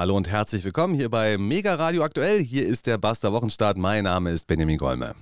Hallo 0.00 0.16
und 0.16 0.30
herzlich 0.30 0.64
willkommen 0.64 0.94
hier 0.94 1.10
bei 1.10 1.36
Mega 1.36 1.74
Radio 1.74 2.04
Aktuell. 2.04 2.40
Hier 2.42 2.66
ist 2.66 2.86
der 2.86 2.96
Buster 2.96 3.34
Wochenstart. 3.34 3.76
Mein 3.76 4.04
Name 4.04 4.30
ist 4.30 4.46
Benjamin 4.46 4.78
Golme. 4.78 5.14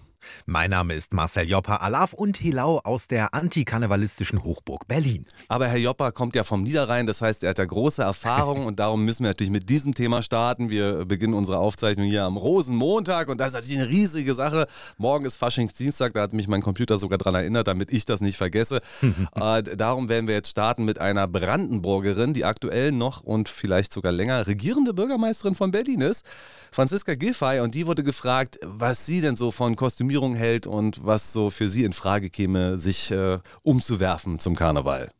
Mein 0.46 0.70
Name 0.70 0.94
ist 0.94 1.12
Marcel 1.12 1.48
Joppa 1.48 1.76
Alaf 1.76 2.12
und 2.12 2.36
Hilau 2.36 2.80
aus 2.84 3.06
der 3.06 3.34
antikarnevalistischen 3.34 4.44
Hochburg 4.44 4.86
Berlin. 4.88 5.26
Aber 5.48 5.68
Herr 5.68 5.78
Joppa 5.78 6.10
kommt 6.10 6.36
ja 6.36 6.44
vom 6.44 6.62
Niederrhein, 6.62 7.06
das 7.06 7.20
heißt, 7.20 7.44
er 7.44 7.50
hat 7.50 7.58
ja 7.58 7.64
große 7.64 8.02
Erfahrung 8.02 8.66
und 8.66 8.78
darum 8.78 9.04
müssen 9.04 9.24
wir 9.24 9.30
natürlich 9.30 9.50
mit 9.50 9.68
diesem 9.68 9.94
Thema 9.94 10.22
starten. 10.22 10.70
Wir 10.70 11.04
beginnen 11.04 11.34
unsere 11.34 11.58
Aufzeichnung 11.58 12.06
hier 12.06 12.24
am 12.24 12.36
Rosenmontag 12.36 13.28
und 13.28 13.38
das 13.38 13.48
ist 13.48 13.54
natürlich 13.54 13.78
eine 13.78 13.88
riesige 13.88 14.34
Sache. 14.34 14.66
Morgen 14.96 15.24
ist 15.24 15.36
Faschingsdienstag, 15.36 16.12
da 16.14 16.22
hat 16.22 16.32
mich 16.32 16.48
mein 16.48 16.62
Computer 16.62 16.98
sogar 16.98 17.18
daran 17.18 17.34
erinnert, 17.34 17.68
damit 17.68 17.92
ich 17.92 18.04
das 18.04 18.20
nicht 18.20 18.36
vergesse. 18.36 18.80
äh, 19.34 19.62
darum 19.62 20.08
werden 20.08 20.26
wir 20.26 20.34
jetzt 20.34 20.50
starten 20.50 20.84
mit 20.84 21.00
einer 21.00 21.28
Brandenburgerin, 21.28 22.34
die 22.34 22.44
aktuell 22.44 22.92
noch 22.92 23.22
und 23.22 23.48
vielleicht 23.48 23.92
sogar 23.92 24.12
länger 24.12 24.46
regierende 24.46 24.94
Bürgermeisterin 24.94 25.54
von 25.54 25.70
Berlin 25.70 26.00
ist. 26.00 26.24
Franziska 26.70 27.14
Giffey 27.14 27.60
und 27.60 27.74
die 27.74 27.86
wurde 27.86 28.04
gefragt, 28.04 28.58
was 28.62 29.06
sie 29.06 29.20
denn 29.20 29.36
so 29.36 29.50
von 29.50 29.74
Kostümierung 29.76 30.17
hält 30.34 30.66
und 30.66 31.04
was 31.04 31.32
so 31.32 31.50
für 31.50 31.68
sie 31.68 31.84
in 31.84 31.92
Frage 31.92 32.30
käme, 32.30 32.78
sich 32.78 33.10
äh, 33.10 33.38
umzuwerfen 33.62 34.38
zum 34.38 34.56
Karneval. 34.56 35.10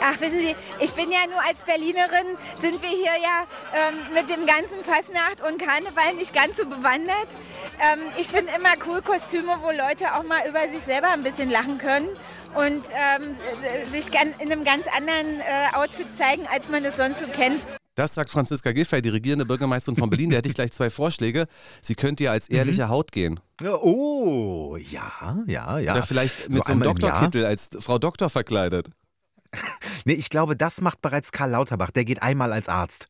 Ach, 0.00 0.20
wissen 0.20 0.38
Sie, 0.38 0.54
ich 0.80 0.92
bin 0.92 1.10
ja 1.10 1.18
nur 1.28 1.44
als 1.44 1.62
Berlinerin, 1.64 2.36
sind 2.56 2.80
wir 2.80 2.88
hier 2.88 3.18
ja 3.20 3.46
ähm, 3.74 4.14
mit 4.14 4.30
dem 4.30 4.46
ganzen 4.46 4.84
Fasnacht 4.84 5.40
und 5.40 5.58
Karneval 5.58 6.14
nicht 6.14 6.32
ganz 6.32 6.56
so 6.56 6.66
bewandert. 6.66 7.28
Ähm, 7.80 8.00
ich 8.16 8.28
finde 8.28 8.52
immer 8.56 8.74
cool 8.86 9.02
Kostüme, 9.02 9.58
wo 9.60 9.70
Leute 9.70 10.14
auch 10.14 10.22
mal 10.22 10.48
über 10.48 10.68
sich 10.68 10.82
selber 10.82 11.08
ein 11.10 11.24
bisschen 11.24 11.50
lachen 11.50 11.78
können 11.78 12.08
und 12.54 12.82
ähm, 12.92 13.34
sich 13.90 14.06
in 14.08 14.50
einem 14.50 14.64
ganz 14.64 14.84
anderen 14.96 15.40
äh, 15.40 15.74
Outfit 15.74 16.06
zeigen, 16.16 16.46
als 16.52 16.68
man 16.68 16.84
es 16.84 16.96
sonst 16.96 17.20
so 17.20 17.26
kennt. 17.26 17.60
Das 17.98 18.14
sagt 18.14 18.30
Franziska 18.30 18.70
Giffey, 18.70 19.02
die 19.02 19.08
regierende 19.08 19.44
Bürgermeisterin 19.44 19.96
von 19.96 20.08
Berlin. 20.08 20.30
Da 20.30 20.36
hätte 20.36 20.48
ich 20.48 20.54
gleich 20.54 20.70
zwei 20.70 20.88
Vorschläge. 20.88 21.46
Sie 21.82 21.96
könnte 21.96 22.22
ja 22.22 22.30
als 22.30 22.48
ehrliche 22.48 22.84
mhm. 22.84 22.90
Haut 22.90 23.10
gehen. 23.10 23.40
Oh, 23.60 24.76
ja, 24.76 25.42
ja, 25.48 25.80
ja. 25.80 25.94
Oder 25.94 26.04
vielleicht 26.04 26.48
mit 26.48 26.58
so, 26.58 26.62
so 26.64 26.72
einem 26.72 26.82
Doktorkittel 26.82 27.44
als 27.44 27.70
Frau 27.80 27.98
Doktor 27.98 28.30
verkleidet. 28.30 28.90
Nee, 30.04 30.14
ich 30.14 30.30
glaube, 30.30 30.56
das 30.56 30.80
macht 30.80 31.02
bereits 31.02 31.32
Karl 31.32 31.50
Lauterbach. 31.50 31.90
Der 31.90 32.04
geht 32.04 32.22
einmal 32.22 32.52
als 32.52 32.68
Arzt. 32.68 33.08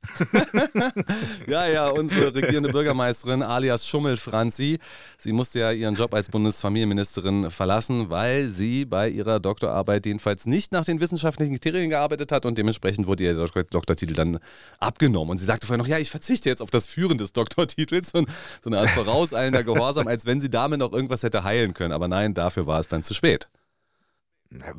ja, 1.47 1.67
ja, 1.67 1.89
unsere 1.91 2.35
regierende 2.35 2.71
Bürgermeisterin 2.71 3.43
alias 3.43 3.87
Schummel 3.87 4.17
Franzi. 4.17 4.79
Sie 5.17 5.33
musste 5.33 5.61
ja 5.61 5.71
ihren 5.71 5.95
Job 5.95 6.13
als 6.15 6.29
Bundesfamilienministerin 6.29 7.51
verlassen, 7.51 8.11
weil 8.11 8.49
sie 8.49 8.85
bei 8.85 9.09
ihrer 9.09 9.39
Doktorarbeit 9.39 10.07
jedenfalls 10.07 10.47
nicht 10.47 10.73
nach 10.73 10.85
den 10.85 11.01
wissenschaftlichen 11.01 11.55
Kriterien 11.55 11.91
gearbeitet 11.91 12.33
hat 12.33 12.47
und 12.47 12.59
dementsprechend 12.59 13.07
wurde 13.07 13.25
ihr 13.25 13.35
Dok 13.35 13.71
Doktortitel 13.71 14.15
dann 14.15 14.39
abgenommen. 14.81 15.31
Und 15.31 15.39
sie 15.39 15.45
sagte 15.45 15.67
vorher 15.67 15.79
noch, 15.79 15.89
ja, 15.89 15.99
ich 15.99 16.11
verzichte 16.11 16.49
jetzt 16.49 16.63
auf 16.63 16.71
das 16.71 16.87
Führen 16.87 17.19
des 17.19 17.33
Doktortitels. 17.33 18.13
Und 18.13 18.29
so 18.63 18.71
eine 18.71 18.81
Art 18.81 18.91
vorauseilender 18.91 19.63
Gehorsam, 19.63 20.09
als 20.09 20.27
wenn 20.27 20.41
sie 20.41 20.51
damit 20.51 20.81
noch 20.81 20.93
irgendwas 20.93 21.23
hätte 21.23 21.45
heilen 21.45 21.75
können. 21.75 21.93
Aber 21.93 22.09
nein, 22.09 22.35
dafür 22.35 22.67
war 22.67 22.81
es 22.81 22.89
dann 22.89 23.03
zu 23.03 23.15
spät. 23.15 23.49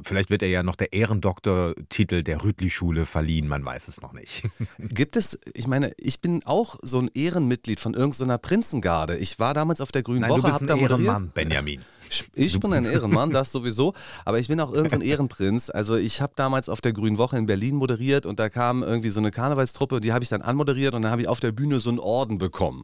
Vielleicht 0.01 0.31
wird 0.31 0.41
er 0.41 0.49
ja 0.49 0.63
noch 0.63 0.75
der 0.75 0.93
Ehrendoktortitel 0.93 2.23
der 2.23 2.43
Rütli-Schule 2.43 3.05
verliehen, 3.05 3.47
man 3.47 3.63
weiß 3.63 3.87
es 3.87 4.01
noch 4.01 4.13
nicht. 4.13 4.43
Gibt 4.79 5.15
es, 5.15 5.39
ich 5.53 5.67
meine, 5.67 5.93
ich 5.97 6.21
bin 6.21 6.43
auch 6.45 6.79
so 6.81 6.99
ein 6.99 7.09
Ehrenmitglied 7.13 7.79
von 7.79 7.93
irgendeiner 7.93 8.39
Prinzengarde. 8.39 9.17
Ich 9.17 9.37
war 9.37 9.53
damals 9.53 9.79
auf 9.79 9.91
der 9.91 10.01
Grünen 10.01 10.21
Nein, 10.21 10.31
Woche. 10.31 10.41
Du 10.41 10.59
bist 10.59 10.71
ein 10.71 10.77
Ehrenmann, 10.77 11.31
Benjamin. 11.33 11.81
Ich 12.33 12.59
bin 12.59 12.73
ein 12.73 12.85
Ehrenmann, 12.85 13.29
das 13.33 13.51
sowieso, 13.51 13.93
aber 14.25 14.39
ich 14.39 14.47
bin 14.47 14.59
auch 14.59 14.73
irgendein 14.73 15.01
so 15.01 15.05
Ehrenprinz. 15.05 15.69
Also 15.69 15.95
ich 15.95 16.21
habe 16.21 16.33
damals 16.35 16.67
auf 16.67 16.81
der 16.81 16.91
Grünen 16.91 17.19
Woche 17.19 17.37
in 17.37 17.45
Berlin 17.45 17.75
moderiert 17.75 18.25
und 18.25 18.39
da 18.39 18.49
kam 18.49 18.81
irgendwie 18.81 19.11
so 19.11 19.19
eine 19.19 19.29
Karnevalstruppe 19.29 19.97
und 19.97 20.03
die 20.03 20.11
habe 20.11 20.23
ich 20.23 20.29
dann 20.29 20.41
anmoderiert 20.41 20.95
und 20.95 21.03
dann 21.03 21.11
habe 21.11 21.21
ich 21.21 21.27
auf 21.27 21.39
der 21.39 21.51
Bühne 21.51 21.79
so 21.79 21.91
einen 21.91 21.99
Orden 21.99 22.39
bekommen. 22.39 22.83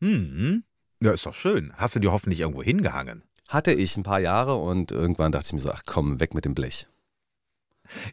Hm, 0.00 0.64
ja, 1.00 1.12
ist 1.12 1.26
doch 1.26 1.34
schön. 1.34 1.72
Hast 1.76 1.94
du 1.94 2.00
dir 2.00 2.10
hoffentlich 2.10 2.40
irgendwo 2.40 2.64
hingehangen? 2.64 3.22
Hatte 3.48 3.72
ich 3.72 3.96
ein 3.96 4.02
paar 4.02 4.20
Jahre 4.20 4.54
und 4.54 4.90
irgendwann 4.90 5.32
dachte 5.32 5.46
ich 5.46 5.52
mir 5.52 5.60
so, 5.60 5.70
ach 5.70 5.82
komm, 5.86 6.20
weg 6.20 6.34
mit 6.34 6.44
dem 6.44 6.54
Blech. 6.54 6.86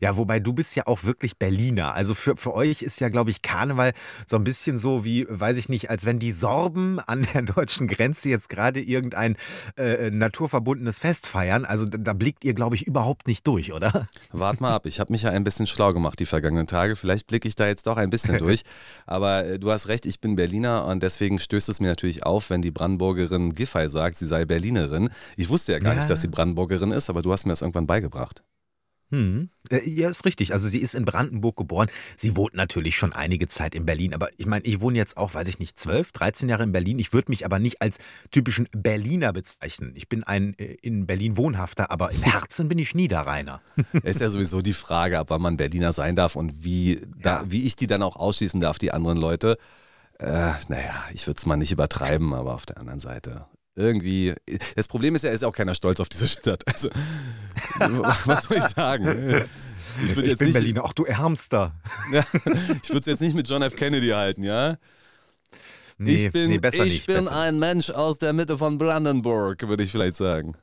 Ja, 0.02 0.18
wobei 0.18 0.40
du 0.40 0.54
bist 0.54 0.76
ja 0.76 0.88
auch 0.88 1.04
wirklich 1.04 1.38
Berliner. 1.38 1.94
Also 1.94 2.14
für, 2.14 2.36
für 2.38 2.54
euch 2.54 2.82
ist 2.82 3.00
ja, 3.00 3.09
glaube 3.09 3.32
ich, 3.32 3.42
Karneval 3.42 3.94
so 4.26 4.36
ein 4.36 4.44
bisschen 4.44 4.78
so 4.78 5.04
wie, 5.04 5.26
weiß 5.30 5.58
ich 5.58 5.70
nicht, 5.70 5.90
als 5.90 6.06
wenn 6.06 6.20
die 6.20 6.32
Sorben 6.32 7.00
an 7.00 7.28
der 7.34 7.42
deutschen 7.42 7.88
Grenze 7.88 8.30
jetzt 8.30 8.50
gerade 8.50 8.82
irgendein 8.82 9.38
äh, 9.78 10.09
naturverbundenes 10.12 11.00
Fest 11.00 11.28
feiern. 11.28 11.66
Also 11.66 11.86
da 11.86 12.14
blickt 12.14 12.44
ihr, 12.44 12.54
glaube 12.54 12.76
ich, 12.76 12.88
überhaupt 12.88 13.28
nicht 13.28 13.48
durch, 13.48 13.74
oder? 13.74 14.08
Wart 14.32 14.62
mal 14.62 14.74
ab. 14.74 14.86
Ich 14.86 15.00
habe 15.00 15.12
mich 15.12 15.24
ja 15.24 15.32
ein 15.32 15.44
bisschen 15.44 15.68
schlau 15.68 15.94
gemacht 15.94 16.20
die 16.20 16.26
vergangenen 16.26 16.68
Tage. 16.68 16.96
Vielleicht 16.96 17.28
blicke 17.28 17.48
ich 17.48 17.56
da 17.56 17.68
jetzt 17.68 17.88
doch 17.88 17.98
ein 17.98 18.09
bisschen 18.09 18.38
durch. 18.40 18.64
Aber 19.06 19.46
äh, 19.46 19.59
du 19.59 19.72
hast 19.72 19.88
recht, 19.88 20.06
ich 20.06 20.20
bin 20.20 20.36
Berliner 20.36 20.86
und 20.86 21.03
deswegen 21.03 21.40
stößt 21.40 21.70
es 21.70 21.80
mir 21.80 21.88
natürlich 21.88 22.24
auf, 22.26 22.50
wenn 22.50 22.62
die 22.62 22.72
Brandenburgerin 22.72 23.53
Giffey 23.53 23.90
sagt, 23.90 24.18
sie 24.18 24.28
sei 24.28 24.46
Berlinerin. 24.46 25.09
Ich 25.38 25.50
wusste 25.50 25.72
ja 25.72 25.80
gar 25.80 25.94
ja. 25.94 26.00
nicht, 26.00 26.09
dass 26.09 26.22
sie 26.22 26.28
Brandenburgerin 26.28 26.92
ist, 26.92 27.09
aber 27.09 27.22
du 27.22 27.32
hast 27.32 27.46
mir 27.46 27.52
das 27.52 27.62
irgendwann 27.62 27.88
beigebracht. 27.88 28.44
Hm. 29.12 29.50
Äh, 29.70 29.88
ja, 29.90 30.10
ist 30.10 30.26
richtig. 30.26 30.54
Also 30.54 30.70
sie 30.70 30.80
ist 30.80 30.96
in 30.96 31.04
Brandenburg 31.04 31.58
geboren. 31.58 31.90
Sie 32.16 32.38
wohnt 32.38 32.54
natürlich 32.54 32.96
schon 32.98 33.12
einige 33.12 33.50
Zeit 33.50 33.76
in 33.76 33.86
Berlin. 33.86 34.14
Aber 34.14 34.30
ich 34.38 34.46
meine, 34.46 34.66
ich 34.66 34.80
wohne 34.80 34.98
jetzt 34.98 35.18
auch, 35.18 35.34
weiß 35.34 35.50
ich 35.50 35.60
nicht, 35.60 35.78
12, 35.78 36.14
13 36.14 36.48
Jahre 36.48 36.64
in 36.64 36.72
Berlin. 36.72 36.98
Ich 36.98 37.12
würde 37.12 37.30
mich 37.30 37.46
aber 37.46 37.60
nicht 37.60 37.82
als 37.82 37.98
typischen 38.32 38.70
Berliner 38.72 39.34
bezeichnen. 39.34 39.94
Ich 39.96 40.08
bin 40.08 40.24
ein 40.24 40.58
äh, 40.58 40.78
in 40.82 41.08
Berlin 41.08 41.36
wohnhafter, 41.36 41.92
aber 41.92 42.12
im 42.12 42.24
Herzen 42.24 42.70
bin 42.70 42.80
ich 42.80 42.96
Niederrheiner. 42.96 43.62
ist 44.04 44.22
ja 44.22 44.30
sowieso 44.30 44.62
die 44.62 44.74
Frage, 44.74 45.20
ab 45.20 45.30
wann 45.30 45.42
man 45.42 45.58
Berliner 45.58 45.92
sein 45.92 46.16
darf 46.16 46.38
und 46.38 46.64
wie, 46.64 47.02
da, 47.22 47.44
wie 47.46 47.64
ich 47.64 47.76
die 47.76 47.88
dann 47.88 48.04
auch 48.04 48.16
ausschließen 48.16 48.62
darf, 48.62 48.80
die 48.80 48.92
anderen 48.92 49.18
Leute. 49.18 49.58
Äh, 50.20 50.54
naja, 50.70 51.04
ich 51.14 51.28
würde 51.28 51.38
es 51.38 51.46
mal 51.46 51.58
nicht 51.58 51.72
übertreiben, 51.72 52.34
aber 52.34 52.54
auf 52.54 52.66
der 52.66 52.78
anderen 52.78 53.02
Seite 53.02 53.46
irgendwie. 53.76 54.34
Das 54.76 54.88
Problem 54.88 55.16
ist 55.16 55.24
ja, 55.24 55.32
ist 55.32 55.44
auch 55.44 55.56
keiner 55.56 55.76
stolz 55.76 56.00
auf 56.00 56.09
diese 56.09 56.28
Stadt. 56.28 56.64
Also, 56.68 56.90
was 58.26 58.44
soll 58.44 58.58
ich 58.58 58.64
sagen? 58.66 59.46
Ich, 60.04 60.09
ich 60.09 60.16
bin 60.16 60.48
nicht, 60.48 60.54
Berliner, 60.54 60.84
auch 60.84 60.94
du 60.94 61.04
Ärmster. 61.04 61.76
Ja, 62.12 62.26
ich 62.32 62.90
würde 62.90 63.00
es 63.00 63.06
jetzt 63.06 63.22
nicht 63.22 63.36
mit 63.36 63.50
John 63.50 63.62
F. 63.62 63.76
Kennedy 63.76 64.09
halten, 64.09 64.44
ja? 64.44 64.78
Nee, 65.98 66.26
ich 66.26 66.32
bin, 66.32 66.50
nee, 66.50 66.59
ich 66.64 66.80
nicht, 66.80 67.06
bin 67.06 67.28
ein 67.28 67.59
Mensch 67.59 67.92
aus 67.92 68.18
der 68.18 68.34
Mitte 68.34 68.58
von 68.58 68.78
Brandenburg, 68.78 69.68
würde 69.68 69.84
ich 69.84 69.92
vielleicht 69.92 70.16
sagen. 70.16 70.56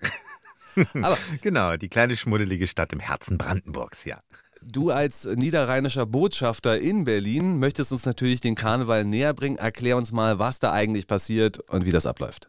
Aber, 0.95 1.17
genau, 1.43 1.77
die 1.77 1.89
kleine 1.89 2.17
schmuddelige 2.17 2.67
Stadt 2.67 2.93
im 2.93 3.01
Herzen 3.01 3.39
Brandenburgs, 3.39 4.05
ja. 4.05 4.21
Du 4.63 4.91
als 4.91 5.25
niederrheinischer 5.25 6.07
Botschafter 6.07 6.81
in 6.81 7.05
Berlin 7.05 7.59
möchtest 7.59 7.93
uns 7.93 8.05
natürlich 8.05 8.41
den 8.41 8.57
Karneval 8.57 9.05
näher 9.05 9.33
bringen. 9.33 9.57
Erklär 9.57 9.97
uns 9.97 10.11
mal, 10.11 10.41
was 10.41 10.59
da 10.59 10.73
eigentlich 10.73 11.07
passiert 11.07 11.61
und 11.61 11.85
wie 11.85 11.93
das 11.93 12.07
abläuft. 12.07 12.49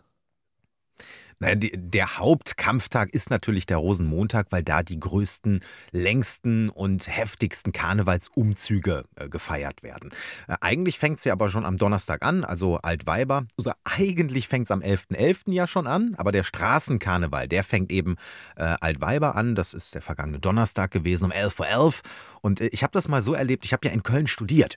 Naja, 1.40 1.56
die, 1.56 1.72
der 1.74 2.18
Hauptkampftag 2.18 3.14
ist 3.14 3.30
natürlich 3.30 3.66
der 3.66 3.78
Rosenmontag, 3.78 4.48
weil 4.50 4.62
da 4.62 4.84
die 4.84 5.00
größten, 5.00 5.62
längsten 5.92 6.70
und 6.70 7.08
heftigsten 7.08 7.72
Karnevalsumzüge 7.72 9.06
äh, 9.16 9.30
gefeiert 9.30 9.82
werden. 9.82 10.12
Äh, 10.48 10.58
eigentlich 10.60 11.00
fängt 11.00 11.22
sie 11.22 11.32
aber 11.32 11.50
schon 11.50 11.66
am 11.66 11.78
Donnerstag 11.78 12.24
an, 12.24 12.44
also 12.44 12.78
Altweiber. 12.78 13.46
Also 13.58 13.72
eigentlich 13.86 14.50
fängt 14.50 14.66
es 14.66 14.72
am 14.72 14.82
11.11. 14.82 15.18
.11. 15.20 15.54
ja 15.54 15.66
schon 15.66 15.88
an, 15.88 16.14
aber 16.18 16.34
der 16.34 16.44
Straßenkarneval, 16.44 17.48
der 17.48 17.64
fängt 17.64 17.92
eben 17.92 18.18
äh, 18.58 18.76
Altweiber 18.82 19.36
an. 19.36 19.56
Das 19.56 19.74
ist 19.74 19.96
der 19.96 20.02
vergangene 20.02 20.40
Donnerstag 20.40 20.92
gewesen 20.92 21.26
um 21.26 21.32
11.11 21.32 21.60
Uhr. 21.60 21.66
.11. 21.68 22.02
Und 22.42 22.62
äh, 22.62 22.68
ich 22.68 22.84
habe 22.84 22.92
das 22.92 23.08
mal 23.08 23.22
so 23.22 23.34
erlebt, 23.34 23.64
ich 23.64 23.72
habe 23.72 23.88
ja 23.88 23.94
in 23.94 24.04
Köln 24.04 24.28
studiert. 24.28 24.76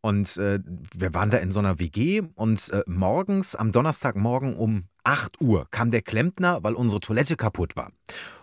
Und 0.00 0.38
äh, 0.38 0.58
wir 0.94 1.14
waren 1.14 1.30
da 1.30 1.38
in 1.38 1.52
so 1.52 1.60
einer 1.60 1.78
WG 1.78 2.22
und 2.34 2.70
äh, 2.70 2.82
morgens, 2.86 3.54
am 3.54 3.70
Donnerstagmorgen 3.70 4.56
um 4.56 4.84
8 5.04 5.40
Uhr 5.40 5.66
kam 5.70 5.90
der 5.90 6.02
Klempner, 6.02 6.62
weil 6.62 6.74
unsere 6.74 7.00
Toilette 7.00 7.36
kaputt 7.36 7.76
war. 7.76 7.90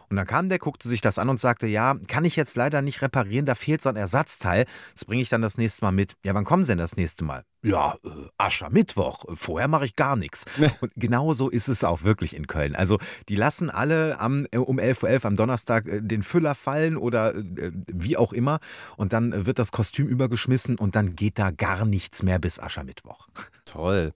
Und 0.09 0.15
dann 0.15 0.25
kam 0.25 0.47
der, 0.47 0.59
guckte 0.59 0.87
sich 0.87 1.01
das 1.01 1.19
an 1.19 1.27
und 1.27 1.39
sagte, 1.39 1.67
ja, 1.67 1.95
kann 2.07 2.23
ich 2.23 2.35
jetzt 2.37 2.55
leider 2.55 2.81
nicht 2.81 3.01
reparieren, 3.01 3.45
da 3.45 3.55
fehlt 3.55 3.81
so 3.81 3.89
ein 3.89 3.97
Ersatzteil. 3.97 4.65
Das 4.93 5.03
bringe 5.03 5.21
ich 5.21 5.29
dann 5.29 5.41
das 5.41 5.57
nächste 5.57 5.83
Mal 5.83 5.91
mit. 5.91 6.15
Ja, 6.23 6.33
wann 6.33 6.45
kommen 6.45 6.63
Sie 6.63 6.71
denn 6.71 6.77
das 6.77 6.95
nächste 6.95 7.25
Mal? 7.25 7.43
Ja, 7.61 7.97
äh, 8.05 8.09
Aschermittwoch. 8.37 9.25
Vorher 9.35 9.67
mache 9.67 9.85
ich 9.85 9.95
gar 9.97 10.15
nichts. 10.15 10.45
Und 10.81 10.93
genau 10.95 11.33
so 11.33 11.49
ist 11.49 11.67
es 11.67 11.83
auch 11.83 12.03
wirklich 12.03 12.35
in 12.35 12.47
Köln. 12.47 12.75
Also 12.75 12.99
die 13.27 13.35
lassen 13.35 13.69
alle 13.69 14.19
am, 14.19 14.47
äh, 14.51 14.57
um 14.57 14.79
11.11 14.79 15.03
Uhr 15.03 15.25
am 15.25 15.35
Donnerstag 15.35 15.87
äh, 15.87 16.01
den 16.01 16.23
Füller 16.23 16.55
fallen 16.55 16.95
oder 16.95 17.35
äh, 17.35 17.71
wie 17.87 18.15
auch 18.15 18.31
immer. 18.31 18.59
Und 18.95 19.11
dann 19.11 19.45
wird 19.45 19.59
das 19.59 19.73
Kostüm 19.73 20.07
übergeschmissen 20.07 20.77
und 20.77 20.95
dann 20.95 21.17
geht 21.17 21.37
da 21.37 21.51
gar 21.51 21.85
nichts 21.85 22.23
mehr 22.23 22.39
bis 22.39 22.59
Aschermittwoch. 22.59 23.27
Toll. 23.65 24.13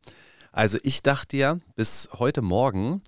Also 0.52 0.78
ich 0.84 1.02
dachte 1.02 1.38
ja 1.38 1.60
bis 1.76 2.10
heute 2.20 2.42
Morgen, 2.42 3.02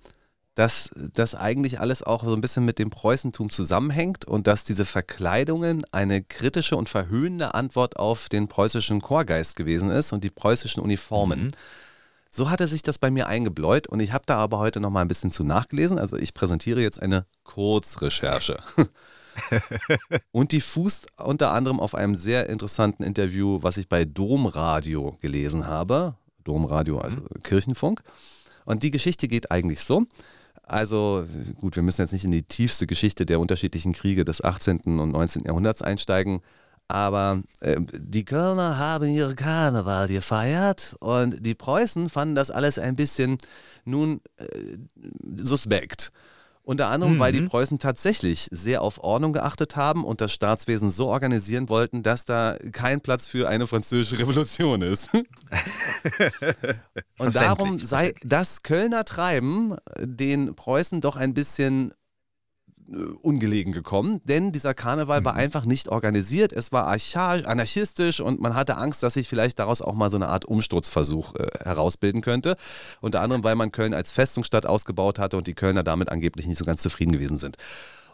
dass 0.56 0.92
das 1.13 1.34
eigentlich 1.36 1.80
alles 1.80 2.04
auch 2.04 2.24
so 2.24 2.34
ein 2.34 2.42
bisschen 2.42 2.63
mit 2.63 2.78
dem 2.78 2.90
Preußentum 2.90 3.50
zusammenhängt 3.50 4.25
und 4.25 4.45
dass 4.45 4.63
diese 4.63 4.86
Verkleidungen 4.86 5.84
eine 5.92 6.22
kritische 6.22 6.75
und 6.75 6.90
verhöhnende 6.90 7.56
Antwort 7.56 7.98
auf 7.98 8.30
den 8.30 8.48
preußischen 8.48 9.01
Chorgeist 9.01 9.56
gewesen 9.56 9.90
ist 9.90 10.13
und 10.13 10.24
die 10.24 10.30
preußischen 10.30 10.81
Uniformen. 10.81 11.45
Mhm. 11.45 11.51
So 12.30 12.50
hatte 12.50 12.68
sich 12.68 12.81
das 12.81 12.98
bei 12.98 13.12
mir 13.12 13.28
eingebläut 13.28 13.88
und 13.88 14.00
ich 14.00 14.12
habe 14.12 14.24
da 14.25 14.38
aber 14.38 14.60
heute 14.60 14.80
noch 14.80 14.89
mal 14.89 15.01
ein 15.01 15.07
bisschen 15.07 15.31
zu 15.31 15.44
nachgelesen. 15.44 16.00
Also 16.00 16.18
ich 16.18 16.34
präsentiere 16.34 16.81
jetzt 16.81 17.01
eine 17.01 17.25
Kurzrecherche. 17.44 18.60
und 20.31 20.51
die 20.51 20.62
fußt 20.62 21.07
unter 21.18 21.51
anderem 21.51 21.80
auf 21.80 21.96
einem 21.96 22.16
sehr 22.16 22.50
interessanten 22.50 23.04
Interview, 23.04 23.60
was 23.62 23.78
ich 23.78 23.89
bei 23.89 24.06
Domradio 24.06 25.18
gelesen 25.22 25.68
habe. 25.68 26.16
Domradio, 26.44 27.00
also 27.00 27.22
mhm. 27.22 27.44
Kirchenfunk. 27.44 28.01
Und 28.66 28.84
die 28.84 28.92
Geschichte 28.92 29.28
geht 29.28 29.51
eigentlich 29.51 29.81
so. 29.81 30.06
Also 30.63 31.25
gut, 31.60 31.75
wir 31.75 31.84
müssen 31.84 32.01
jetzt 32.01 32.13
nicht 32.13 32.24
in 32.24 32.31
die 32.31 32.44
tiefste 32.44 32.88
Geschichte 32.88 33.25
der 33.25 33.40
unterschiedlichen 33.40 33.94
Kriege 33.94 34.24
des 34.24 34.44
18. 34.44 34.80
und 35.00 35.10
19. 35.10 35.44
Jahrhunderts 35.45 35.81
einsteigen. 35.81 36.42
Aber 36.88 37.42
äh, 37.60 37.78
die 37.98 38.25
Kölner 38.25 38.78
haben 38.78 39.10
ihre 39.10 39.36
Karneval 39.36 40.07
gefeiert 40.07 40.95
und 41.00 41.45
die 41.45 41.56
Preußen 41.56 42.10
fanden 42.10 42.36
das 42.36 42.51
alles 42.51 42.78
ein 42.78 42.96
bisschen 42.96 43.38
nun 43.86 44.22
äh, 44.38 44.78
suspekt. 45.36 46.12
Unter 46.65 46.88
anderem, 46.88 47.15
mhm. 47.15 47.19
weil 47.19 47.33
die 47.33 47.42
mhm. 47.42 47.50
Preußen 47.50 47.77
tatsächlich 47.77 48.48
sehr 48.50 48.81
auf 48.81 49.04
Ordnung 49.04 49.33
geachtet 49.33 49.75
haben 49.75 50.06
und 50.06 50.21
das 50.21 50.31
Staatswesen 50.31 50.89
so 50.89 51.07
organisieren 51.07 51.68
wollten, 51.68 52.04
dass 52.04 52.24
da 52.24 52.57
kein 52.71 53.01
Platz 53.01 53.27
für 53.27 53.50
eine 53.50 53.68
französische 53.68 54.18
Revolution 54.18 54.81
ist. 54.81 55.10
und 57.18 57.36
darum 57.36 57.80
sei 57.80 58.13
das 58.24 58.63
Kölner 58.63 59.04
Treiben 59.04 59.75
den 60.00 60.56
Preußen 60.56 61.01
doch 61.01 61.18
ein 61.18 61.33
bisschen 61.33 61.92
äh, 61.92 61.94
ungelegen 63.21 63.74
gekommen, 63.74 64.21
denn 64.25 64.51
dieser 64.51 64.74
Karneval 64.74 65.21
mhm. 65.21 65.25
war 65.25 65.33
einfach 65.35 65.65
nicht 65.65 65.89
organisiert, 65.89 66.53
es 66.53 66.71
war 66.71 66.88
anarchistisch 66.88 68.19
und 68.19 68.39
man 68.39 68.56
hatte 68.56 68.77
Angst, 68.77 69.03
dass 69.03 69.15
sich 69.15 69.27
vielleicht 69.27 69.59
daraus 69.59 69.81
auch 69.81 69.94
mal 69.94 70.09
so 70.09 70.18
eine 70.18 70.27
Art 70.27 70.45
Umsturzversuch 70.45 71.35
äh, 71.35 71.47
herausbilden 71.63 72.21
könnte. 72.21 72.56
Unter 73.01 73.21
anderem, 73.21 73.44
weil 73.44 73.56
man 73.56 73.71
Köln 73.71 73.94
als 73.94 74.12
Festungsstadt 74.12 74.65
ausgebaut 74.65 75.19
hatte 75.19 75.38
und 75.38 75.47
die 75.47 75.53
Kölner 75.53 75.83
damit 75.83 76.09
angeblich 76.09 76.47
nicht 76.47 76.57
so 76.57 76.65
ganz 76.65 76.81
zufrieden 76.81 77.12
gewesen 77.12 77.38
sind. 77.38 77.57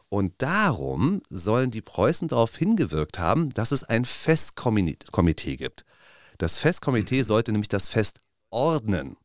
Und 0.09 0.33
darum 0.39 1.21
sollen 1.29 1.69
die 1.71 1.81
Preußen 1.81 2.27
darauf 2.27 2.57
hingewirkt 2.57 3.19
haben, 3.19 3.49
dass 3.51 3.71
es 3.71 3.83
ein 3.83 4.05
Festkomitee 4.05 5.55
gibt. 5.55 5.85
Das 6.39 6.57
Festkomitee 6.57 7.19
mhm. 7.19 7.25
sollte 7.25 7.51
nämlich 7.51 7.67
das 7.67 7.87
Fest 7.87 8.19
ordnen. 8.49 9.17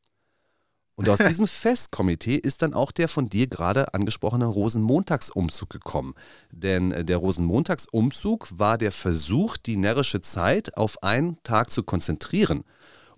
Und 0.96 1.08
aus 1.08 1.18
diesem 1.18 1.46
Festkomitee 1.46 2.36
ist 2.36 2.62
dann 2.62 2.72
auch 2.72 2.92
der 2.92 3.08
von 3.08 3.26
dir 3.26 3.48
gerade 3.48 3.94
angesprochene 3.94 4.46
Rosenmontagsumzug 4.46 5.68
gekommen. 5.68 6.14
Denn 6.52 6.92
äh, 6.92 7.04
der 7.04 7.16
Rosenmontagsumzug 7.16 8.58
war 8.58 8.78
der 8.78 8.92
Versuch, 8.92 9.56
die 9.56 9.76
närrische 9.76 10.20
Zeit 10.20 10.76
auf 10.76 11.02
einen 11.02 11.42
Tag 11.42 11.70
zu 11.70 11.82
konzentrieren. 11.82 12.64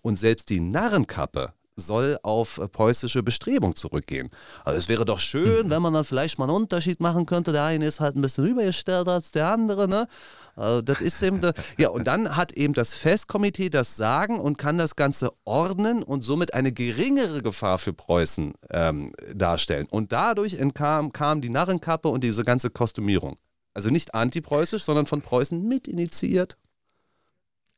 Und 0.01 0.19
selbst 0.19 0.49
die 0.49 0.61
Narrenkappe 0.61 1.53
soll 1.77 2.19
auf 2.23 2.59
äh, 2.59 2.69
preußische 2.69 3.23
Bestrebung 3.23 3.77
zurückgehen. 3.77 4.31
Also 4.65 4.79
es 4.79 4.89
wäre 4.89 5.05
doch 5.05 5.19
schön, 5.19 5.67
mhm. 5.67 5.71
wenn 5.71 5.83
man 5.83 5.93
dann 5.93 6.05
vielleicht 6.05 6.39
mal 6.39 6.47
einen 6.47 6.57
Unterschied 6.57 7.01
machen 7.01 7.27
könnte. 7.27 7.53
Der 7.53 7.65
eine 7.65 7.87
ist 7.87 8.01
halt 8.01 8.17
ein 8.17 8.23
bisschen 8.23 8.47
übergestellt 8.47 9.09
als 9.09 9.31
der 9.31 9.49
andere, 9.49 9.87
ne? 9.87 10.09
Also 10.57 10.83
das 10.83 11.01
ist 11.01 11.23
eben, 11.23 11.41
da, 11.41 11.53
ja, 11.79 11.91
und 11.91 12.07
dann 12.07 12.35
hat 12.37 12.53
eben 12.53 12.75
das 12.75 12.95
Festkomitee 12.95 13.69
das 13.69 13.97
Sagen 13.97 14.41
und 14.41 14.59
kann 14.59 14.79
das 14.79 14.97
Ganze 14.97 15.31
ordnen 15.45 16.03
und 16.03 16.25
somit 16.25 16.55
eine 16.55 16.73
geringere 16.73 17.43
Gefahr 17.43 17.79
für 17.79 17.93
Preußen 17.93 18.55
ähm, 18.71 19.13
darstellen. 19.35 19.87
Und 19.91 20.13
dadurch 20.13 20.55
entkam, 20.55 21.13
kam 21.13 21.41
die 21.41 21.51
Narrenkappe 21.51 22.09
und 22.09 22.25
diese 22.25 22.43
ganze 22.43 22.71
Kostümierung. 22.71 23.37
Also 23.75 23.91
nicht 23.91 24.15
antipreußisch, 24.15 24.85
sondern 24.85 25.07
von 25.07 25.21
Preußen 25.21 25.63
mit 25.63 25.87
initiiert. 25.87 26.57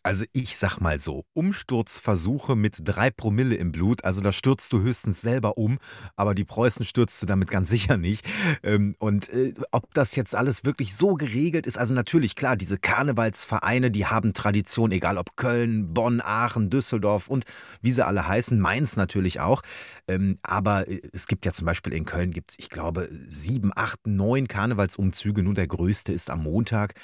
Also 0.03 0.25
ich 0.33 0.57
sag 0.57 0.81
mal 0.81 1.01
so, 1.01 1.25
Umsturzversuche 1.35 2.55
mit 2.55 2.77
drei 2.83 3.11
Promille 3.11 3.57
im 3.57 3.73
Blut, 3.73 4.05
also 4.05 4.21
da 4.21 4.33
stürzt 4.33 4.73
du 4.73 4.81
höchstens 4.81 5.21
selber 5.21 5.59
um, 5.59 5.79
aber 6.17 6.35
die 6.35 6.45
Preußen 6.45 6.85
stürzte 6.85 7.27
damit 7.27 7.51
ganz 7.51 7.69
sicher 7.71 7.97
nicht. 7.97 8.25
Ähm, 8.63 8.95
und 8.99 9.29
äh, 9.31 9.55
ob 9.73 9.93
das 9.95 10.15
jetzt 10.17 10.35
alles 10.35 10.65
wirklich 10.65 10.95
so 10.95 11.15
geregelt 11.15 11.67
ist, 11.67 11.79
also 11.79 11.95
natürlich 11.95 12.37
klar, 12.37 12.57
diese 12.57 12.79
Karnevalsvereine, 12.79 13.91
die 13.91 14.07
haben 14.07 14.35
Tradition, 14.35 14.93
egal 14.93 15.19
ob 15.19 15.37
Köln, 15.37 15.93
Bonn, 15.95 16.21
Aachen, 16.21 16.71
Düsseldorf 16.71 17.29
und 17.29 17.45
wie 17.83 17.93
sie 17.93 18.07
alle 18.07 18.27
heißen, 18.27 18.59
Mainz 18.59 18.97
natürlich 18.97 19.41
auch. 19.41 19.63
Ähm, 20.07 20.39
aber 20.43 20.89
äh, 20.89 21.01
es 21.13 21.27
gibt 21.27 21.45
ja 21.45 21.53
zum 21.53 21.67
Beispiel 21.67 21.93
in 21.93 22.05
Köln 22.05 22.33
gibt 22.33 22.53
es, 22.53 22.59
ich 22.59 22.71
glaube, 22.71 23.09
sieben, 23.29 23.73
acht, 23.75 24.07
neun 24.07 24.49
Karnevalsumzüge, 24.49 25.43
nur 25.43 25.55
der 25.55 25.67
größte 25.67 26.13
ist 26.13 26.31
am 26.31 26.45
Montag. 26.45 26.95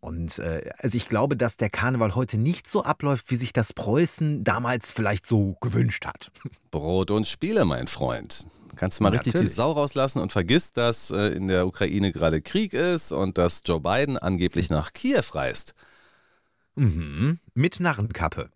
Und 0.00 0.38
äh, 0.38 0.70
also 0.78 0.96
ich 0.96 1.08
glaube, 1.08 1.36
dass 1.36 1.56
der 1.56 1.70
Karneval 1.70 2.14
heute 2.14 2.36
nicht 2.44 2.68
so 2.68 2.84
abläuft, 2.84 3.30
wie 3.30 3.36
sich 3.36 3.52
das 3.52 3.72
Preußen 3.72 4.44
damals 4.44 4.92
vielleicht 4.92 5.26
so 5.26 5.56
gewünscht 5.60 6.06
hat. 6.06 6.30
Brot 6.70 7.10
und 7.10 7.26
Spiele, 7.26 7.64
mein 7.64 7.88
Freund. 7.88 8.46
Kannst 8.76 9.00
du 9.00 9.04
mal 9.04 9.10
Natürlich. 9.10 9.34
richtig 9.34 9.48
die 9.48 9.54
Sau 9.54 9.72
rauslassen 9.72 10.20
und 10.20 10.32
vergiss, 10.32 10.72
dass 10.72 11.10
äh, 11.10 11.28
in 11.28 11.48
der 11.48 11.66
Ukraine 11.66 12.12
gerade 12.12 12.40
Krieg 12.42 12.72
ist 12.72 13.12
und 13.12 13.38
dass 13.38 13.62
Joe 13.64 13.80
Biden 13.80 14.18
angeblich 14.18 14.70
nach 14.70 14.92
Kiew 14.92 15.24
reist. 15.32 15.74
Mhm, 16.76 17.38
mit 17.54 17.80
Narrenkappe. 17.80 18.50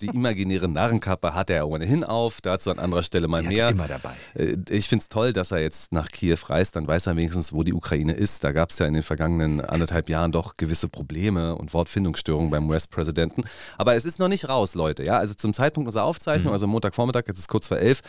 Die 0.00 0.06
imaginäre 0.06 0.68
Narrenkappe 0.68 1.34
hat 1.34 1.50
er 1.50 1.68
ohnehin 1.68 2.04
auf, 2.04 2.40
dazu 2.40 2.70
an 2.70 2.78
anderer 2.78 3.02
Stelle 3.02 3.28
mal 3.28 3.42
die 3.42 3.48
mehr. 3.48 3.70
immer 3.70 3.88
dabei. 3.88 4.14
Äh, 4.34 4.56
ich 4.70 4.88
finde 4.88 5.02
es 5.02 5.08
toll, 5.08 5.32
dass 5.32 5.50
er 5.50 5.60
jetzt 5.60 5.92
nach 5.92 6.08
Kiew 6.08 6.38
reist, 6.46 6.76
dann 6.76 6.86
weiß 6.86 7.06
er 7.06 7.16
wenigstens, 7.16 7.52
wo 7.52 7.62
die 7.62 7.72
Ukraine 7.72 8.12
ist. 8.12 8.44
Da 8.44 8.52
gab 8.52 8.70
es 8.70 8.78
ja 8.78 8.86
in 8.86 8.94
den 8.94 9.02
vergangenen 9.02 9.60
anderthalb 9.60 10.08
Jahren 10.08 10.32
doch 10.32 10.56
gewisse 10.56 10.88
Probleme 10.88 11.54
und 11.56 11.74
Wortfindungsstörungen 11.74 12.50
beim 12.50 12.68
US-Präsidenten. 12.68 13.44
Aber 13.76 13.94
es 13.94 14.04
ist 14.04 14.18
noch 14.18 14.28
nicht 14.28 14.48
raus, 14.48 14.74
Leute. 14.74 15.04
Ja? 15.04 15.18
Also 15.18 15.34
zum 15.34 15.54
Zeitpunkt 15.54 15.88
unserer 15.88 16.04
Aufzeichnung, 16.04 16.48
mhm. 16.48 16.54
also 16.54 16.66
Montagvormittag, 16.66 17.24
jetzt 17.26 17.38
ist 17.38 17.48
kurz 17.48 17.66
vor 17.68 17.78
elf, 17.78 18.00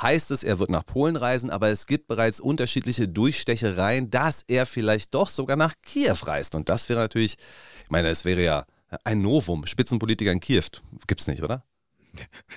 heißt 0.00 0.30
es, 0.30 0.42
er 0.44 0.58
wird 0.58 0.70
nach 0.70 0.84
Polen 0.84 1.16
reisen, 1.16 1.50
aber 1.50 1.68
es 1.68 1.86
gibt 1.86 2.06
bereits 2.06 2.40
unterschiedliche 2.40 3.08
Durchstechereien, 3.08 4.10
dass 4.10 4.42
er 4.46 4.66
vielleicht 4.66 5.14
doch 5.14 5.30
sogar 5.30 5.56
nach 5.56 5.74
Kiew 5.82 6.16
reist. 6.24 6.54
Und 6.54 6.68
das 6.68 6.88
wäre 6.88 7.00
natürlich, 7.00 7.36
ich 7.84 7.90
meine, 7.90 8.08
es 8.08 8.24
wäre 8.24 8.42
ja 8.42 8.64
ein 9.04 9.22
Novum, 9.22 9.66
Spitzenpolitiker 9.66 10.32
in 10.32 10.40
Kiew. 10.40 10.64
Gibt's 11.06 11.26
nicht, 11.26 11.42
oder? 11.42 11.64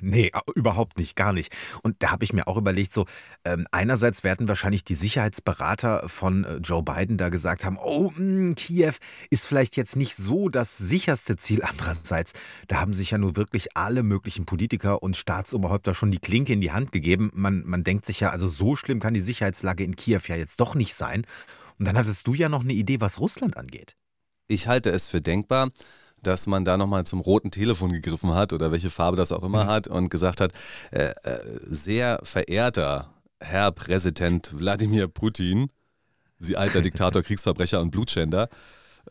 Nee, 0.02 0.32
überhaupt 0.56 0.98
nicht, 0.98 1.16
gar 1.16 1.34
nicht. 1.34 1.56
Und 1.84 1.98
da 2.00 2.12
habe 2.12 2.24
ich 2.24 2.34
mir 2.34 2.48
auch 2.48 2.58
überlegt, 2.58 2.94
so 2.94 3.06
ähm, 3.44 3.68
einerseits 3.72 4.24
werden 4.24 4.48
wahrscheinlich 4.48 4.84
die 4.84 4.96
Sicherheitsberater 4.96 6.08
von 6.08 6.44
äh, 6.44 6.56
Joe 6.58 6.84
Biden 6.84 7.18
da 7.18 7.30
gesagt 7.30 7.66
haben, 7.66 7.78
oh, 7.78 8.12
mh, 8.12 8.18
hm, 8.18 8.56
Kiew 8.56 8.94
ist 9.30 9.46
vielleicht 9.46 9.76
jetzt 9.76 9.96
nicht 9.96 10.16
so 10.16 10.50
das 10.50 10.78
sicherste 10.78 11.36
Ziel. 11.36 11.64
Andererseits, 11.64 12.34
da 12.68 12.80
haben 12.80 12.94
sich 12.94 13.12
ja 13.12 13.18
nur 13.18 13.36
wirklich 13.36 13.76
alle 13.76 14.04
möglichen 14.04 14.46
Politiker 14.46 15.04
und 15.04 15.18
Staatsoberhäupter 15.18 15.94
schon 15.94 16.12
die 16.12 16.20
Klinke 16.20 16.54
in 16.54 16.62
die 16.62 16.72
Hand 16.72 16.92
gegeben. 16.92 17.32
Man, 17.34 17.64
man 17.66 17.84
denkt 17.84 18.06
sich 18.06 18.20
ja, 18.20 18.30
also 18.30 18.48
so 18.48 18.76
schlimm 18.76 19.00
kann 19.00 19.14
die 19.14 19.22
Sicherheitslage 19.22 19.84
in 19.84 19.96
Kiew 19.96 20.22
ja 20.28 20.36
jetzt 20.36 20.60
doch 20.60 20.76
nicht 20.76 20.94
sein. 20.94 21.26
Und 21.78 21.86
dann 21.86 21.98
hattest 21.98 22.28
du 22.28 22.34
ja 22.34 22.50
noch 22.50 22.62
eine 22.62 22.74
Idee, 22.74 23.02
was 23.02 23.20
Russland 23.20 23.58
angeht. 23.58 23.96
Ich 24.48 24.68
halte 24.68 24.90
es 24.90 25.08
für 25.08 25.22
denkbar, 25.22 25.70
dass 26.24 26.48
man 26.48 26.66
da 26.66 26.78
nochmal 26.78 27.06
zum 27.06 27.20
roten 27.20 27.52
Telefon 27.52 27.92
gegriffen 27.92 28.34
hat 28.34 28.54
oder 28.54 28.72
welche 28.72 28.90
Farbe 28.90 29.18
das 29.18 29.32
auch 29.32 29.44
immer 29.44 29.66
mhm. 29.66 29.70
hat 29.70 29.88
und 29.88 30.10
gesagt 30.10 30.42
hat, 30.42 30.52
äh, 30.92 31.12
äh, 31.24 31.40
sehr 31.62 32.20
verehrter 32.24 33.14
Herr 33.40 33.72
Präsident 33.72 34.58
Wladimir 34.58 35.08
Putin, 35.08 35.70
Sie 36.40 36.58
alter 36.58 36.82
Diktator, 36.82 37.22
Kriegsverbrecher 37.24 37.82
und 37.82 37.92
Blutschänder, 37.92 38.50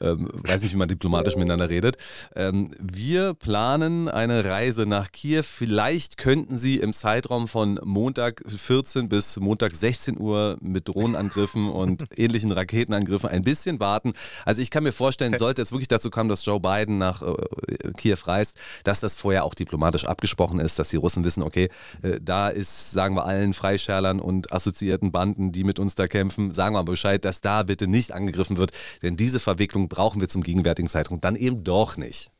ähm, 0.00 0.28
weiß 0.32 0.62
nicht, 0.62 0.72
wie 0.72 0.78
man 0.78 0.88
diplomatisch 0.88 1.36
miteinander 1.36 1.68
redet. 1.68 1.96
Ähm, 2.34 2.70
wir 2.78 3.34
planen 3.34 4.08
eine 4.08 4.44
Reise 4.44 4.86
nach 4.86 5.12
Kiew. 5.12 5.42
Vielleicht 5.42 6.16
könnten 6.16 6.58
Sie 6.58 6.76
im 6.76 6.92
Zeitraum 6.92 7.48
von 7.48 7.80
Montag 7.82 8.42
14 8.46 9.08
bis 9.08 9.38
Montag 9.38 9.74
16 9.74 10.18
Uhr 10.18 10.56
mit 10.60 10.88
Drohnenangriffen 10.88 11.68
und 11.70 12.04
ähnlichen 12.16 12.52
Raketenangriffen 12.52 13.28
ein 13.28 13.42
bisschen 13.42 13.80
warten. 13.80 14.12
Also 14.44 14.62
ich 14.62 14.70
kann 14.70 14.84
mir 14.84 14.92
vorstellen, 14.92 15.36
sollte 15.36 15.62
es 15.62 15.72
wirklich 15.72 15.88
dazu 15.88 16.10
kommen, 16.10 16.28
dass 16.28 16.44
Joe 16.44 16.60
Biden 16.60 16.98
nach 16.98 17.22
äh, 17.22 17.92
Kiew 17.96 18.18
reist, 18.24 18.56
dass 18.84 19.00
das 19.00 19.14
vorher 19.14 19.44
auch 19.44 19.54
diplomatisch 19.54 20.04
abgesprochen 20.04 20.60
ist, 20.60 20.78
dass 20.78 20.90
die 20.90 20.96
Russen 20.96 21.24
wissen, 21.24 21.42
okay, 21.42 21.68
äh, 22.02 22.18
da 22.20 22.48
ist, 22.48 22.92
sagen 22.92 23.14
wir 23.16 23.24
allen 23.24 23.54
Freischärlern 23.54 24.20
und 24.20 24.52
assoziierten 24.52 25.12
Banden, 25.12 25.52
die 25.52 25.64
mit 25.64 25.78
uns 25.78 25.94
da 25.94 26.06
kämpfen, 26.06 26.52
sagen 26.52 26.74
wir 26.74 26.84
Bescheid, 26.84 27.24
dass 27.24 27.40
da 27.40 27.62
bitte 27.62 27.86
nicht 27.86 28.12
angegriffen 28.12 28.56
wird, 28.56 28.72
denn 29.02 29.16
diese 29.16 29.40
Verwicklung 29.40 29.77
brauchen 29.86 30.20
wir 30.20 30.28
zum 30.28 30.42
gegenwärtigen 30.42 30.88
Zeitpunkt 30.88 31.24
dann 31.24 31.36
eben 31.36 31.62
doch 31.62 31.96
nicht. 31.96 32.32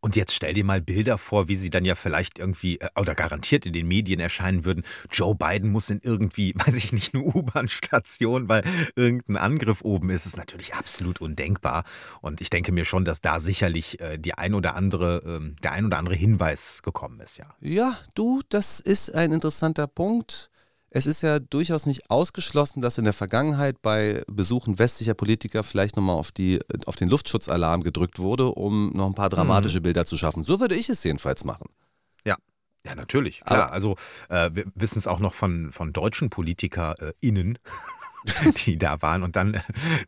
Und 0.00 0.16
jetzt 0.16 0.34
stell 0.34 0.54
dir 0.54 0.64
mal 0.64 0.80
Bilder 0.80 1.18
vor, 1.18 1.48
wie 1.48 1.56
sie 1.56 1.70
dann 1.70 1.84
ja 1.84 1.94
vielleicht 1.94 2.38
irgendwie 2.38 2.80
äh, 2.80 2.88
oder 2.98 3.14
garantiert 3.14 3.66
in 3.66 3.72
den 3.72 3.86
Medien 3.86 4.20
erscheinen 4.20 4.64
würden. 4.64 4.84
Joe 5.10 5.34
Biden 5.34 5.70
muss 5.70 5.90
in 5.90 6.00
irgendwie, 6.02 6.54
weiß 6.56 6.74
ich 6.74 6.92
nicht, 6.92 7.14
eine 7.14 7.24
U-Bahn-Station, 7.24 8.48
weil 8.48 8.64
irgendein 8.96 9.36
Angriff 9.36 9.82
oben 9.82 10.10
ist. 10.10 10.26
Das 10.26 10.32
ist 10.32 10.38
natürlich 10.38 10.74
absolut 10.74 11.20
undenkbar. 11.20 11.84
Und 12.20 12.40
ich 12.40 12.50
denke 12.50 12.72
mir 12.72 12.84
schon, 12.84 13.04
dass 13.04 13.20
da 13.20 13.40
sicherlich 13.40 14.00
äh, 14.00 14.18
die 14.18 14.34
ein 14.34 14.54
oder 14.54 14.74
andere, 14.74 15.22
ähm, 15.24 15.56
der 15.62 15.72
ein 15.72 15.86
oder 15.86 15.98
andere 15.98 16.16
Hinweis 16.16 16.82
gekommen 16.82 17.20
ist, 17.20 17.38
ja. 17.38 17.46
Ja, 17.60 17.96
du, 18.14 18.40
das 18.48 18.80
ist 18.80 19.14
ein 19.14 19.32
interessanter 19.32 19.86
Punkt. 19.86 20.50
Es 20.92 21.06
ist 21.06 21.22
ja 21.22 21.38
durchaus 21.38 21.86
nicht 21.86 22.10
ausgeschlossen, 22.10 22.82
dass 22.82 22.98
in 22.98 23.04
der 23.04 23.12
Vergangenheit 23.12 23.80
bei 23.80 24.24
Besuchen 24.26 24.80
westlicher 24.80 25.14
Politiker 25.14 25.62
vielleicht 25.62 25.96
nochmal 25.96 26.16
auf, 26.16 26.32
auf 26.86 26.96
den 26.96 27.08
Luftschutzalarm 27.08 27.84
gedrückt 27.84 28.18
wurde, 28.18 28.48
um 28.48 28.90
noch 28.92 29.06
ein 29.06 29.14
paar 29.14 29.28
dramatische 29.28 29.78
mhm. 29.78 29.84
Bilder 29.84 30.04
zu 30.06 30.16
schaffen. 30.16 30.42
So 30.42 30.58
würde 30.58 30.74
ich 30.74 30.88
es 30.88 31.04
jedenfalls 31.04 31.44
machen. 31.44 31.68
Ja. 32.26 32.36
Ja, 32.84 32.94
natürlich. 32.94 33.40
Klar. 33.40 33.64
Aber 33.64 33.72
also 33.72 33.96
äh, 34.30 34.50
wir 34.52 34.64
wissen 34.74 34.98
es 34.98 35.06
auch 35.06 35.20
noch 35.20 35.34
von, 35.34 35.70
von 35.70 35.92
deutschen 35.92 36.28
PolitikerInnen. 36.30 37.58
die 38.66 38.78
da 38.78 39.02
waren. 39.02 39.22
Und 39.22 39.36
dann, 39.36 39.60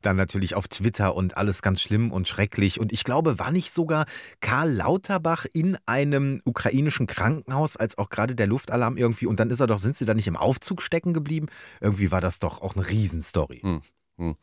dann 0.02 0.16
natürlich 0.16 0.54
auf 0.54 0.68
Twitter 0.68 1.14
und 1.14 1.36
alles 1.36 1.62
ganz 1.62 1.80
schlimm 1.80 2.12
und 2.12 2.28
schrecklich. 2.28 2.80
Und 2.80 2.92
ich 2.92 3.04
glaube, 3.04 3.38
war 3.38 3.50
nicht 3.50 3.72
sogar 3.72 4.06
Karl 4.40 4.72
Lauterbach 4.72 5.46
in 5.52 5.76
einem 5.86 6.42
ukrainischen 6.44 7.06
Krankenhaus, 7.06 7.76
als 7.76 7.98
auch 7.98 8.10
gerade 8.10 8.34
der 8.34 8.46
Luftalarm 8.46 8.96
irgendwie. 8.96 9.26
Und 9.26 9.40
dann 9.40 9.50
ist 9.50 9.60
er 9.60 9.66
doch, 9.66 9.78
sind 9.78 9.96
sie 9.96 10.06
da 10.06 10.14
nicht 10.14 10.26
im 10.26 10.36
Aufzug 10.36 10.82
stecken 10.82 11.12
geblieben? 11.12 11.46
Irgendwie 11.80 12.10
war 12.10 12.20
das 12.20 12.38
doch 12.38 12.62
auch 12.62 12.76
eine 12.76 12.88
Riesenstory. 12.88 13.60
Hm, 13.62 13.80
hm. 14.18 14.36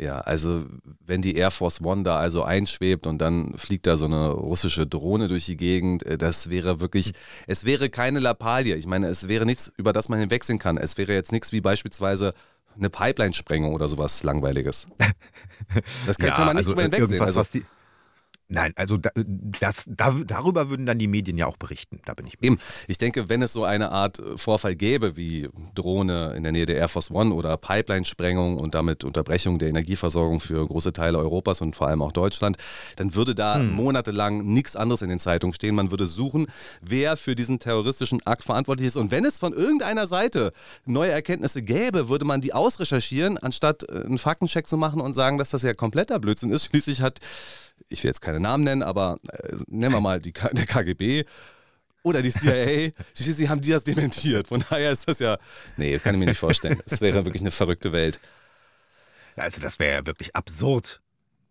Ja, 0.00 0.16
also 0.16 0.64
wenn 1.04 1.20
die 1.20 1.36
Air 1.36 1.50
Force 1.50 1.82
One 1.82 2.04
da 2.04 2.16
also 2.16 2.42
einschwebt 2.42 3.06
und 3.06 3.18
dann 3.20 3.58
fliegt 3.58 3.86
da 3.86 3.98
so 3.98 4.06
eine 4.06 4.30
russische 4.30 4.86
Drohne 4.86 5.28
durch 5.28 5.44
die 5.44 5.58
Gegend, 5.58 6.04
äh, 6.06 6.16
das 6.16 6.48
wäre 6.48 6.80
wirklich, 6.80 7.12
es 7.46 7.66
wäre 7.66 7.90
keine 7.90 8.18
Lappalie. 8.18 8.76
Ich 8.76 8.86
meine, 8.86 9.08
es 9.08 9.28
wäre 9.28 9.44
nichts, 9.44 9.70
über 9.76 9.92
das 9.92 10.08
man 10.08 10.18
hinwegsehen 10.18 10.58
kann. 10.58 10.78
Es 10.78 10.96
wäre 10.96 11.12
jetzt 11.12 11.32
nichts 11.32 11.52
wie 11.52 11.60
beispielsweise 11.60 12.32
eine 12.80 12.90
Pipeline-Sprengung 12.90 13.74
oder 13.74 13.88
sowas 13.88 14.22
Langweiliges. 14.22 14.88
Das 16.04 16.18
kann, 16.18 16.30
ja, 16.30 16.34
kann 16.34 16.46
man 16.46 16.56
nicht 16.56 16.66
also 16.66 16.70
drüber 16.70 16.82
hinwegsehen. 16.82 17.22
Also, 17.22 17.38
was 17.38 17.50
die, 17.52 17.64
Nein, 18.52 18.72
also 18.74 18.98
das, 19.14 19.84
da, 19.86 20.12
darüber 20.26 20.70
würden 20.70 20.84
dann 20.84 20.98
die 20.98 21.06
Medien 21.06 21.38
ja 21.38 21.46
auch 21.46 21.56
berichten. 21.56 22.00
Da 22.04 22.14
bin 22.14 22.26
ich. 22.26 22.36
Eben. 22.42 22.58
Ich 22.88 22.98
denke, 22.98 23.28
wenn 23.28 23.42
es 23.42 23.52
so 23.52 23.62
eine 23.62 23.92
Art 23.92 24.18
äh, 24.18 24.36
Vorfall 24.36 24.74
gäbe 24.74 25.16
wie 25.16 25.48
Drohne 25.76 26.34
in 26.36 26.42
der 26.42 26.50
Nähe 26.50 26.66
der 26.66 26.74
Air 26.74 26.88
Force 26.88 27.12
One 27.12 27.32
oder 27.32 27.56
Pipeline-Sprengung 27.56 28.58
und 28.58 28.74
damit 28.74 29.04
Unterbrechung 29.04 29.60
der 29.60 29.68
Energieversorgung 29.68 30.40
für 30.40 30.66
große 30.66 30.92
Teile 30.92 31.18
Europas 31.18 31.60
und 31.60 31.76
vor 31.76 31.86
allem 31.86 32.02
auch 32.02 32.10
Deutschland, 32.10 32.56
dann 32.96 33.14
würde 33.14 33.36
da 33.36 33.54
hm. 33.54 33.70
monatelang 33.70 34.44
nichts 34.44 34.74
anderes 34.74 35.02
in 35.02 35.10
den 35.10 35.20
Zeitungen 35.20 35.54
stehen. 35.54 35.76
Man 35.76 35.92
würde 35.92 36.08
suchen, 36.08 36.48
wer 36.80 37.16
für 37.16 37.36
diesen 37.36 37.60
terroristischen 37.60 38.26
Akt 38.26 38.42
verantwortlich 38.42 38.88
ist. 38.88 38.96
Und 38.96 39.12
wenn 39.12 39.24
es 39.24 39.38
von 39.38 39.52
irgendeiner 39.52 40.08
Seite 40.08 40.52
neue 40.86 41.12
Erkenntnisse 41.12 41.62
gäbe, 41.62 42.08
würde 42.08 42.24
man 42.24 42.40
die 42.40 42.52
ausrecherchieren, 42.52 43.38
anstatt 43.38 43.88
äh, 43.88 43.92
einen 43.92 44.18
Faktencheck 44.18 44.66
zu 44.66 44.76
machen 44.76 45.00
und 45.00 45.12
sagen, 45.12 45.38
dass 45.38 45.50
das 45.50 45.62
ja 45.62 45.72
kompletter 45.72 46.18
Blödsinn 46.18 46.50
ist. 46.50 46.64
Schließlich 46.64 47.00
hat 47.00 47.20
ich 47.88 48.02
will 48.02 48.08
jetzt 48.08 48.20
keine 48.20 48.39
Namen 48.40 48.64
nennen, 48.64 48.82
aber 48.82 49.18
äh, 49.32 49.56
nennen 49.68 49.94
wir 49.94 50.00
mal 50.00 50.20
die, 50.20 50.32
der 50.32 50.66
KGB 50.66 51.24
oder 52.02 52.22
die 52.22 52.30
CIA, 52.30 52.92
sie 53.14 53.48
haben 53.48 53.60
die 53.60 53.70
das 53.70 53.84
dementiert. 53.84 54.48
Von 54.48 54.64
daher 54.68 54.92
ist 54.92 55.08
das 55.08 55.18
ja, 55.18 55.38
nee, 55.76 55.98
kann 55.98 56.14
ich 56.14 56.18
mir 56.18 56.26
nicht 56.26 56.38
vorstellen. 56.38 56.80
Es 56.86 57.00
wäre 57.00 57.24
wirklich 57.24 57.42
eine 57.42 57.50
verrückte 57.50 57.92
Welt. 57.92 58.20
Also 59.36 59.60
das 59.60 59.78
wäre 59.78 59.94
ja 59.94 60.06
wirklich 60.06 60.34
absurd. 60.34 61.00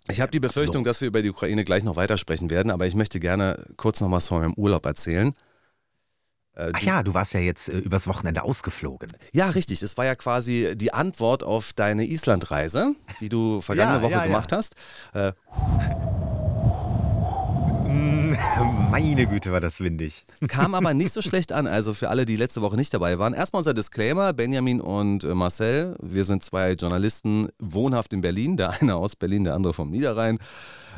Ich 0.09 0.21
habe 0.21 0.31
die 0.31 0.39
Befürchtung, 0.39 0.81
absurd. 0.81 0.87
dass 0.87 1.01
wir 1.01 1.07
über 1.07 1.21
die 1.21 1.29
Ukraine 1.29 1.63
gleich 1.63 1.83
noch 1.83 1.95
weitersprechen 1.95 2.49
werden, 2.49 2.71
aber 2.71 2.87
ich 2.87 2.95
möchte 2.95 3.19
gerne 3.19 3.63
kurz 3.77 4.01
noch 4.01 4.11
was 4.11 4.27
von 4.27 4.41
meinem 4.41 4.53
Urlaub 4.53 4.85
erzählen. 4.85 5.33
Äh, 6.55 6.71
Ach 6.73 6.81
ja, 6.81 7.03
du 7.03 7.13
warst 7.13 7.33
ja 7.33 7.39
jetzt 7.39 7.69
äh, 7.69 7.77
übers 7.77 8.07
Wochenende 8.07 8.43
ausgeflogen. 8.43 9.11
Ja, 9.31 9.49
richtig. 9.49 9.79
Das 9.79 9.97
war 9.97 10.05
ja 10.05 10.15
quasi 10.15 10.73
die 10.75 10.93
Antwort 10.93 11.43
auf 11.43 11.73
deine 11.73 12.05
Islandreise, 12.05 12.95
die 13.19 13.29
du 13.29 13.61
vergangene 13.61 13.97
ja, 13.97 14.01
Woche 14.01 14.13
ja, 14.13 14.25
gemacht 14.25 14.51
ja. 14.51 14.57
hast. 14.57 14.75
Äh, 15.13 15.33
meine 18.91 19.25
Güte, 19.27 19.51
war 19.51 19.59
das 19.59 19.79
windig. 19.79 20.25
Kam 20.47 20.73
aber 20.73 20.93
nicht 20.93 21.13
so 21.13 21.21
schlecht 21.21 21.51
an. 21.51 21.67
Also 21.67 21.93
für 21.93 22.09
alle, 22.09 22.25
die 22.25 22.35
letzte 22.35 22.61
Woche 22.61 22.75
nicht 22.75 22.93
dabei 22.93 23.19
waren. 23.19 23.33
Erstmal 23.33 23.59
unser 23.59 23.73
Disclaimer: 23.73 24.33
Benjamin 24.33 24.81
und 24.81 25.23
äh, 25.23 25.33
Marcel. 25.33 25.95
Wir 26.01 26.25
sind 26.25 26.43
zwei 26.43 26.73
Journalisten, 26.73 27.49
wohnhaft 27.59 28.13
in 28.13 28.21
Berlin. 28.21 28.57
Der 28.57 28.81
eine 28.81 28.95
aus 28.95 29.15
Berlin, 29.15 29.43
der 29.43 29.55
andere 29.55 29.73
vom 29.73 29.89
Niederrhein. 29.89 30.39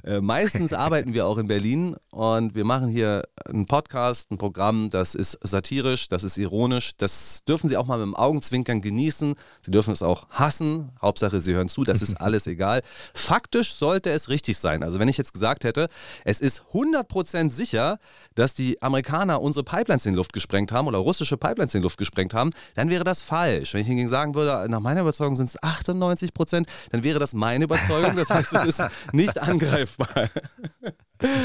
Äh, 0.03 0.21
meistens 0.21 0.74
arbeiten 0.74 1.13
wir 1.13 1.27
auch 1.27 1.38
in 1.38 1.48
Berlin 1.48 1.95
und 2.10 2.55
wir 2.55 2.65
machen 2.65 2.89
hier 2.89 3.24
einen 3.45 3.65
Podcast, 3.65 4.31
ein 4.31 4.38
Programm, 4.38 4.89
das 4.89 5.15
ist 5.15 5.38
satirisch, 5.43 6.07
das 6.07 6.24
ist 6.24 6.38
ironisch, 6.38 6.95
das 6.98 7.43
dürfen 7.48 7.69
Sie 7.69 7.77
auch 7.77 7.86
mal 7.86 7.98
mit 7.98 8.05
dem 8.05 8.15
Augenzwinkern 8.15 8.81
genießen. 8.81 9.36
Sie 9.63 9.71
dürfen 9.71 9.91
es 9.91 10.01
auch 10.01 10.27
hassen. 10.29 10.91
Hauptsache, 11.01 11.41
Sie 11.41 11.53
hören 11.53 11.69
zu, 11.69 11.83
das 11.83 12.01
ist 12.01 12.15
alles 12.21 12.48
egal. 12.48 12.81
Faktisch 13.13 13.74
sollte 13.75 14.10
es 14.10 14.29
richtig 14.29 14.57
sein. 14.57 14.83
Also 14.83 15.00
wenn 15.00 15.07
ich 15.07 15.17
jetzt 15.17 15.33
gesagt 15.33 15.63
hätte, 15.63 15.88
es 16.25 16.39
ist 16.39 16.63
100% 16.74 17.51
sicher, 17.51 18.00
dass 18.36 18.53
die 18.53 18.81
Amerikaner 18.81 19.41
unsere 19.41 19.63
Pipelines 19.63 20.05
in 20.05 20.13
die 20.13 20.17
Luft 20.17 20.33
gesprengt 20.33 20.71
haben 20.71 20.88
oder 20.88 20.98
russische 20.98 21.38
Pipelines 21.38 21.75
in 21.75 21.81
die 21.81 21.83
Luft 21.83 21.98
gesprengt 21.98 22.33
haben, 22.33 22.51
dann 22.75 22.89
wäre 22.89 23.03
das 23.03 23.21
falsch. 23.21 23.74
Wenn 23.74 23.81
ich 23.81 23.88
hingegen 23.88 24.10
sagen 24.10 24.36
würde, 24.36 24.67
nach 24.69 24.79
meiner 24.79 25.01
Überzeugung 25.01 25.36
sind 25.36 25.50
es 25.50 25.60
98% 25.62 26.65
dann 26.91 27.03
wäre 27.03 27.19
das 27.19 27.33
meine 27.33 27.65
Überzeugung. 27.65 28.15
Das 28.15 28.29
heißt, 28.29 28.53
es 28.53 28.63
ist 28.63 28.81
nicht 29.12 29.39
angreifbar 29.39 29.80
greifbar. 29.81 30.29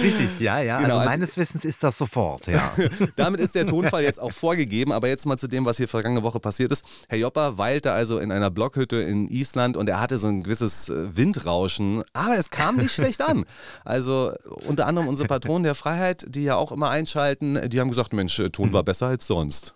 Richtig, 0.02 0.40
ja, 0.40 0.60
ja. 0.60 0.80
Genau, 0.80 0.96
also 0.96 1.10
meines 1.10 1.30
also, 1.30 1.40
Wissens 1.42 1.64
ist 1.64 1.82
das 1.82 1.98
sofort, 1.98 2.46
ja. 2.46 2.72
Damit 3.16 3.40
ist 3.40 3.54
der 3.54 3.66
Tonfall 3.66 4.02
jetzt 4.02 4.18
auch 4.18 4.32
vorgegeben, 4.32 4.90
aber 4.90 5.08
jetzt 5.08 5.26
mal 5.26 5.36
zu 5.36 5.48
dem, 5.48 5.66
was 5.66 5.76
hier 5.76 5.86
vergangene 5.86 6.22
Woche 6.22 6.40
passiert 6.40 6.72
ist. 6.72 6.84
Herr 7.08 7.18
Jopper 7.18 7.58
weilte 7.58 7.92
also 7.92 8.18
in 8.18 8.32
einer 8.32 8.50
Blockhütte 8.50 8.96
in 8.96 9.28
Island 9.28 9.76
und 9.76 9.88
er 9.88 10.00
hatte 10.00 10.16
so 10.18 10.28
ein 10.28 10.42
gewisses 10.42 10.88
äh, 10.88 11.14
Windrauschen, 11.14 12.04
aber 12.14 12.38
es 12.38 12.48
kam 12.48 12.76
nicht 12.76 12.92
schlecht 12.92 13.20
an. 13.20 13.44
Also 13.84 14.32
unter 14.66 14.86
anderem 14.86 15.08
unsere 15.08 15.28
Patronen 15.28 15.64
der 15.64 15.74
Freiheit, 15.74 16.24
die 16.28 16.44
ja 16.44 16.56
auch 16.56 16.72
immer 16.72 16.90
einschalten, 16.90 17.68
die 17.68 17.80
haben 17.80 17.90
gesagt, 17.90 18.14
Mensch, 18.14 18.40
Ton 18.52 18.72
war 18.72 18.82
besser 18.82 19.08
als 19.08 19.26
sonst. 19.26 19.74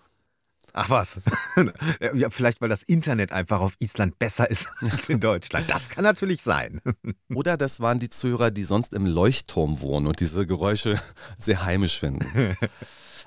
Ach 0.73 0.91
was. 0.91 1.21
ja, 2.15 2.31
vielleicht, 2.31 2.61
weil 2.61 2.69
das 2.69 2.83
Internet 2.83 3.33
einfach 3.33 3.61
auf 3.61 3.75
Island 3.79 4.19
besser 4.19 4.51
ist 4.51 4.69
als 4.81 5.09
in 5.09 5.21
Deutschland. 5.21 5.71
Das 5.71 5.89
kann 5.89 6.05
natürlich 6.05 6.43
sein. 6.43 6.81
Oder 7.35 7.57
das 7.57 7.81
waren 7.81 7.99
die 7.99 8.11
Zuhörer, 8.11 8.51
die 8.51 8.65
sonst 8.65 8.95
im 8.95 9.07
Leuchtturm 9.07 9.81
wohnen 9.81 10.07
und 10.07 10.21
diese 10.21 10.47
Geräusche 10.47 11.01
sehr 11.39 11.65
heimisch 11.65 11.99
finden. 11.99 12.57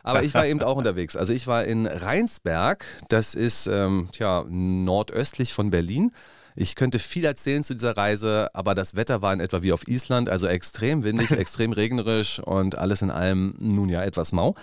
Aber 0.03 0.23
ich 0.23 0.33
war 0.33 0.45
eben 0.45 0.61
auch 0.61 0.75
unterwegs. 0.75 1.15
Also 1.15 1.31
ich 1.31 1.47
war 1.47 1.63
in 1.63 1.87
Rheinsberg, 1.87 2.85
das 3.07 3.35
ist 3.35 3.67
ähm, 3.67 4.09
tja, 4.11 4.45
nordöstlich 4.49 5.53
von 5.53 5.71
Berlin. 5.71 6.11
Ich 6.55 6.75
könnte 6.75 6.99
viel 6.99 7.25
erzählen 7.25 7.63
zu 7.63 7.73
dieser 7.73 7.97
Reise, 7.97 8.49
aber 8.53 8.75
das 8.75 8.95
Wetter 8.95 9.21
war 9.21 9.33
in 9.33 9.39
etwa 9.39 9.63
wie 9.63 9.73
auf 9.73 9.87
Island, 9.87 10.29
also 10.29 10.45
extrem 10.45 11.03
windig, 11.03 11.31
extrem 11.31 11.71
regnerisch 11.71 12.39
und 12.39 12.77
alles 12.77 13.01
in 13.01 13.09
allem 13.09 13.55
nun 13.59 13.89
ja 13.89 14.03
etwas 14.03 14.33
mau. 14.33 14.53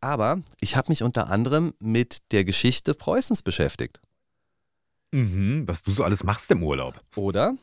Aber 0.00 0.40
ich 0.60 0.76
habe 0.76 0.90
mich 0.90 1.02
unter 1.02 1.28
anderem 1.28 1.74
mit 1.78 2.32
der 2.32 2.44
Geschichte 2.44 2.94
Preußens 2.94 3.42
beschäftigt. 3.42 4.00
Mhm, 5.12 5.66
was 5.66 5.82
du 5.82 5.90
so 5.90 6.04
alles 6.04 6.24
machst 6.24 6.50
im 6.50 6.62
Urlaub. 6.62 7.00
Oder? 7.16 7.54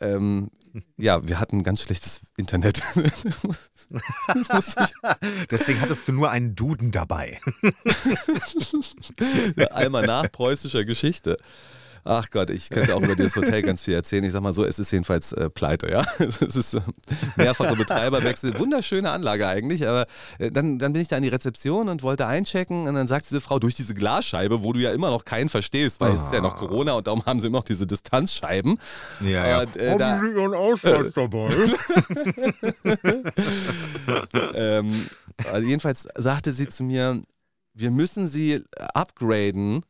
Ähm, 0.00 0.50
ja, 0.96 1.26
wir 1.26 1.40
hatten 1.40 1.62
ganz 1.62 1.82
schlechtes 1.82 2.32
Internet. 2.36 2.82
Deswegen 5.50 5.80
hattest 5.80 6.08
du 6.08 6.12
nur 6.12 6.30
einen 6.30 6.54
Duden 6.54 6.92
dabei. 6.92 7.40
Einmal 9.70 10.06
nach 10.06 10.30
preußischer 10.30 10.84
Geschichte. 10.84 11.38
Ach 12.08 12.30
Gott, 12.30 12.50
ich 12.50 12.70
könnte 12.70 12.94
auch 12.94 13.02
über 13.02 13.16
dieses 13.16 13.34
Hotel 13.34 13.62
ganz 13.62 13.82
viel 13.82 13.94
erzählen. 13.94 14.22
Ich 14.22 14.30
sag 14.30 14.40
mal 14.40 14.52
so, 14.52 14.64
es 14.64 14.78
ist 14.78 14.92
jedenfalls 14.92 15.32
äh, 15.32 15.50
pleite, 15.50 15.90
ja. 15.90 16.04
Es 16.18 16.40
ist 16.40 16.74
äh, 16.74 16.80
mehrfache 17.36 17.74
Betreiberwechsel. 17.74 18.56
Wunderschöne 18.60 19.10
Anlage 19.10 19.48
eigentlich, 19.48 19.88
aber 19.88 20.06
äh, 20.38 20.52
dann, 20.52 20.78
dann 20.78 20.92
bin 20.92 21.02
ich 21.02 21.08
da 21.08 21.16
an 21.16 21.24
die 21.24 21.28
Rezeption 21.28 21.88
und 21.88 22.04
wollte 22.04 22.28
einchecken 22.28 22.86
und 22.86 22.94
dann 22.94 23.08
sagt 23.08 23.26
diese 23.26 23.40
Frau 23.40 23.58
durch 23.58 23.74
diese 23.74 23.94
Glasscheibe, 23.94 24.62
wo 24.62 24.72
du 24.72 24.78
ja 24.78 24.92
immer 24.92 25.10
noch 25.10 25.24
keinen 25.24 25.48
verstehst, 25.48 26.00
weil 26.00 26.12
oh. 26.12 26.14
es 26.14 26.22
ist 26.22 26.32
ja 26.32 26.40
noch 26.40 26.56
Corona 26.56 26.92
und 26.92 27.08
darum 27.08 27.26
haben 27.26 27.40
sie 27.40 27.48
immer 27.48 27.58
noch 27.58 27.64
diese 27.64 27.88
Distanzscheiben. 27.88 28.78
Ja, 29.20 29.46
ja. 29.46 29.60
Und, 29.62 29.76
äh, 29.76 29.96
da, 29.96 30.16
haben 30.16 30.26
Sie 30.28 30.32
Ihren 30.32 30.54
Ausweis 30.54 31.12
dabei? 31.12 31.50
ähm, 34.54 35.06
also 35.50 35.66
jedenfalls 35.66 36.06
sagte 36.14 36.52
sie 36.52 36.68
zu 36.68 36.84
mir, 36.84 37.20
wir 37.74 37.90
müssen 37.90 38.28
sie 38.28 38.62
upgraden 38.94 39.84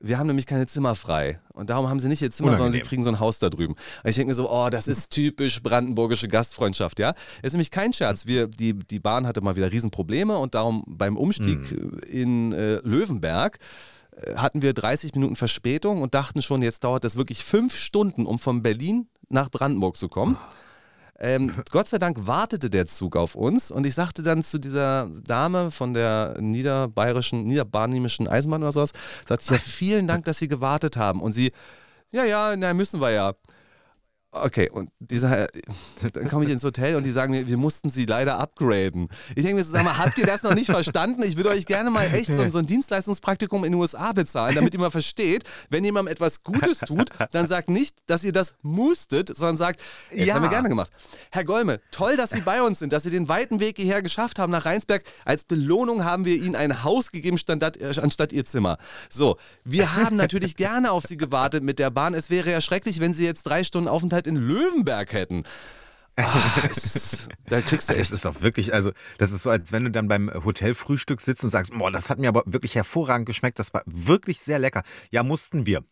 wir 0.00 0.18
haben 0.18 0.26
nämlich 0.26 0.46
keine 0.46 0.66
Zimmer 0.66 0.94
frei. 0.94 1.40
Und 1.52 1.70
darum 1.70 1.88
haben 1.88 2.00
sie 2.00 2.08
nicht 2.08 2.22
ihr 2.22 2.30
Zimmer, 2.30 2.48
Unangenehm. 2.48 2.72
sondern 2.72 2.82
sie 2.82 2.88
kriegen 2.88 3.02
so 3.02 3.10
ein 3.10 3.20
Haus 3.20 3.38
da 3.38 3.50
drüben. 3.50 3.74
Und 3.74 4.10
ich 4.10 4.16
denke 4.16 4.28
mir 4.28 4.34
so, 4.34 4.50
oh, 4.50 4.68
das 4.70 4.88
ist 4.88 5.10
typisch 5.10 5.62
brandenburgische 5.62 6.26
Gastfreundschaft, 6.26 6.98
ja. 6.98 7.14
ist 7.42 7.52
nämlich 7.52 7.70
kein 7.70 7.92
Scherz. 7.92 8.26
Wir, 8.26 8.46
die, 8.48 8.74
die 8.74 8.98
Bahn 8.98 9.26
hatte 9.26 9.42
mal 9.42 9.56
wieder 9.56 9.70
Riesenprobleme 9.70 10.38
und 10.38 10.54
darum 10.54 10.84
beim 10.86 11.16
Umstieg 11.16 11.70
mhm. 11.72 12.00
in 12.08 12.52
äh, 12.52 12.80
Löwenberg 12.82 13.58
äh, 14.16 14.36
hatten 14.36 14.62
wir 14.62 14.72
30 14.72 15.14
Minuten 15.14 15.36
Verspätung 15.36 16.00
und 16.00 16.14
dachten 16.14 16.40
schon, 16.40 16.62
jetzt 16.62 16.82
dauert 16.84 17.04
das 17.04 17.16
wirklich 17.16 17.44
fünf 17.44 17.76
Stunden, 17.76 18.24
um 18.24 18.38
von 18.38 18.62
Berlin 18.62 19.06
nach 19.28 19.50
Brandenburg 19.50 19.98
zu 19.98 20.08
kommen. 20.08 20.38
Oh. 20.40 20.54
Ähm, 21.20 21.52
Gott 21.70 21.88
sei 21.88 21.98
Dank 21.98 22.26
wartete 22.26 22.70
der 22.70 22.86
Zug 22.86 23.16
auf 23.16 23.34
uns 23.34 23.70
und 23.70 23.86
ich 23.86 23.94
sagte 23.94 24.22
dann 24.22 24.42
zu 24.42 24.58
dieser 24.58 25.08
Dame 25.24 25.70
von 25.70 25.94
der 25.94 26.36
niederbayerischen, 26.40 27.44
niederbarnimischen 27.44 28.26
Eisenbahn 28.26 28.62
oder 28.62 28.72
sowas, 28.72 28.92
sagte 29.28 29.44
ich, 29.44 29.50
ja, 29.50 29.58
vielen 29.58 30.08
Dank, 30.08 30.24
dass 30.24 30.38
Sie 30.38 30.48
gewartet 30.48 30.96
haben. 30.96 31.20
Und 31.20 31.34
sie, 31.34 31.52
ja, 32.10 32.24
ja, 32.24 32.56
na, 32.56 32.74
müssen 32.74 33.00
wir 33.00 33.10
ja. 33.10 33.34
Okay, 34.32 34.70
und 34.70 34.90
dieser, 35.00 35.48
dann 36.12 36.28
komme 36.28 36.44
ich 36.44 36.50
ins 36.50 36.62
Hotel 36.62 36.94
und 36.94 37.02
die 37.02 37.10
sagen 37.10 37.32
mir, 37.32 37.48
wir 37.48 37.56
mussten 37.56 37.90
sie 37.90 38.06
leider 38.06 38.38
upgraden. 38.38 39.08
Ich 39.34 39.42
denke 39.44 39.60
mir 39.64 39.82
mal, 39.82 39.98
habt 39.98 40.18
ihr 40.18 40.26
das 40.26 40.44
noch 40.44 40.54
nicht 40.54 40.66
verstanden? 40.70 41.24
Ich 41.24 41.36
würde 41.36 41.48
euch 41.48 41.66
gerne 41.66 41.90
mal 41.90 42.04
echt 42.14 42.26
so, 42.26 42.48
so 42.48 42.58
ein 42.58 42.66
Dienstleistungspraktikum 42.66 43.64
in 43.64 43.72
den 43.72 43.80
USA 43.80 44.12
bezahlen, 44.12 44.54
damit 44.54 44.72
ihr 44.74 44.78
mal 44.78 44.92
versteht, 44.92 45.42
wenn 45.68 45.84
jemandem 45.84 46.12
etwas 46.12 46.44
Gutes 46.44 46.78
tut, 46.78 47.10
dann 47.32 47.48
sagt 47.48 47.70
nicht, 47.70 47.96
dass 48.06 48.22
ihr 48.22 48.30
das 48.30 48.54
musstet, 48.62 49.36
sondern 49.36 49.56
sagt, 49.56 49.80
das 50.16 50.26
Ja. 50.26 50.34
haben 50.34 50.42
wir 50.42 50.48
gerne 50.50 50.68
gemacht. 50.68 50.92
Herr 51.32 51.44
Golme, 51.44 51.80
toll, 51.90 52.16
dass 52.16 52.30
Sie 52.30 52.40
bei 52.40 52.62
uns 52.62 52.78
sind, 52.78 52.92
dass 52.92 53.02
Sie 53.02 53.10
den 53.10 53.28
weiten 53.28 53.58
Weg 53.58 53.78
hierher 53.78 54.00
geschafft 54.00 54.38
haben 54.38 54.52
nach 54.52 54.64
Rheinsberg. 54.64 55.02
Als 55.24 55.42
Belohnung 55.42 56.04
haben 56.04 56.24
wir 56.24 56.36
Ihnen 56.36 56.54
ein 56.54 56.84
Haus 56.84 57.10
gegeben 57.10 57.36
statt, 57.36 57.78
äh, 57.78 57.92
anstatt 58.00 58.32
Ihr 58.32 58.44
Zimmer. 58.44 58.78
So, 59.08 59.38
wir 59.64 59.96
haben 59.96 60.14
natürlich 60.14 60.54
gerne 60.54 60.92
auf 60.92 61.02
Sie 61.04 61.16
gewartet 61.16 61.64
mit 61.64 61.80
der 61.80 61.90
Bahn. 61.90 62.14
Es 62.14 62.30
wäre 62.30 62.48
ja 62.52 62.60
schrecklich, 62.60 63.00
wenn 63.00 63.12
Sie 63.12 63.24
jetzt 63.24 63.42
drei 63.42 63.64
Stunden 63.64 63.88
Aufenthalt 63.88 64.19
in 64.26 64.36
Löwenberg 64.36 65.12
hätten. 65.12 65.44
Ah, 66.16 66.68
es, 66.70 67.28
da 67.48 67.60
kriegst 67.60 67.88
du 67.88 67.94
Das 67.94 68.00
echt. 68.00 68.12
ist 68.12 68.24
doch 68.24 68.42
wirklich, 68.42 68.74
also 68.74 68.92
das 69.18 69.32
ist 69.32 69.42
so, 69.42 69.50
als 69.50 69.72
wenn 69.72 69.84
du 69.84 69.90
dann 69.90 70.08
beim 70.08 70.30
Hotelfrühstück 70.44 71.20
sitzt 71.20 71.44
und 71.44 71.50
sagst, 71.50 71.72
boah, 71.78 71.90
das 71.90 72.10
hat 72.10 72.18
mir 72.18 72.28
aber 72.28 72.42
wirklich 72.46 72.74
hervorragend 72.74 73.26
geschmeckt, 73.26 73.58
das 73.58 73.72
war 73.72 73.82
wirklich 73.86 74.40
sehr 74.40 74.58
lecker. 74.58 74.82
Ja, 75.10 75.22
mussten 75.22 75.66
wir. 75.66 75.82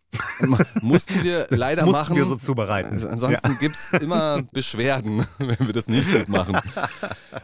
Mussten 0.82 1.22
wir 1.22 1.46
leider 1.50 1.84
mussten 1.84 2.00
machen. 2.00 2.16
wir 2.16 2.24
so 2.26 2.36
zubereiten. 2.36 3.06
Ansonsten 3.06 3.58
gibt 3.58 3.76
es 3.76 3.92
immer 3.92 4.42
Beschwerden, 4.52 5.26
wenn 5.38 5.66
wir 5.66 5.72
das 5.72 5.86
nicht 5.86 6.10
gut 6.10 6.28
machen. 6.28 6.58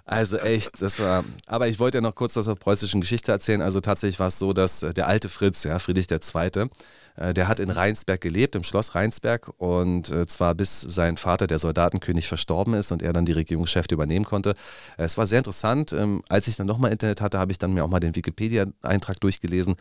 Also 0.05 0.39
echt, 0.39 0.83
das 0.83 0.99
war. 0.99 1.25
Aber 1.47 1.69
ich 1.69 1.79
wollte 1.79 1.99
ja 1.99 2.03
noch 2.03 2.15
kurz 2.15 2.37
was 2.37 2.45
zur 2.45 2.57
preußischen 2.57 3.01
Geschichte 3.01 3.33
erzählen. 3.33 3.63
Also 3.63 3.81
tatsächlich 3.81 4.19
war 4.21 4.29
es 4.29 4.39
so, 4.39 4.53
dass 4.53 4.83
äh, 4.83 4.93
der 4.93 5.07
alte 5.07 5.29
Fritz, 5.29 5.65
ja, 5.65 5.79
Friedrich 5.79 6.11
II., 6.11 6.69
der 7.17 7.49
hat 7.49 7.61
in 7.61 7.71
Rheinsberg 7.71 8.21
gelebt, 8.21 8.57
im 8.57 8.63
Schloss 8.65 8.95
Rheinsberg. 8.95 9.53
Und 9.59 10.11
äh, 10.11 10.27
zwar 10.27 10.55
bis 10.55 10.81
sein 10.81 11.17
Vater, 11.17 11.47
der 11.47 11.59
Soldatenkönig, 11.59 12.27
verstorben 12.27 12.75
ist 12.75 12.91
und 12.93 13.03
er 13.03 13.13
dann 13.13 13.25
die 13.25 13.33
Regierungsgeschäfte 13.33 13.95
übernehmen 13.95 14.25
konnte. 14.25 14.55
Äh, 14.97 15.05
Es 15.05 15.17
war 15.17 15.27
sehr 15.27 15.39
interessant. 15.39 15.93
Ähm, 15.93 16.23
Als 16.29 16.49
ich 16.49 16.57
dann 16.57 16.67
nochmal 16.67 16.93
Internet 16.93 17.21
hatte, 17.21 17.39
habe 17.39 17.53
ich 17.53 17.59
dann 17.59 17.73
mir 17.73 17.85
auch 17.85 17.89
mal 17.89 18.01
den 18.01 18.17
Wikipedia-Eintrag 18.17 19.21
durchgelesen. 19.21 19.77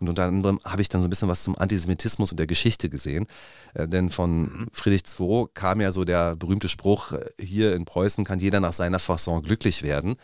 Und 0.00 0.08
unter 0.08 0.24
anderem 0.24 0.60
habe 0.64 0.80
ich 0.80 0.88
dann 0.88 1.02
so 1.02 1.08
ein 1.08 1.10
bisschen 1.10 1.28
was 1.28 1.42
zum 1.42 1.58
Antisemitismus 1.58 2.30
und 2.30 2.38
der 2.38 2.46
Geschichte 2.46 2.88
gesehen. 2.88 3.26
Äh, 3.74 3.88
denn 3.88 4.10
von 4.10 4.68
Friedrich 4.72 5.02
II 5.18 5.46
kam 5.54 5.80
ja 5.80 5.92
so 5.92 6.04
der 6.04 6.36
berühmte 6.36 6.68
Spruch, 6.68 7.12
äh, 7.12 7.26
hier 7.38 7.74
in 7.74 7.84
Preußen 7.84 8.24
kann 8.24 8.38
jeder 8.38 8.60
nach 8.60 8.72
seiner 8.72 8.98
Fasson 8.98 9.42
glücklich 9.42 9.82
werden. 9.82 10.16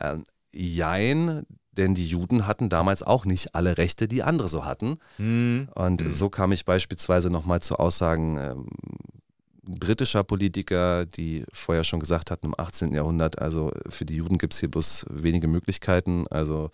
Ähm, 0.00 0.24
jein, 0.52 1.46
denn 1.72 1.94
die 1.94 2.06
Juden 2.06 2.46
hatten 2.46 2.68
damals 2.68 3.02
auch 3.02 3.24
nicht 3.24 3.54
alle 3.54 3.78
Rechte, 3.78 4.08
die 4.08 4.22
andere 4.22 4.48
so 4.48 4.64
hatten. 4.64 4.98
Hm. 5.16 5.68
Und 5.74 6.04
so 6.10 6.28
kam 6.28 6.52
ich 6.52 6.64
beispielsweise 6.64 7.30
nochmal 7.30 7.60
zu 7.60 7.76
Aussagen 7.76 8.36
ähm, 8.36 8.66
britischer 9.62 10.24
Politiker, 10.24 11.06
die 11.06 11.44
vorher 11.52 11.84
schon 11.84 12.00
gesagt 12.00 12.30
hatten 12.30 12.46
im 12.46 12.54
18. 12.58 12.92
Jahrhundert, 12.92 13.38
also 13.38 13.72
für 13.88 14.04
die 14.04 14.16
Juden 14.16 14.38
gibt 14.38 14.54
es 14.54 14.60
hier 14.60 14.70
bloß 14.70 15.06
wenige 15.08 15.46
Möglichkeiten, 15.46 16.26
also 16.28 16.70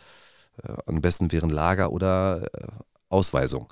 äh, 0.62 0.72
am 0.86 1.00
besten 1.00 1.30
wären 1.30 1.50
Lager 1.50 1.92
oder 1.92 2.48
äh, 2.54 2.66
Ausweisung. 3.08 3.68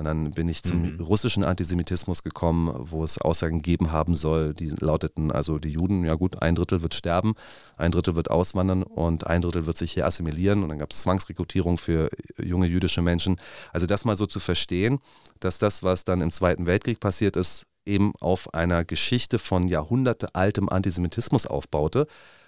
Und 0.00 0.06
dann 0.06 0.30
bin 0.30 0.48
ich 0.48 0.62
zum 0.62 0.94
Mhm. 0.94 1.00
russischen 1.02 1.44
Antisemitismus 1.44 2.22
gekommen, 2.22 2.72
wo 2.74 3.04
es 3.04 3.18
Aussagen 3.18 3.58
gegeben 3.58 3.92
haben 3.92 4.16
soll, 4.16 4.54
die 4.54 4.70
lauteten, 4.70 5.30
also 5.30 5.58
die 5.58 5.68
Juden, 5.68 6.06
ja 6.06 6.14
gut, 6.14 6.40
ein 6.40 6.54
Drittel 6.54 6.82
wird 6.82 6.94
sterben, 6.94 7.34
ein 7.76 7.92
Drittel 7.92 8.16
wird 8.16 8.30
auswandern 8.30 8.82
und 8.82 9.26
ein 9.26 9.42
Drittel 9.42 9.66
wird 9.66 9.76
sich 9.76 9.92
hier 9.92 10.06
assimilieren. 10.06 10.62
Und 10.62 10.70
dann 10.70 10.78
gab 10.78 10.90
es 10.92 11.00
Zwangsrekrutierung 11.00 11.76
für 11.76 12.08
junge 12.42 12.66
jüdische 12.66 13.02
Menschen. 13.02 13.36
Also 13.74 13.84
das 13.86 14.06
mal 14.06 14.16
so 14.16 14.24
zu 14.24 14.40
verstehen, 14.40 15.00
dass 15.38 15.58
das, 15.58 15.82
was 15.82 16.06
dann 16.06 16.22
im 16.22 16.30
Zweiten 16.30 16.66
Weltkrieg 16.66 16.98
passiert 16.98 17.36
ist, 17.36 17.66
eben 17.84 18.14
auf 18.20 18.54
einer 18.54 18.86
Geschichte 18.86 19.38
von 19.38 19.68
jahrhundertealtem 19.68 20.70
Antisemitismus 20.70 21.44
aufbaute. 21.44 22.06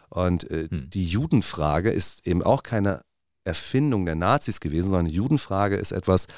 Und 0.08 0.50
äh, 0.50 0.68
Hm. 0.70 0.88
die 0.88 1.04
Judenfrage 1.04 1.90
ist 1.90 2.26
eben 2.26 2.42
auch 2.42 2.62
keine 2.62 3.02
Erfindung 3.44 4.06
der 4.06 4.14
Nazis 4.14 4.60
gewesen, 4.60 4.88
sondern 4.88 5.06
die 5.06 5.16
Judenfrage 5.16 5.76
ist 5.76 5.90
etwas, 5.92 6.28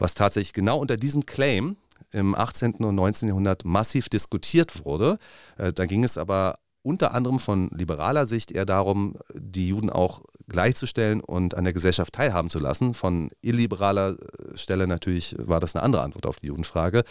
was 0.00 0.14
tatsächlich 0.14 0.52
genau 0.52 0.78
unter 0.78 0.96
diesem 0.96 1.24
Claim 1.26 1.76
im 2.12 2.34
18. 2.34 2.74
und 2.76 2.94
19. 2.96 3.28
Jahrhundert 3.28 3.64
massiv 3.64 4.08
diskutiert 4.08 4.84
wurde. 4.84 5.18
Äh, 5.58 5.72
Da 5.72 5.86
ging 5.86 6.02
es 6.02 6.18
aber 6.18 6.58
unter 6.82 7.12
anderem 7.14 7.38
von 7.38 7.68
liberaler 7.76 8.24
Sicht 8.24 8.50
eher 8.52 8.64
darum, 8.64 9.16
die 9.34 9.68
Juden 9.68 9.90
auch 9.90 10.22
gleichzustellen 10.48 11.20
und 11.20 11.54
an 11.54 11.64
der 11.64 11.74
Gesellschaft 11.74 12.14
teilhaben 12.14 12.48
zu 12.48 12.58
lassen. 12.58 12.94
Von 12.94 13.30
illiberaler 13.42 14.16
äh, 14.16 14.56
Stelle 14.56 14.86
natürlich 14.86 15.36
war 15.38 15.60
das 15.60 15.76
eine 15.76 15.82
andere 15.84 16.02
Antwort 16.02 16.24
auf 16.26 16.36
die 16.40 16.46
Judenfrage. 16.46 17.04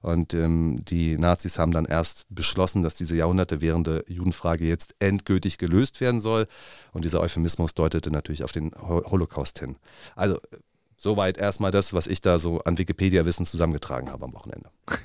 Und 0.00 0.32
ähm, 0.32 0.78
die 0.82 1.18
Nazis 1.18 1.58
haben 1.58 1.70
dann 1.72 1.84
erst 1.84 2.24
beschlossen, 2.30 2.82
dass 2.82 2.94
diese 2.94 3.14
Jahrhunderte 3.14 3.60
währende 3.60 4.04
Judenfrage 4.08 4.64
jetzt 4.64 4.94
endgültig 5.00 5.58
gelöst 5.58 6.00
werden 6.00 6.18
soll. 6.18 6.46
Und 6.92 7.04
dieser 7.04 7.20
Euphemismus 7.20 7.74
deutete 7.74 8.10
natürlich 8.10 8.42
auf 8.42 8.52
den 8.52 8.72
Ho- 8.72 9.04
Holocaust 9.10 9.58
hin. 9.60 9.76
Also 10.16 10.36
äh, 10.36 10.56
soweit 11.00 11.38
erstmal 11.38 11.70
das, 11.70 11.92
was 11.92 12.06
ich 12.06 12.20
da 12.20 12.38
so 12.38 12.60
an 12.60 12.78
Wikipedia-Wissen 12.78 13.46
zusammengetragen 13.46 14.10
habe 14.10 14.24
am 14.26 14.34
Wochenende. 14.34 14.70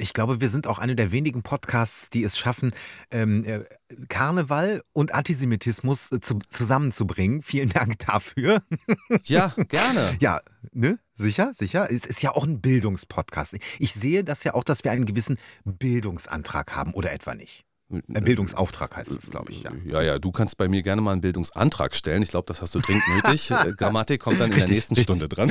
Ich 0.00 0.12
glaube, 0.12 0.40
wir 0.40 0.48
sind 0.48 0.68
auch 0.68 0.78
eine 0.78 0.94
der 0.94 1.10
wenigen 1.10 1.42
Podcasts, 1.42 2.08
die 2.08 2.22
es 2.22 2.38
schaffen, 2.38 2.72
ähm, 3.10 3.44
äh, 3.44 3.64
Karneval 4.08 4.80
und 4.92 5.12
Antisemitismus 5.12 6.12
äh, 6.12 6.20
zu, 6.20 6.38
zusammenzubringen. 6.50 7.42
Vielen 7.42 7.70
Dank 7.70 7.98
dafür. 8.06 8.62
Ja, 9.24 9.52
gerne. 9.68 10.16
Ja, 10.20 10.40
ne? 10.72 11.00
Sicher, 11.14 11.52
sicher. 11.52 11.90
Es 11.90 12.06
ist 12.06 12.22
ja 12.22 12.30
auch 12.30 12.44
ein 12.44 12.60
Bildungspodcast. 12.60 13.56
Ich 13.80 13.92
sehe 13.92 14.22
das 14.22 14.44
ja 14.44 14.54
auch, 14.54 14.62
dass 14.62 14.84
wir 14.84 14.92
einen 14.92 15.04
gewissen 15.04 15.36
Bildungsantrag 15.64 16.76
haben, 16.76 16.94
oder 16.94 17.10
etwa 17.10 17.34
nicht? 17.34 17.64
Äh, 17.90 18.20
Bildungsauftrag 18.20 18.96
heißt 18.96 19.10
es, 19.12 19.30
glaube 19.30 19.52
ich, 19.52 19.62
ja. 19.62 19.72
Ja, 19.84 20.02
ja, 20.02 20.18
du 20.18 20.30
kannst 20.30 20.56
bei 20.56 20.68
mir 20.68 20.82
gerne 20.82 21.00
mal 21.00 21.12
einen 21.12 21.20
Bildungsantrag 21.20 21.94
stellen. 21.94 22.22
Ich 22.22 22.30
glaube, 22.30 22.46
das 22.46 22.60
hast 22.60 22.74
du 22.74 22.80
dringend 22.80 23.04
nötig. 23.08 23.50
Äh, 23.58 23.72
Grammatik 23.72 24.20
kommt 24.20 24.40
dann 24.40 24.52
in 24.52 24.58
der 24.58 24.68
nächsten. 24.68 24.94
Stunde 24.94 25.28
dran. 25.28 25.50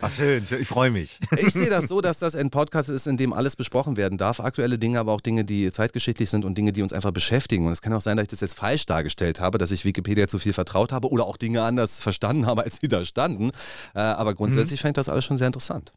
Ach, 0.00 0.10
schön, 0.12 0.46
ich 0.60 0.68
freue 0.68 0.90
mich. 0.90 1.18
Ich 1.36 1.52
sehe 1.52 1.70
das 1.70 1.88
so, 1.88 2.00
dass 2.00 2.18
das 2.18 2.34
ein 2.34 2.50
Podcast 2.50 2.88
ist, 2.88 3.06
in 3.06 3.16
dem 3.16 3.32
alles 3.32 3.56
besprochen 3.56 3.96
werden 3.96 4.18
darf. 4.18 4.40
Aktuelle 4.40 4.78
Dinge, 4.78 4.98
aber 4.98 5.12
auch 5.12 5.20
Dinge, 5.20 5.44
die 5.44 5.70
zeitgeschichtlich 5.70 6.28
sind 6.28 6.44
und 6.44 6.58
Dinge, 6.58 6.72
die 6.72 6.82
uns 6.82 6.92
einfach 6.92 7.12
beschäftigen. 7.12 7.66
Und 7.66 7.72
es 7.72 7.82
kann 7.82 7.92
auch 7.92 8.00
sein, 8.00 8.16
dass 8.16 8.24
ich 8.24 8.30
das 8.30 8.40
jetzt 8.40 8.54
falsch 8.54 8.86
dargestellt 8.86 9.40
habe, 9.40 9.58
dass 9.58 9.70
ich 9.70 9.84
Wikipedia 9.84 10.28
zu 10.28 10.38
viel 10.38 10.52
vertraut 10.52 10.92
habe 10.92 11.08
oder 11.10 11.24
auch 11.24 11.36
Dinge 11.36 11.62
anders 11.62 11.98
verstanden 11.98 12.46
habe, 12.46 12.64
als 12.64 12.78
sie 12.80 12.88
da 12.88 13.04
standen. 13.04 13.50
Äh, 13.94 14.00
aber 14.00 14.34
grundsätzlich 14.34 14.80
fand 14.80 14.96
ich 14.96 15.00
das 15.00 15.08
alles 15.08 15.24
schon 15.24 15.38
sehr 15.38 15.46
interessant. 15.46 15.92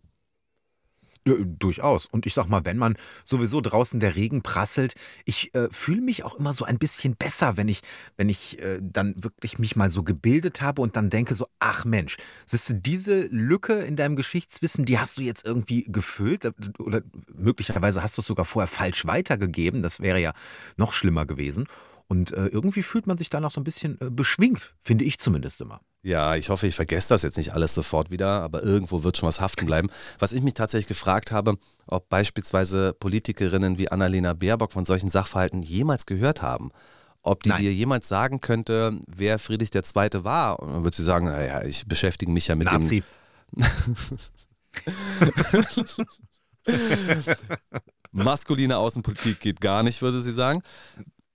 Ja, 1.28 1.34
durchaus. 1.44 2.06
Und 2.06 2.26
ich 2.26 2.34
sag 2.34 2.48
mal, 2.48 2.64
wenn 2.64 2.78
man 2.78 2.96
sowieso 3.26 3.60
draußen 3.60 4.00
der 4.00 4.16
Regen 4.16 4.44
prasselt, 4.44 4.94
ich 5.26 5.54
äh, 5.56 5.68
fühle 5.72 6.00
mich 6.00 6.24
auch 6.24 6.36
immer 6.36 6.54
so 6.54 6.64
ein 6.64 6.78
bisschen 6.78 7.18
besser, 7.18 7.58
wenn 7.58 7.68
ich, 7.68 7.82
wenn 8.16 8.30
ich 8.30 8.62
äh, 8.62 8.80
dann 8.82 9.14
wirklich 9.22 9.60
mich 9.60 9.76
mal 9.76 9.90
so 9.90 10.04
gebildet 10.04 10.62
habe 10.62 10.82
und 10.82 10.96
dann 10.96 11.10
denke 11.10 11.36
so, 11.36 11.46
ach 11.60 11.84
Mensch, 11.84 12.16
siehst 12.46 12.70
du, 12.70 12.76
diese 12.76 13.24
Lücke 13.26 13.74
in 13.74 13.98
deinem 13.98 14.16
Geschichtswissen, 14.16 14.86
die 14.86 15.00
hast 15.00 15.18
du 15.18 15.22
jetzt 15.22 15.46
irgendwie 15.46 15.84
gefüllt 15.84 16.46
äh, 16.46 16.54
oder 16.80 17.02
möglicherweise 17.34 18.02
hast 18.02 18.16
du 18.18 18.22
es 18.22 18.28
sogar 18.28 18.46
vorher 18.46 18.70
falsch 18.70 19.06
weitergegeben, 19.06 19.82
das 19.82 20.00
wäre 20.00 20.22
ja 20.22 20.32
noch 20.78 20.94
schlimmer 20.94 21.26
gewesen. 21.26 21.68
Und 22.08 22.32
äh, 22.32 22.48
irgendwie 22.48 22.84
fühlt 22.84 23.06
man 23.06 23.18
sich 23.18 23.30
danach 23.30 23.52
so 23.52 23.60
ein 23.60 23.66
bisschen 23.66 24.00
äh, 24.00 24.10
beschwingt, 24.10 24.76
finde 24.80 25.04
ich 25.04 25.20
zumindest 25.20 25.60
immer. 25.60 25.82
Ja, 26.08 26.38
ich 26.38 26.48
hoffe, 26.48 26.68
ich 26.68 26.76
vergesse 26.76 27.10
das 27.10 27.24
jetzt 27.24 27.36
nicht 27.36 27.52
alles 27.52 27.74
sofort 27.74 28.10
wieder, 28.10 28.42
aber 28.42 28.64
irgendwo 28.64 29.04
wird 29.04 29.18
schon 29.18 29.28
was 29.28 29.42
haften 29.42 29.66
bleiben. 29.66 29.90
Was 30.20 30.32
ich 30.32 30.42
mich 30.42 30.54
tatsächlich 30.54 30.88
gefragt 30.88 31.34
habe, 31.34 31.58
ob 31.86 32.08
beispielsweise 32.08 32.94
Politikerinnen 32.94 33.78
wie 33.78 33.92
Annalena 33.92 34.32
Baerbock 34.32 34.72
von 34.72 34.86
solchen 34.86 35.10
Sachverhalten 35.10 35.64
jemals 35.64 36.06
gehört 36.06 36.42
haben. 36.42 36.72
Ob 37.24 37.44
die 37.44 37.50
Nein. 37.50 37.62
dir 37.62 37.74
jemals 37.74 38.08
sagen 38.08 38.40
könnte, 38.40 38.98
wer 39.06 39.38
Friedrich 39.38 39.76
II. 39.76 39.84
war. 40.24 40.62
Und 40.62 40.72
dann 40.72 40.86
würde 40.86 40.96
sie 40.96 41.04
sagen, 41.04 41.26
naja, 41.26 41.66
ich 41.66 41.86
beschäftige 41.86 42.32
mich 42.32 42.48
ja 42.48 42.56
mit 42.56 42.72
dem 42.72 42.84
Nazi. 42.84 43.04
maskuline 48.14 48.78
Außenpolitik 48.78 49.42
geht 49.42 49.60
gar 49.60 49.84
nicht, 49.84 50.02
würde 50.02 50.22
sie 50.22 50.32
sagen. 50.32 50.62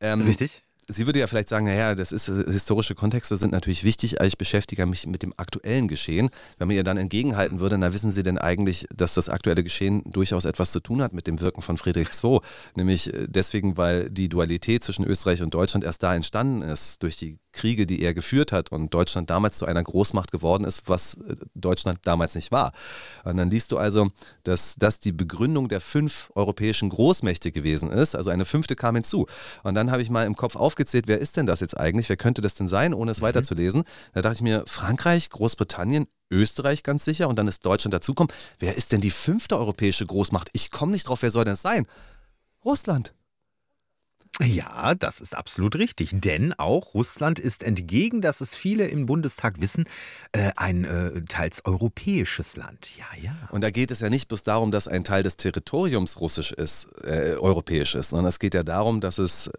Ähm, 0.01 0.23
Richtig? 0.23 0.65
Sie 0.89 1.07
würde 1.07 1.21
ja 1.21 1.27
vielleicht 1.27 1.49
sagen, 1.49 1.67
naja, 1.67 1.95
das 1.95 2.13
ist 2.13 2.29
äh, 2.29 2.45
historische 2.51 2.95
Kontexte 2.95 3.37
sind 3.37 3.53
natürlich 3.53 3.85
wichtig, 3.85 4.19
aber 4.19 4.27
ich 4.27 4.37
beschäftige 4.37 4.85
mich 4.87 5.07
mit 5.07 5.23
dem 5.23 5.33
aktuellen 5.37 5.89
Geschehen. 5.89 6.31
Wenn 6.59 6.69
man 6.69 6.77
ihr 6.77 6.85
dann 6.85 6.97
entgegenhalten 6.97 7.61
würde, 7.61 7.79
na 7.79 7.93
wissen 7.93 8.11
Sie 8.11 8.23
denn 8.23 8.39
eigentlich, 8.39 8.87
dass 8.95 9.15
das 9.15 9.29
aktuelle 9.29 9.63
Geschehen 9.63 10.03
durchaus 10.07 10.45
etwas 10.45 10.73
zu 10.73 10.81
tun 10.81 11.03
hat 11.03 11.13
mit 11.13 11.27
dem 11.27 11.41
Wirken 11.41 11.63
von 11.63 11.79
Friedrich 11.79 12.09
II? 12.23 12.41
Nämlich 12.75 13.13
äh, 13.13 13.27
deswegen, 13.29 13.77
weil 13.77 14.11
die 14.11 14.29
Dualität 14.29 14.83
zwischen 14.85 15.05
Österreich 15.05 15.43
und 15.43 15.55
Deutschland 15.55 15.85
erst 15.85 16.03
da 16.03 16.15
entstanden 16.15 16.63
ist, 16.63 17.03
durch 17.03 17.17
die 17.17 17.39
Kriege, 17.53 17.87
die 17.87 18.03
er 18.03 18.15
geführt 18.15 18.51
hat 18.51 18.73
und 18.73 18.93
Deutschland 18.93 19.31
damals 19.31 19.59
zu 19.59 19.67
einer 19.67 19.83
Großmacht 19.83 20.33
geworden 20.33 20.65
ist, 20.65 20.89
was 20.89 21.15
äh, 21.15 21.37
Deutschland 21.55 22.01
damals 22.05 22.35
nicht 22.35 22.51
war. 22.51 22.73
Und 23.25 23.37
dann 23.37 23.51
liest 23.51 23.73
du 23.73 23.79
also, 23.79 24.11
dass 24.43 24.75
das 24.77 25.01
die 25.01 25.13
Begründung 25.13 25.69
der 25.69 25.81
fünf 25.81 26.31
europäischen 26.35 26.89
Großmächte 26.89 27.53
gewesen 27.53 27.91
ist. 27.91 28.17
Also 28.17 28.31
eine 28.31 28.45
fünfte 28.45 28.75
kam 28.75 28.97
hinzu. 28.97 29.27
Und 29.63 29.75
dann 29.75 29.91
habe 29.91 30.03
ich 30.03 30.11
mal 30.11 30.27
im 30.27 30.35
Kopf 30.35 30.57
aufgezählt, 30.73 31.07
wer 31.07 31.19
ist 31.19 31.37
denn 31.37 31.45
das 31.45 31.61
jetzt 31.61 31.79
eigentlich? 31.79 32.09
Wer 32.09 32.17
könnte 32.17 32.41
das 32.41 32.55
denn 32.55 32.67
sein, 32.67 32.95
ohne 32.95 33.11
es 33.11 33.21
weiterzulesen? 33.21 33.85
Da 34.15 34.23
dachte 34.23 34.37
ich 34.37 34.43
mir, 34.43 34.65
Frankreich, 34.67 35.29
Großbritannien, 35.29 36.07
Österreich 36.31 36.83
ganz 36.83 37.05
sicher 37.05 37.29
und 37.29 37.39
dann 37.39 37.47
ist 37.47 37.67
Deutschland 37.67 37.93
dazukommen. 37.93 38.33
Wer 38.59 38.75
ist 38.75 38.93
denn 38.93 39.03
die 39.03 39.11
fünfte 39.11 39.59
europäische 39.59 40.07
Großmacht? 40.07 40.49
Ich 40.55 40.71
komme 40.71 40.93
nicht 40.93 41.07
drauf, 41.07 41.21
wer 41.21 41.31
soll 41.31 41.45
denn 41.45 41.53
das 41.53 41.63
sein? 41.63 41.87
Russland. 42.65 43.13
Ja, 44.41 44.95
das 44.95 45.21
ist 45.21 45.37
absolut 45.37 45.77
richtig. 45.77 46.11
Denn 46.15 46.55
auch 46.55 46.95
Russland 46.95 47.39
ist 47.39 47.63
entgegen, 47.63 48.23
dass 48.23 48.41
es 48.41 48.55
viele 48.55 48.87
im 48.87 49.05
Bundestag 49.05 49.61
wissen, 49.61 49.85
äh, 50.33 50.53
ein 50.57 50.85
äh, 50.85 51.21
teils 51.29 51.67
europäisches 51.67 52.57
Land. 52.57 52.97
Ja, 52.97 53.05
ja. 53.21 53.37
Und 53.51 53.61
da 53.61 53.71
geht 53.71 53.91
es 53.91 54.01
ja 54.01 54.09
nicht 54.09 54.29
bloß 54.29 54.43
darum, 54.43 54.73
dass 54.73 54.89
ein 54.89 55.05
Teil 55.05 55.23
des 55.23 55.37
Territoriums 55.37 56.19
russisch 56.19 56.53
ist, 56.53 56.89
äh, 57.05 57.37
europäisch 57.39 57.95
ist, 57.95 58.11
sondern 58.11 58.27
es 58.29 58.39
geht 58.39 58.55
ja 58.55 58.63
darum, 58.63 59.03
dass 59.03 59.19
es 59.19 59.51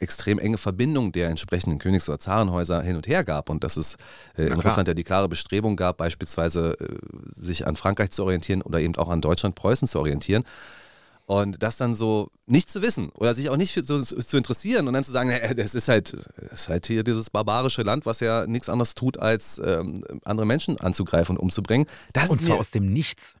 extrem 0.00 0.38
enge 0.38 0.58
Verbindungen 0.58 1.12
der 1.12 1.28
entsprechenden 1.28 1.78
Königs- 1.78 2.08
oder 2.08 2.18
Zarenhäuser 2.18 2.82
hin 2.82 2.96
und 2.96 3.06
her 3.06 3.24
gab 3.24 3.50
und 3.50 3.64
dass 3.64 3.76
es 3.76 3.96
äh, 4.36 4.44
in 4.44 4.60
Russland 4.60 4.88
ja 4.88 4.94
die 4.94 5.04
klare 5.04 5.28
Bestrebung 5.28 5.76
gab, 5.76 5.96
beispielsweise 5.98 6.76
äh, 6.80 6.98
sich 7.34 7.66
an 7.66 7.76
Frankreich 7.76 8.10
zu 8.10 8.24
orientieren 8.24 8.62
oder 8.62 8.80
eben 8.80 8.94
auch 8.96 9.08
an 9.08 9.20
Deutschland, 9.20 9.54
Preußen 9.54 9.88
zu 9.88 9.98
orientieren. 9.98 10.44
Und 11.26 11.62
das 11.62 11.76
dann 11.76 11.94
so 11.94 12.30
nicht 12.46 12.70
zu 12.70 12.80
wissen 12.80 13.10
oder 13.10 13.34
sich 13.34 13.50
auch 13.50 13.58
nicht 13.58 13.74
für, 13.74 13.82
so, 13.82 14.02
zu 14.02 14.36
interessieren 14.38 14.88
und 14.88 14.94
dann 14.94 15.04
zu 15.04 15.12
sagen, 15.12 15.28
naja, 15.28 15.52
das 15.52 15.74
ist 15.74 15.88
halt, 15.88 16.16
das 16.50 16.62
ist 16.62 16.68
halt 16.70 16.86
hier 16.86 17.04
dieses 17.04 17.28
barbarische 17.28 17.82
Land, 17.82 18.06
was 18.06 18.20
ja 18.20 18.46
nichts 18.46 18.70
anderes 18.70 18.94
tut, 18.94 19.18
als 19.18 19.60
ähm, 19.62 20.02
andere 20.24 20.46
Menschen 20.46 20.80
anzugreifen 20.80 21.36
und 21.36 21.42
umzubringen. 21.42 21.86
Das 22.14 22.30
und 22.30 22.40
zwar 22.40 22.58
aus 22.58 22.70
dem 22.70 22.90
Nichts. 22.94 23.36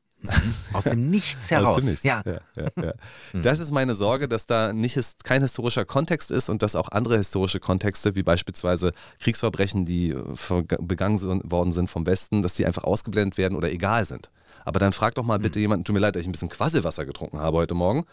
Aus 0.72 0.84
dem 0.84 1.10
Nichts 1.10 1.50
heraus. 1.50 1.68
Aus 1.68 1.76
dem 1.76 1.86
Nichts. 1.86 2.02
Ja. 2.02 2.22
Ja, 2.26 2.68
ja. 2.82 2.92
Das 3.34 3.60
ist 3.60 3.70
meine 3.70 3.94
Sorge, 3.94 4.28
dass 4.28 4.46
da 4.46 4.72
nicht 4.72 4.98
kein 5.24 5.42
historischer 5.42 5.84
Kontext 5.84 6.30
ist 6.30 6.48
und 6.48 6.62
dass 6.62 6.74
auch 6.74 6.90
andere 6.90 7.16
historische 7.16 7.60
Kontexte, 7.60 8.16
wie 8.16 8.22
beispielsweise 8.22 8.92
Kriegsverbrechen, 9.20 9.84
die 9.84 10.10
äh, 10.10 10.62
begangen 10.80 11.18
worden 11.50 11.72
sind 11.72 11.88
vom 11.88 12.06
Westen, 12.06 12.42
dass 12.42 12.54
die 12.54 12.66
einfach 12.66 12.84
ausgeblendet 12.84 13.38
werden 13.38 13.56
oder 13.56 13.70
egal 13.70 14.04
sind. 14.04 14.30
Aber 14.64 14.80
dann 14.80 14.92
frag 14.92 15.14
doch 15.14 15.24
mal 15.24 15.38
bitte 15.38 15.56
hm. 15.56 15.62
jemanden, 15.62 15.84
tut 15.84 15.94
mir 15.94 16.00
leid, 16.00 16.16
dass 16.16 16.22
ich 16.22 16.28
ein 16.28 16.32
bisschen 16.32 16.48
Quasselwasser 16.48 17.06
getrunken 17.06 17.38
habe 17.38 17.56
heute 17.56 17.74
Morgen. 17.74 18.04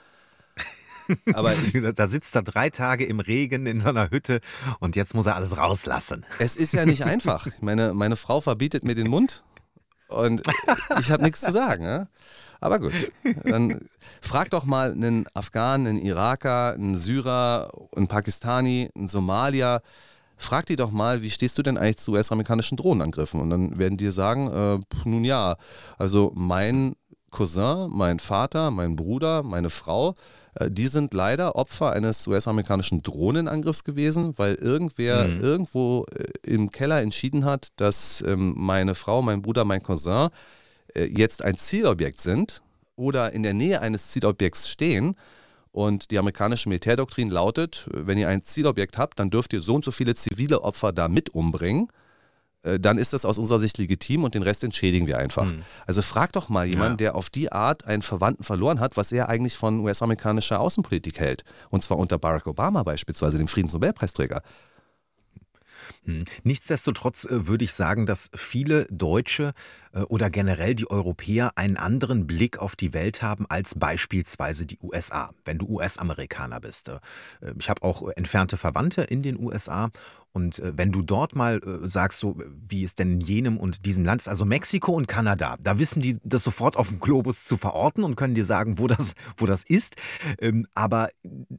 Aber 1.33 1.53
da 1.95 2.07
sitzt 2.07 2.35
er 2.35 2.43
drei 2.43 2.69
Tage 2.69 3.05
im 3.05 3.19
Regen 3.19 3.65
in 3.65 3.81
so 3.81 3.89
einer 3.89 4.09
Hütte 4.09 4.41
und 4.79 4.95
jetzt 4.95 5.13
muss 5.13 5.25
er 5.25 5.35
alles 5.35 5.57
rauslassen. 5.57 6.25
Es 6.39 6.55
ist 6.55 6.73
ja 6.73 6.85
nicht 6.85 7.03
einfach. 7.03 7.47
Meine, 7.61 7.93
meine 7.93 8.15
Frau 8.15 8.41
verbietet 8.41 8.83
mir 8.83 8.95
den 8.95 9.07
Mund 9.07 9.43
und 10.07 10.41
ich 10.99 11.11
habe 11.11 11.23
nichts 11.23 11.41
zu 11.41 11.51
sagen. 11.51 11.83
Ja? 11.83 12.07
Aber 12.59 12.79
gut, 12.79 12.93
dann 13.43 13.87
frag 14.21 14.49
doch 14.49 14.65
mal 14.65 14.91
einen 14.91 15.25
Afghanen, 15.33 15.87
einen 15.87 16.01
Iraker, 16.01 16.73
einen 16.73 16.95
Syrer, 16.95 17.71
einen 17.95 18.07
Pakistani, 18.07 18.89
einen 18.95 19.07
Somalier, 19.07 19.81
frag 20.37 20.65
die 20.65 20.75
doch 20.75 20.91
mal, 20.91 21.21
wie 21.21 21.29
stehst 21.29 21.57
du 21.57 21.63
denn 21.63 21.77
eigentlich 21.77 21.97
zu 21.97 22.13
US-amerikanischen 22.13 22.77
Drohnenangriffen? 22.77 23.39
Und 23.39 23.49
dann 23.49 23.77
werden 23.77 23.97
die 23.97 24.11
sagen, 24.11 24.51
äh, 24.51 24.79
nun 25.07 25.23
ja, 25.23 25.57
also 25.97 26.31
mein 26.35 26.95
Cousin, 27.31 27.89
mein 27.89 28.19
Vater, 28.19 28.71
mein 28.71 28.95
Bruder, 28.95 29.43
meine 29.43 29.69
Frau, 29.69 30.13
die 30.69 30.87
sind 30.87 31.13
leider 31.13 31.55
Opfer 31.55 31.91
eines 31.91 32.25
US-amerikanischen 32.27 33.01
Drohnenangriffs 33.01 33.83
gewesen, 33.83 34.33
weil 34.37 34.55
irgendwer 34.55 35.27
mhm. 35.27 35.41
irgendwo 35.41 36.05
äh, 36.11 36.25
im 36.43 36.71
Keller 36.71 37.01
entschieden 37.01 37.45
hat, 37.45 37.69
dass 37.75 38.23
ähm, 38.25 38.53
meine 38.55 38.95
Frau, 38.95 39.21
mein 39.21 39.41
Bruder, 39.41 39.65
mein 39.65 39.83
Cousin 39.83 40.29
äh, 40.93 41.05
jetzt 41.05 41.43
ein 41.43 41.57
Zielobjekt 41.57 42.21
sind 42.21 42.61
oder 42.95 43.33
in 43.33 43.43
der 43.43 43.53
Nähe 43.53 43.81
eines 43.81 44.11
Zielobjekts 44.11 44.69
stehen 44.69 45.15
und 45.71 46.09
die 46.09 46.17
amerikanische 46.17 46.69
Militärdoktrin 46.69 47.29
lautet, 47.29 47.89
wenn 47.91 48.17
ihr 48.17 48.29
ein 48.29 48.41
Zielobjekt 48.41 48.97
habt, 48.97 49.19
dann 49.19 49.29
dürft 49.29 49.51
ihr 49.51 49.59
so 49.59 49.75
und 49.75 49.83
so 49.83 49.91
viele 49.91 50.15
zivile 50.15 50.61
Opfer 50.61 50.93
da 50.93 51.09
mit 51.09 51.31
umbringen. 51.31 51.89
Äh, 52.65 52.79
dann 52.79 52.97
ist 52.97 53.13
das 53.13 53.25
aus 53.25 53.37
unserer 53.37 53.59
Sicht 53.59 53.77
legitim 53.77 54.23
und 54.23 54.33
den 54.33 54.43
Rest 54.43 54.63
entschädigen 54.63 55.07
wir 55.07 55.17
einfach. 55.17 55.45
Mhm. 55.45 55.61
Also 55.85 56.01
frag 56.01 56.33
doch 56.33 56.49
mal 56.49 56.65
jemanden, 56.65 56.93
ja. 56.93 57.11
der 57.11 57.15
auf 57.15 57.29
die 57.29 57.51
Art 57.51 57.85
einen 57.85 58.01
Verwandten 58.01 58.43
verloren 58.43 58.79
hat, 58.79 58.97
was 58.97 59.11
er 59.11 59.29
eigentlich 59.29 59.55
von 59.55 59.79
US-amerikanischer 59.79 60.59
Außenpolitik 60.59 61.19
hält. 61.19 61.43
Und 61.69 61.83
zwar 61.83 61.97
unter 61.97 62.17
Barack 62.17 62.47
Obama 62.47 62.83
beispielsweise, 62.83 63.37
dem 63.37 63.47
Friedensnobelpreisträger. 63.47 64.41
Hm. 66.05 66.25
Nichtsdestotrotz 66.43 67.25
äh, 67.25 67.47
würde 67.47 67.63
ich 67.63 67.73
sagen, 67.73 68.05
dass 68.07 68.29
viele 68.33 68.85
Deutsche 68.89 69.53
äh, 69.93 70.01
oder 70.01 70.31
generell 70.31 70.73
die 70.73 70.89
Europäer 70.89 71.51
einen 71.55 71.77
anderen 71.77 72.25
Blick 72.25 72.57
auf 72.57 72.75
die 72.75 72.93
Welt 72.93 73.21
haben 73.21 73.45
als 73.49 73.75
beispielsweise 73.77 74.65
die 74.65 74.79
USA, 74.81 75.31
wenn 75.45 75.59
du 75.59 75.67
US-Amerikaner 75.67 76.59
bist. 76.59 76.91
Ich 77.59 77.69
habe 77.69 77.83
auch 77.83 78.07
entfernte 78.15 78.57
Verwandte 78.57 79.03
in 79.03 79.21
den 79.23 79.39
USA 79.39 79.89
und 80.35 80.59
äh, 80.59 80.73
wenn 80.75 80.91
du 80.91 81.01
dort 81.01 81.33
mal 81.33 81.61
äh, 81.63 81.87
sagst, 81.87 82.19
so 82.19 82.35
wie 82.67 82.83
es 82.83 82.93
denn 82.93 83.09
in 83.13 83.21
jenem 83.21 83.57
und 83.57 83.85
diesem 83.85 84.03
Land 84.03 84.19
ist, 84.19 84.27
also 84.27 84.43
Mexiko 84.43 84.91
und 84.91 85.07
Kanada, 85.07 85.55
da 85.63 85.79
wissen 85.79 86.01
die 86.01 86.17
das 86.25 86.43
sofort 86.43 86.75
auf 86.75 86.89
dem 86.89 86.99
Globus 86.99 87.45
zu 87.45 87.55
verorten 87.55 88.03
und 88.03 88.17
können 88.17 88.35
dir 88.35 88.43
sagen, 88.43 88.77
wo 88.77 88.87
das, 88.87 89.13
wo 89.37 89.45
das 89.45 89.63
ist. 89.63 89.95
Ähm, 90.41 90.67
aber 90.73 91.09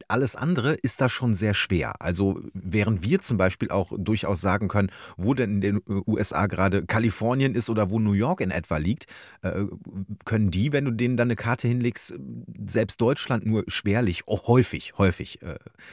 alles 0.09 0.37
andere 0.37 0.75
ist 0.75 1.01
da 1.01 1.09
schon 1.09 1.35
sehr 1.35 1.55
schwer. 1.55 1.95
Also 2.03 2.39
während 2.53 3.03
wir 3.03 3.23
zum 3.23 3.39
Beispiel 3.39 3.71
auch 3.71 3.93
durchaus 3.97 4.43
sagen 4.43 4.69
können, 4.69 4.91
wo 5.17 5.33
denn 5.33 5.55
in 5.55 5.61
den 5.63 5.77
äh, 5.77 6.03
USA 6.07 6.47
gerade 6.47 6.85
Kalifornien 6.85 7.55
ist 7.55 7.71
oder 7.71 7.91
wo 7.91 7.99
New 7.99 8.13
York 8.13 8.43
in 8.43 8.51
etwa 8.51 8.77
liegt, 8.77 9.07
können 10.25 10.51
die, 10.51 10.73
wenn 10.73 10.85
du 10.85 10.91
denen 10.91 11.17
dann 11.17 11.29
eine 11.29 11.37
Karte 11.37 11.69
hinlegst, 11.69 12.15
selbst 12.65 13.01
Deutschland 13.01 13.47
nur 13.47 13.65
schwerlich, 13.69 14.23
oh, 14.27 14.41
häufig, 14.47 14.95
häufig 14.99 15.39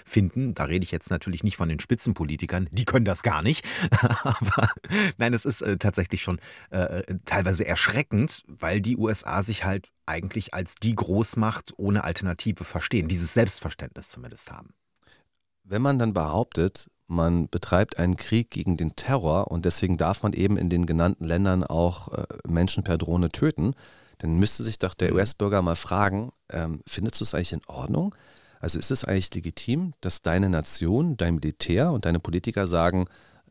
finden. 0.03 0.53
Da 0.53 0.65
rede 0.65 0.83
ich 0.83 0.91
jetzt 0.91 1.11
natürlich 1.11 1.43
nicht 1.43 1.57
von 1.57 1.69
den 1.69 1.79
Spitzenpolitikern, 1.79 2.67
die 2.73 2.85
können 2.85 3.05
das 3.05 3.23
gar 3.23 3.41
nicht. 3.41 3.65
Aber 4.23 4.69
nein, 5.17 5.33
es 5.33 5.45
ist 5.45 5.61
äh, 5.61 5.77
tatsächlich 5.77 6.21
schon 6.21 6.39
äh, 6.71 7.03
teilweise 7.25 7.65
erschreckend, 7.65 8.43
weil 8.47 8.81
die 8.81 8.97
USA 8.97 9.43
sich 9.43 9.63
halt 9.63 9.89
eigentlich 10.05 10.53
als 10.53 10.75
die 10.75 10.95
Großmacht 10.95 11.73
ohne 11.77 12.03
Alternative 12.03 12.63
verstehen, 12.63 13.07
dieses 13.07 13.33
Selbstverständnis 13.33 14.09
zumindest 14.09 14.51
haben. 14.51 14.73
Wenn 15.63 15.81
man 15.81 15.97
dann 15.97 16.13
behauptet, 16.13 16.89
man 17.07 17.47
betreibt 17.47 17.99
einen 17.99 18.17
Krieg 18.17 18.49
gegen 18.49 18.75
den 18.75 18.95
Terror 18.95 19.49
und 19.51 19.65
deswegen 19.65 19.97
darf 19.97 20.23
man 20.23 20.33
eben 20.33 20.57
in 20.57 20.69
den 20.69 20.85
genannten 20.85 21.25
Ländern 21.25 21.63
auch 21.63 22.09
äh, 22.09 22.25
Menschen 22.47 22.83
per 22.83 22.97
Drohne 22.97 23.29
töten, 23.29 23.75
dann 24.17 24.35
müsste 24.35 24.63
sich 24.63 24.79
doch 24.79 24.93
der 24.93 25.11
mhm. 25.11 25.17
US-Bürger 25.17 25.61
mal 25.61 25.75
fragen, 25.75 26.31
ähm, 26.49 26.81
findest 26.87 27.19
du 27.19 27.23
es 27.23 27.33
eigentlich 27.33 27.53
in 27.53 27.61
Ordnung? 27.67 28.15
Also 28.63 28.79
ist 28.79 28.91
es 28.91 29.03
eigentlich 29.03 29.33
legitim, 29.35 29.91
dass 29.99 30.21
deine 30.21 30.47
Nation, 30.47 31.17
dein 31.17 31.35
Militär 31.35 31.91
und 31.91 32.05
deine 32.05 32.21
Politiker 32.21 32.65
sagen, 32.65 33.07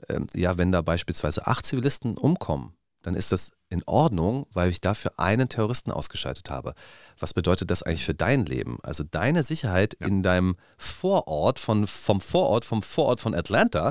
äh, 0.08 0.20
ja, 0.32 0.56
wenn 0.56 0.72
da 0.72 0.80
beispielsweise 0.80 1.46
acht 1.46 1.66
Zivilisten 1.66 2.16
umkommen, 2.16 2.72
dann 3.02 3.14
ist 3.14 3.30
das 3.30 3.52
in 3.68 3.82
Ordnung, 3.84 4.46
weil 4.54 4.70
ich 4.70 4.80
dafür 4.80 5.12
einen 5.18 5.50
Terroristen 5.50 5.92
ausgeschaltet 5.92 6.48
habe. 6.48 6.72
Was 7.18 7.34
bedeutet 7.34 7.70
das 7.70 7.82
eigentlich 7.82 8.06
für 8.06 8.14
dein 8.14 8.46
Leben? 8.46 8.78
Also 8.82 9.04
deine 9.04 9.42
Sicherheit 9.42 9.98
ja. 10.00 10.06
in 10.06 10.22
deinem 10.22 10.56
Vorort, 10.78 11.58
von, 11.58 11.86
vom 11.86 12.22
Vorort, 12.22 12.64
vom 12.64 12.80
Vorort 12.80 13.20
von 13.20 13.34
Atlanta, 13.34 13.90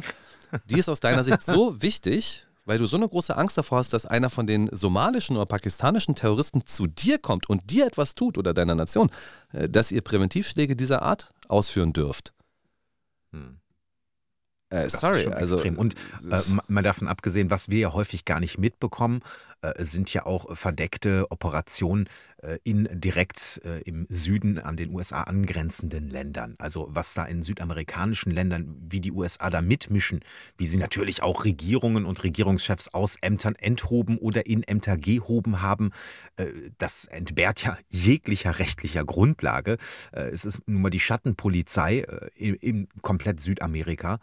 die 0.66 0.80
ist 0.80 0.90
aus 0.90 1.02
deiner 1.02 1.24
Sicht 1.24 1.44
so 1.44 1.80
wichtig, 1.84 2.48
weil 2.66 2.78
du 2.78 2.86
so 2.86 2.98
eine 2.98 3.08
große 3.08 3.36
Angst 3.36 3.58
davor 3.58 3.80
hast, 3.80 3.94
dass 3.94 4.06
einer 4.06 4.30
von 4.30 4.48
den 4.48 4.70
somalischen 4.72 5.36
oder 5.36 5.46
pakistanischen 5.46 6.16
Terroristen 6.16 6.66
zu 6.66 6.88
dir 6.88 7.18
kommt 7.18 7.50
und 7.50 7.70
dir 7.72 7.88
etwas 7.88 8.16
tut 8.16 8.38
oder 8.38 8.54
deiner 8.54 8.76
Nation, 8.76 9.10
äh, 9.54 9.70
dass 9.70 9.92
ihr 9.92 10.02
Präventivschläge 10.02 10.76
dieser 10.76 11.02
Art 11.02 11.34
ausführen 11.48 11.94
dürft. 11.94 12.34
Hm. 13.32 13.62
Äh, 14.70 14.90
sorry, 14.90 15.28
also. 15.28 15.56
Extrem. 15.56 15.78
Und 15.78 15.96
äh, 16.30 16.38
mal 16.68 16.82
davon 16.82 17.08
abgesehen, 17.08 17.50
was 17.50 17.70
wir 17.70 17.80
ja 17.80 17.94
häufig 17.94 18.24
gar 18.24 18.40
nicht 18.40 18.58
mitbekommen, 18.58 19.22
äh, 19.62 19.84
sind 19.84 20.12
ja 20.12 20.26
auch 20.26 20.58
verdeckte 20.58 21.28
Operationen 21.30 22.10
äh, 22.38 22.58
in 22.64 22.90
direkt 22.92 23.62
äh, 23.64 23.82
im 23.82 24.08
Süden 24.10 24.58
an 24.58 24.76
den 24.76 24.92
USA 24.92 25.22
angrenzenden 25.24 26.10
Ländern. 26.10 26.56
Also 26.58 26.88
was 26.90 27.14
da 27.14 27.26
in 27.26 27.44
südamerikanischen 27.44 28.32
Ländern, 28.32 28.76
wie 28.90 29.02
die 29.02 29.12
USA 29.12 29.52
da 29.52 29.62
mitmischen, 29.62 30.22
wie 30.58 30.66
sie 30.66 30.78
natürlich 30.78 31.22
auch 31.22 31.46
Regierungen 31.46 32.06
und 32.06 32.24
Regierungschefs 32.24 32.88
aus 32.88 33.18
Ämtern 33.22 33.54
enthoben 33.54 34.18
oder 34.18 34.48
in 34.48 34.64
Ämter 34.64 34.98
gehoben 34.98 35.62
haben, 35.62 35.92
das 36.78 37.06
entbehrt 37.06 37.64
ja 37.64 37.78
jeglicher 37.90 38.58
rechtlicher 38.58 39.04
Grundlage. 39.06 39.78
Es 40.12 40.46
ist 40.46 40.68
nun 40.68 40.82
mal 40.82 40.90
die 40.90 41.00
Schattenpolizei 41.00 42.06
in 42.36 42.88
komplett 43.02 43.40
Südamerika. 43.40 44.20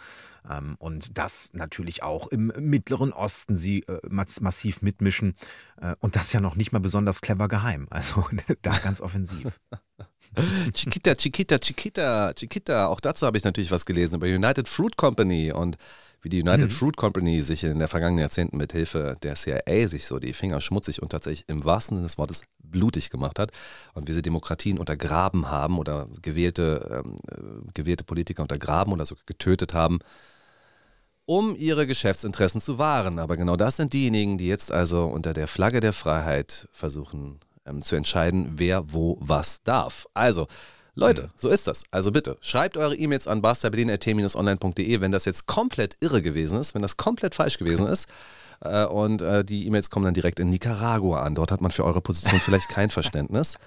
Ähm, 0.48 0.76
und 0.78 1.18
das 1.18 1.50
natürlich 1.52 2.02
auch 2.02 2.28
im 2.28 2.52
Mittleren 2.58 3.12
Osten 3.12 3.56
sie 3.56 3.84
massiv 4.08 4.82
mitmischen 4.82 5.27
Menschen. 5.28 5.34
Äh, 5.80 5.94
und 6.00 6.16
das 6.16 6.32
ja 6.32 6.40
noch 6.40 6.56
nicht 6.56 6.72
mal 6.72 6.78
besonders 6.78 7.20
clever 7.20 7.48
geheim. 7.48 7.86
Also 7.90 8.26
da 8.62 8.76
ganz 8.78 9.00
offensiv. 9.00 9.58
Chiquita, 10.74 11.14
Chiquita, 11.14 11.58
Chiquita, 11.58 12.32
Chiquita. 12.34 12.86
Auch 12.86 13.00
dazu 13.00 13.26
habe 13.26 13.38
ich 13.38 13.44
natürlich 13.44 13.70
was 13.70 13.86
gelesen 13.86 14.16
über 14.16 14.26
United 14.26 14.68
Fruit 14.68 14.96
Company 14.96 15.52
und 15.52 15.76
wie 16.20 16.28
die 16.28 16.42
United 16.42 16.66
mhm. 16.66 16.70
Fruit 16.70 16.96
Company 16.96 17.40
sich 17.40 17.62
in 17.62 17.78
den 17.78 17.88
vergangenen 17.88 18.20
Jahrzehnten 18.22 18.56
mit 18.56 18.72
Hilfe 18.72 19.16
der 19.22 19.36
CIA 19.36 19.86
sich 19.86 20.06
so 20.06 20.18
die 20.18 20.34
Finger 20.34 20.60
schmutzig 20.60 21.00
und 21.00 21.10
tatsächlich 21.10 21.48
im 21.48 21.64
wahrsten 21.64 21.96
Sinne 21.96 22.08
des 22.08 22.18
Wortes 22.18 22.42
blutig 22.58 23.10
gemacht 23.10 23.38
hat 23.38 23.52
und 23.94 24.08
wie 24.08 24.12
sie 24.12 24.20
Demokratien 24.20 24.78
untergraben 24.78 25.48
haben 25.50 25.78
oder 25.78 26.08
gewählte, 26.20 27.02
ähm, 27.04 27.16
äh, 27.30 27.72
gewählte 27.72 28.04
Politiker 28.04 28.42
untergraben 28.42 28.92
oder 28.92 29.06
sogar 29.06 29.22
getötet 29.26 29.74
haben 29.74 30.00
um 31.28 31.54
ihre 31.54 31.86
Geschäftsinteressen 31.86 32.58
zu 32.62 32.78
wahren. 32.78 33.18
Aber 33.18 33.36
genau 33.36 33.56
das 33.56 33.76
sind 33.76 33.92
diejenigen, 33.92 34.38
die 34.38 34.48
jetzt 34.48 34.72
also 34.72 35.04
unter 35.04 35.34
der 35.34 35.46
Flagge 35.46 35.80
der 35.80 35.92
Freiheit 35.92 36.68
versuchen 36.72 37.38
ähm, 37.66 37.82
zu 37.82 37.96
entscheiden, 37.96 38.52
wer 38.56 38.94
wo 38.94 39.18
was 39.20 39.62
darf. 39.62 40.06
Also, 40.14 40.46
Leute, 40.94 41.24
Mhm. 41.24 41.30
so 41.36 41.50
ist 41.50 41.66
das. 41.66 41.82
Also 41.90 42.12
bitte, 42.12 42.38
schreibt 42.40 42.78
eure 42.78 42.96
E-Mails 42.96 43.26
an 43.28 43.42
barsterberlin.t-online.de, 43.42 45.00
wenn 45.02 45.12
das 45.12 45.26
jetzt 45.26 45.46
komplett 45.46 45.98
irre 46.00 46.22
gewesen 46.22 46.58
ist, 46.60 46.74
wenn 46.74 46.80
das 46.82 46.96
komplett 46.96 47.34
falsch 47.34 47.58
gewesen 47.58 47.86
ist. 47.86 48.08
Äh, 48.60 48.86
Und 48.86 49.20
äh, 49.20 49.44
die 49.44 49.66
E-Mails 49.66 49.90
kommen 49.90 50.06
dann 50.06 50.14
direkt 50.14 50.40
in 50.40 50.48
Nicaragua 50.48 51.22
an. 51.24 51.34
Dort 51.34 51.52
hat 51.52 51.60
man 51.60 51.70
für 51.72 51.84
eure 51.84 52.00
Position 52.00 52.40
vielleicht 52.40 52.70
kein 52.70 52.88
Verständnis. 52.90 53.58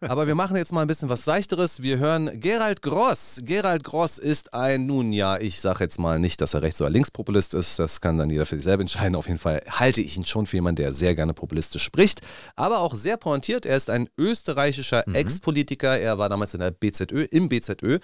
Aber 0.00 0.26
wir 0.26 0.34
machen 0.34 0.56
jetzt 0.56 0.72
mal 0.72 0.82
ein 0.82 0.86
bisschen 0.86 1.08
was 1.08 1.24
Seichteres. 1.24 1.82
Wir 1.82 1.98
hören 1.98 2.40
Gerald 2.40 2.82
Gross. 2.82 3.40
Gerald 3.42 3.84
Gross 3.84 4.18
ist 4.18 4.54
ein, 4.54 4.86
nun 4.86 5.12
ja, 5.12 5.38
ich 5.38 5.60
sage 5.60 5.84
jetzt 5.84 5.98
mal 5.98 6.18
nicht, 6.18 6.40
dass 6.40 6.54
er 6.54 6.62
Rechts- 6.62 6.80
oder 6.80 6.90
Linkspopulist 6.90 7.54
ist. 7.54 7.78
Das 7.78 8.00
kann 8.00 8.18
dann 8.18 8.30
jeder 8.30 8.46
für 8.46 8.56
sich 8.56 8.64
selber 8.64 8.82
entscheiden. 8.82 9.14
Auf 9.14 9.26
jeden 9.26 9.38
Fall 9.38 9.62
halte 9.68 10.00
ich 10.00 10.16
ihn 10.16 10.26
schon 10.26 10.46
für 10.46 10.56
jemanden, 10.56 10.82
der 10.82 10.92
sehr 10.92 11.14
gerne 11.14 11.34
populistisch 11.34 11.82
spricht. 11.82 12.20
Aber 12.56 12.80
auch 12.80 12.94
sehr 12.94 13.16
pointiert. 13.16 13.66
Er 13.66 13.76
ist 13.76 13.90
ein 13.90 14.08
österreichischer 14.18 15.04
Ex-Politiker. 15.14 15.98
Er 15.98 16.18
war 16.18 16.28
damals 16.28 16.54
in 16.54 16.60
der 16.60 16.70
BZÖ, 16.70 17.24
im 17.30 17.48
BZÖ 17.48 17.98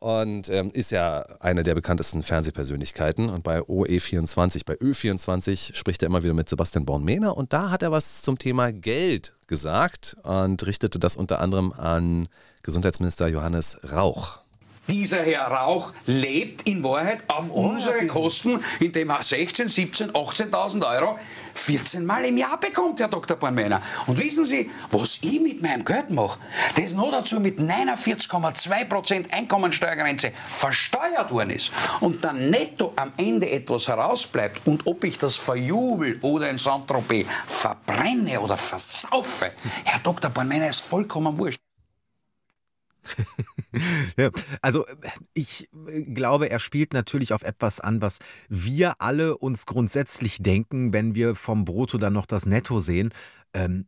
und 0.00 0.48
ähm, 0.48 0.70
ist 0.72 0.90
ja 0.90 1.20
eine 1.40 1.62
der 1.62 1.74
bekanntesten 1.74 2.22
Fernsehpersönlichkeiten. 2.22 3.28
Und 3.28 3.42
bei 3.42 3.60
OE24, 3.60 4.64
bei 4.64 4.74
Ö24 4.74 5.74
spricht 5.74 6.02
er 6.02 6.06
immer 6.06 6.22
wieder 6.22 6.34
mit 6.34 6.48
Sebastian 6.48 6.84
Born-Mehner 6.84 7.36
und 7.36 7.52
da 7.52 7.70
hat 7.70 7.82
er 7.82 7.90
was 7.90 8.22
zum 8.22 8.38
Thema 8.38 8.72
Geld 8.72 9.34
gesagt 9.46 10.16
und 10.22 10.64
richtete 10.66 10.98
das 10.98 11.16
unter 11.16 11.40
anderem 11.40 11.72
an 11.72 12.28
Gesundheitsminister 12.62 13.28
Johannes 13.28 13.78
Rauch. 13.90 14.40
Dieser 14.88 15.22
Herr 15.22 15.48
Rauch 15.48 15.92
lebt 16.06 16.62
in 16.62 16.82
Wahrheit 16.82 17.22
auf 17.28 17.50
unsere 17.50 18.06
Kosten, 18.06 18.64
indem 18.80 19.10
er 19.10 19.22
16, 19.22 19.68
17, 19.68 20.12
18.000 20.12 21.00
Euro 21.00 21.18
14 21.54 22.06
Mal 22.06 22.24
im 22.24 22.38
Jahr 22.38 22.58
bekommt, 22.58 22.98
Herr 23.00 23.08
Dr. 23.08 23.36
Bornmänner. 23.36 23.82
Und 24.06 24.18
wissen 24.18 24.46
Sie, 24.46 24.70
was 24.90 25.18
ich 25.20 25.40
mit 25.40 25.60
meinem 25.60 25.84
Geld 25.84 26.08
mache? 26.08 26.38
Das 26.76 26.94
noch 26.94 27.10
dazu 27.10 27.38
mit 27.38 27.58
49,2% 27.58 29.30
Einkommensteuergrenze 29.30 30.32
versteuert 30.50 31.30
worden 31.30 31.50
ist 31.50 31.70
und 32.00 32.24
dann 32.24 32.48
netto 32.48 32.92
am 32.96 33.12
Ende 33.18 33.50
etwas 33.50 33.88
herausbleibt 33.88 34.66
und 34.66 34.86
ob 34.86 35.04
ich 35.04 35.18
das 35.18 35.36
verjubel 35.36 36.18
oder 36.22 36.48
in 36.48 36.56
Saint-Tropez 36.56 37.26
verbrenne 37.46 38.40
oder 38.40 38.56
versaufe, 38.56 39.52
Herr 39.84 40.00
Dr. 40.00 40.30
Bornmänner 40.30 40.68
ist 40.68 40.80
vollkommen 40.80 41.38
wurscht. 41.38 41.58
Ja, 44.16 44.30
also 44.62 44.86
ich 45.34 45.68
äh, 45.88 46.02
glaube, 46.02 46.50
er 46.50 46.58
spielt 46.58 46.92
natürlich 46.92 47.32
auf 47.32 47.42
etwas 47.42 47.80
an, 47.80 48.00
was 48.02 48.18
wir 48.48 49.00
alle 49.00 49.36
uns 49.36 49.66
grundsätzlich 49.66 50.38
denken, 50.42 50.92
wenn 50.92 51.14
wir 51.14 51.34
vom 51.34 51.64
Brutto 51.64 51.98
dann 51.98 52.14
noch 52.14 52.26
das 52.26 52.46
Netto 52.46 52.80
sehen. 52.80 53.12
Ähm, 53.54 53.86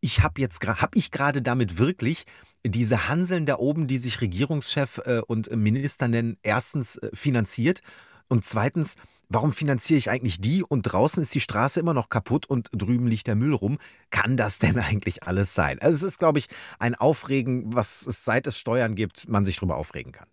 ich 0.00 0.22
habe 0.22 0.40
jetzt 0.40 0.66
habe 0.66 0.98
ich 0.98 1.10
gerade 1.10 1.42
damit 1.42 1.78
wirklich 1.78 2.24
diese 2.66 3.08
Hanseln 3.08 3.46
da 3.46 3.58
oben, 3.58 3.86
die 3.86 3.98
sich 3.98 4.20
Regierungschef 4.20 4.98
äh, 5.04 5.20
und 5.26 5.54
Minister 5.54 6.08
nennen, 6.08 6.36
erstens 6.42 6.96
äh, 6.96 7.10
finanziert 7.12 7.82
und 8.28 8.44
zweitens, 8.44 8.94
warum 9.32 9.52
finanziere 9.52 9.98
ich 9.98 10.10
eigentlich 10.10 10.40
die 10.40 10.62
und 10.62 10.82
draußen 10.82 11.22
ist 11.22 11.34
die 11.34 11.40
Straße 11.40 11.80
immer 11.80 11.94
noch 11.94 12.08
kaputt 12.08 12.46
und 12.46 12.68
drüben 12.72 13.06
liegt 13.06 13.26
der 13.26 13.34
Müll 13.34 13.54
rum? 13.54 13.78
Kann 14.10 14.36
das 14.36 14.58
denn 14.58 14.78
eigentlich 14.78 15.24
alles 15.24 15.54
sein? 15.54 15.78
Also 15.80 15.96
es 16.06 16.12
ist, 16.14 16.18
glaube 16.18 16.38
ich, 16.38 16.48
ein 16.78 16.94
Aufregen, 16.94 17.74
was 17.74 18.06
es 18.06 18.24
seit 18.24 18.46
es 18.46 18.58
Steuern 18.58 18.94
gibt, 18.94 19.28
man 19.28 19.44
sich 19.44 19.56
drüber 19.56 19.76
aufregen 19.76 20.12
kann. 20.12 20.28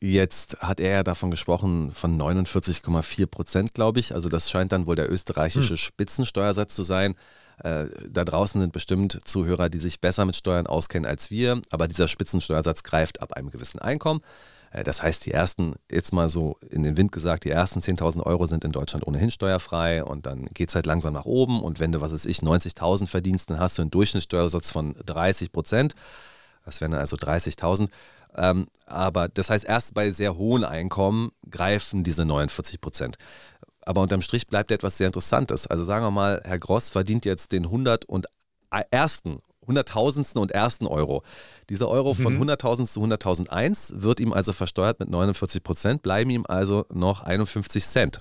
Jetzt 0.00 0.58
hat 0.60 0.80
er 0.80 0.90
ja 0.90 1.02
davon 1.02 1.30
gesprochen, 1.30 1.90
von 1.90 2.20
49,4 2.20 3.26
Prozent, 3.26 3.74
glaube 3.74 4.00
ich. 4.00 4.14
Also 4.14 4.28
das 4.28 4.50
scheint 4.50 4.72
dann 4.72 4.86
wohl 4.86 4.96
der 4.96 5.10
österreichische 5.10 5.78
Spitzensteuersatz 5.78 6.74
zu 6.74 6.82
sein. 6.82 7.14
Äh, 7.62 7.86
da 8.10 8.24
draußen 8.24 8.60
sind 8.60 8.72
bestimmt 8.72 9.18
Zuhörer, 9.24 9.70
die 9.70 9.78
sich 9.78 10.00
besser 10.00 10.24
mit 10.26 10.36
Steuern 10.36 10.66
auskennen 10.66 11.08
als 11.08 11.30
wir, 11.30 11.62
aber 11.70 11.88
dieser 11.88 12.08
Spitzensteuersatz 12.08 12.82
greift 12.82 13.22
ab 13.22 13.32
einem 13.32 13.48
gewissen 13.48 13.78
Einkommen. 13.78 14.20
Äh, 14.74 14.84
Das 14.84 15.02
heißt, 15.02 15.24
die 15.24 15.30
ersten, 15.30 15.74
jetzt 15.90 16.12
mal 16.12 16.28
so 16.28 16.58
in 16.68 16.82
den 16.82 16.96
Wind 16.96 17.12
gesagt, 17.12 17.44
die 17.44 17.50
ersten 17.50 17.80
10.000 17.80 18.22
Euro 18.24 18.46
sind 18.46 18.64
in 18.64 18.72
Deutschland 18.72 19.06
ohnehin 19.06 19.30
steuerfrei 19.30 20.04
und 20.04 20.26
dann 20.26 20.46
geht 20.46 20.68
es 20.68 20.74
halt 20.74 20.86
langsam 20.86 21.14
nach 21.14 21.24
oben 21.24 21.62
und 21.62 21.80
wenn 21.80 21.92
du, 21.92 22.00
was 22.00 22.12
weiß 22.12 22.26
ich, 22.26 22.40
90.000 22.40 23.06
verdienst, 23.06 23.48
dann 23.50 23.58
hast 23.58 23.78
du 23.78 23.82
einen 23.82 23.90
Durchschnittssteuersatz 23.90 24.70
von 24.70 24.94
30 25.06 25.52
Prozent. 25.52 25.94
Das 26.64 26.80
wären 26.80 26.92
dann 26.92 27.00
also 27.00 27.16
30.000. 27.16 27.88
Ähm, 28.36 28.66
aber 28.86 29.28
das 29.28 29.50
heißt, 29.50 29.64
erst 29.64 29.94
bei 29.94 30.10
sehr 30.10 30.36
hohen 30.36 30.64
Einkommen 30.64 31.30
greifen 31.48 32.02
diese 32.02 32.24
49 32.24 32.80
Prozent. 32.80 33.16
Aber 33.82 34.00
unterm 34.00 34.22
Strich 34.22 34.48
bleibt 34.48 34.70
etwas 34.70 34.96
sehr 34.96 35.06
Interessantes. 35.06 35.66
Also 35.66 35.84
sagen 35.84 36.04
wir 36.04 36.10
mal, 36.10 36.40
Herr 36.44 36.58
Gross 36.58 36.90
verdient 36.90 37.26
jetzt 37.26 37.52
den 37.52 37.64
100 37.64 38.06
und 38.06 38.26
ersten, 38.90 39.40
hunderttausendsten 39.66 40.40
und 40.40 40.52
ersten 40.52 40.86
Euro. 40.86 41.22
Dieser 41.70 41.88
Euro 41.88 42.14
von 42.14 42.38
100.000 42.40 42.86
zu 42.86 43.00
100.001 43.00 44.02
wird 44.02 44.20
ihm 44.20 44.32
also 44.32 44.52
versteuert 44.52 45.00
mit 45.00 45.08
49 45.10 45.62
Prozent, 45.62 46.02
bleiben 46.02 46.30
ihm 46.30 46.44
also 46.46 46.86
noch 46.92 47.22
51 47.22 47.84
Cent. 47.84 48.20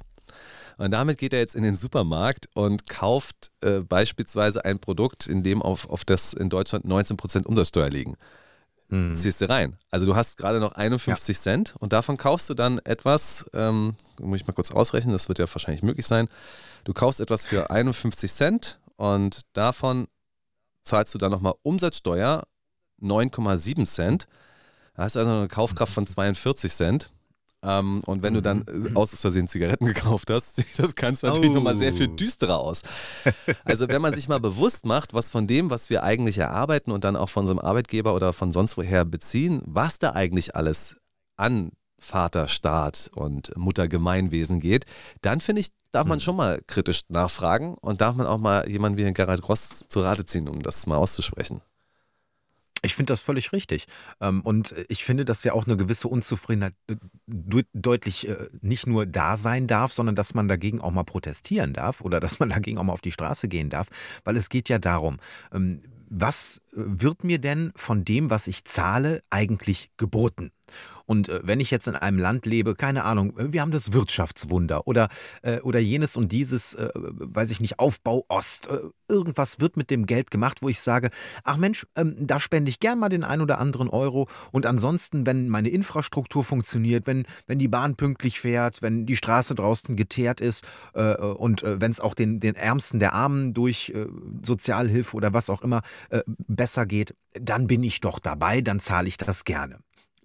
Und 0.77 0.91
damit 0.91 1.17
geht 1.17 1.33
er 1.33 1.39
jetzt 1.39 1.55
in 1.55 1.63
den 1.63 1.75
Supermarkt 1.75 2.47
und 2.55 2.89
kauft 2.89 3.51
äh, 3.61 3.79
beispielsweise 3.81 4.65
ein 4.65 4.79
Produkt, 4.79 5.27
in 5.27 5.43
dem 5.43 5.61
auf, 5.61 5.89
auf 5.89 6.03
das 6.03 6.33
in 6.33 6.49
Deutschland 6.49 6.85
19% 6.85 7.45
Umsatzsteuer 7.45 7.89
liegen. 7.89 8.15
Ziehst 9.15 9.41
du 9.41 9.49
rein. 9.49 9.75
Also 9.89 10.05
du 10.05 10.15
hast 10.15 10.37
gerade 10.37 10.59
noch 10.59 10.73
51 10.73 11.39
Cent 11.39 11.75
und 11.79 11.93
davon 11.93 12.17
kaufst 12.17 12.49
du 12.49 12.53
dann 12.53 12.79
etwas, 12.79 13.49
ähm, 13.53 13.95
muss 14.19 14.41
ich 14.41 14.47
mal 14.47 14.53
kurz 14.53 14.71
ausrechnen, 14.71 15.13
das 15.13 15.29
wird 15.29 15.39
ja 15.39 15.47
wahrscheinlich 15.51 15.83
möglich 15.83 16.05
sein. 16.05 16.27
Du 16.83 16.93
kaufst 16.93 17.19
etwas 17.19 17.45
für 17.45 17.71
51 17.71 18.31
Cent 18.31 18.79
und 18.97 19.41
davon 19.53 20.07
zahlst 20.83 21.13
du 21.13 21.17
dann 21.17 21.31
nochmal 21.31 21.53
Umsatzsteuer 21.63 22.43
9,7 23.01 23.85
Cent. 23.85 24.27
Da 24.95 25.03
hast 25.03 25.15
du 25.15 25.19
also 25.19 25.31
eine 25.31 25.47
Kaufkraft 25.47 25.93
von 25.93 26.05
42 26.07 26.71
Cent. 26.73 27.09
Ähm, 27.65 28.01
und 28.05 28.23
wenn 28.23 28.33
du 28.33 28.41
dann 28.41 28.65
äh, 28.67 28.93
aus 28.93 29.15
Versehen 29.15 29.47
Zigaretten 29.47 29.85
gekauft 29.93 30.29
hast, 30.29 30.57
sieht 30.57 30.67
das 30.79 30.95
Ganze 30.95 31.27
natürlich 31.27 31.51
Oh. 31.51 31.53
nochmal 31.55 31.75
sehr 31.77 31.93
viel 31.93 32.09
düsterer 32.09 32.59
aus. 32.59 32.81
Also 33.65 33.87
wenn 33.87 34.01
man 34.01 34.13
sich 34.13 34.27
mal 34.27 34.39
bewusst 34.39 34.85
macht, 34.85 35.13
was 35.13 35.31
von 35.31 35.47
dem, 35.47 35.69
was 35.69 35.89
wir 35.89 36.03
eigentlich 36.03 36.37
erarbeiten 36.37 36.91
und 36.91 37.03
dann 37.05 37.15
auch 37.15 37.29
von 37.29 37.43
unserem 37.43 37.59
Arbeitgeber 37.59 38.13
oder 38.13 38.33
von 38.33 38.51
sonst 38.51 38.75
woher 38.77 39.05
beziehen, 39.05 39.61
was 39.65 39.97
da 39.99 40.11
eigentlich 40.11 40.55
alles 40.55 40.97
an 41.37 41.71
Vaterstaat 42.03 43.09
und 43.15 43.55
Muttergemeinwesen 43.55 44.59
geht, 44.59 44.85
dann 45.21 45.41
finde 45.41 45.61
ich, 45.61 45.69
darf 45.91 46.05
man 46.05 46.19
schon 46.19 46.35
mal 46.35 46.61
kritisch 46.67 47.01
nachfragen 47.09 47.75
und 47.75 48.01
darf 48.01 48.15
man 48.15 48.27
auch 48.27 48.39
mal 48.39 48.69
jemanden 48.69 48.97
wie 48.97 49.03
Herrn 49.03 49.13
Gerhard 49.13 49.41
Gross 49.41 49.85
zu 49.87 50.01
Rate 50.01 50.25
ziehen, 50.25 50.47
um 50.47 50.61
das 50.61 50.85
mal 50.85 50.97
auszusprechen. 50.97 51.61
Ich 52.85 52.95
finde 52.95 53.13
das 53.13 53.21
völlig 53.21 53.53
richtig. 53.53 53.85
Ähm, 54.19 54.41
Und 54.41 54.75
ich 54.89 55.05
finde, 55.05 55.23
dass 55.23 55.45
ja 55.45 55.53
auch 55.53 55.65
eine 55.65 55.77
gewisse 55.77 56.09
Unzufriedenheit 56.09 56.73
äh, 56.87 56.95
deut- 57.27 57.67
deutlich 57.73 58.27
äh, 58.27 58.49
nicht 58.59 58.87
nur 58.87 59.05
da 59.05 59.37
sein 59.37 59.67
darf, 59.67 59.93
sondern 59.93 60.15
dass 60.15 60.33
man 60.33 60.49
dagegen 60.49 60.81
auch 60.81 60.91
mal 60.91 61.05
protestieren 61.05 61.71
darf 61.73 62.01
oder 62.01 62.19
dass 62.19 62.39
man 62.39 62.49
dagegen 62.49 62.77
auch 62.77 62.83
mal 62.83 62.91
auf 62.91 63.01
die 63.01 63.13
Straße 63.13 63.47
gehen 63.47 63.69
darf, 63.69 63.87
weil 64.25 64.35
es 64.35 64.49
geht 64.49 64.67
ja 64.67 64.79
darum, 64.79 65.19
ähm, 65.53 65.81
was 66.09 66.61
äh, 66.73 66.75
wird 66.75 67.23
mir 67.23 67.39
denn 67.39 67.71
von 67.77 68.03
dem, 68.03 68.29
was 68.29 68.47
ich 68.47 68.65
zahle, 68.65 69.21
eigentlich 69.29 69.89
geboten? 69.95 70.51
Und 71.05 71.29
äh, 71.29 71.41
wenn 71.43 71.59
ich 71.59 71.71
jetzt 71.71 71.87
in 71.87 71.95
einem 71.95 72.19
Land 72.19 72.45
lebe, 72.45 72.75
keine 72.75 73.03
Ahnung, 73.03 73.37
äh, 73.37 73.51
wir 73.51 73.61
haben 73.61 73.71
das 73.71 73.93
Wirtschaftswunder 73.93 74.87
oder, 74.87 75.09
äh, 75.41 75.59
oder 75.61 75.79
jenes 75.79 76.15
und 76.15 76.31
dieses, 76.31 76.77
weiß 76.95 77.49
ich 77.51 77.59
nicht, 77.59 77.79
Aufbau 77.79 78.25
Ost, 78.27 78.69
irgendwas 79.07 79.59
wird 79.59 79.77
mit 79.77 79.89
dem 79.89 80.05
Geld 80.05 80.31
gemacht, 80.31 80.61
wo 80.61 80.69
ich 80.69 80.79
sage, 80.79 81.09
ach 81.43 81.57
Mensch, 81.57 81.85
ähm, 81.95 82.15
da 82.19 82.39
spende 82.39 82.69
ich 82.69 82.79
gern 82.79 82.99
mal 82.99 83.09
den 83.09 83.23
ein 83.23 83.41
oder 83.41 83.59
anderen 83.59 83.89
Euro 83.89 84.27
und 84.51 84.65
ansonsten, 84.65 85.25
wenn 85.25 85.49
meine 85.49 85.69
Infrastruktur 85.69 86.43
funktioniert, 86.43 87.05
wenn, 87.07 87.25
wenn 87.47 87.59
die 87.59 87.67
Bahn 87.67 87.95
pünktlich 87.95 88.39
fährt, 88.39 88.81
wenn 88.81 89.05
die 89.05 89.15
Straße 89.15 89.55
draußen 89.55 89.95
geteert 89.95 90.41
ist 90.41 90.65
und 90.93 91.63
wenn 91.63 91.91
es 91.91 91.99
auch 91.99 92.13
den, 92.13 92.39
den 92.39 92.55
Ärmsten 92.55 92.99
der 92.99 93.13
Armen 93.13 93.53
durch 93.53 93.93
Sozialhilfe 94.41 95.15
oder 95.15 95.33
was 95.33 95.49
auch 95.49 95.61
immer 95.61 95.81
besser 96.47 96.85
geht, 96.85 97.15
dann 97.33 97.67
bin 97.67 97.83
ich 97.83 97.99
doch 97.99 98.19
dabei, 98.19 98.61
dann 98.61 98.79
zahle 98.79 99.07
ich 99.07 99.17
das 99.17 99.45
gerne. 99.45 99.79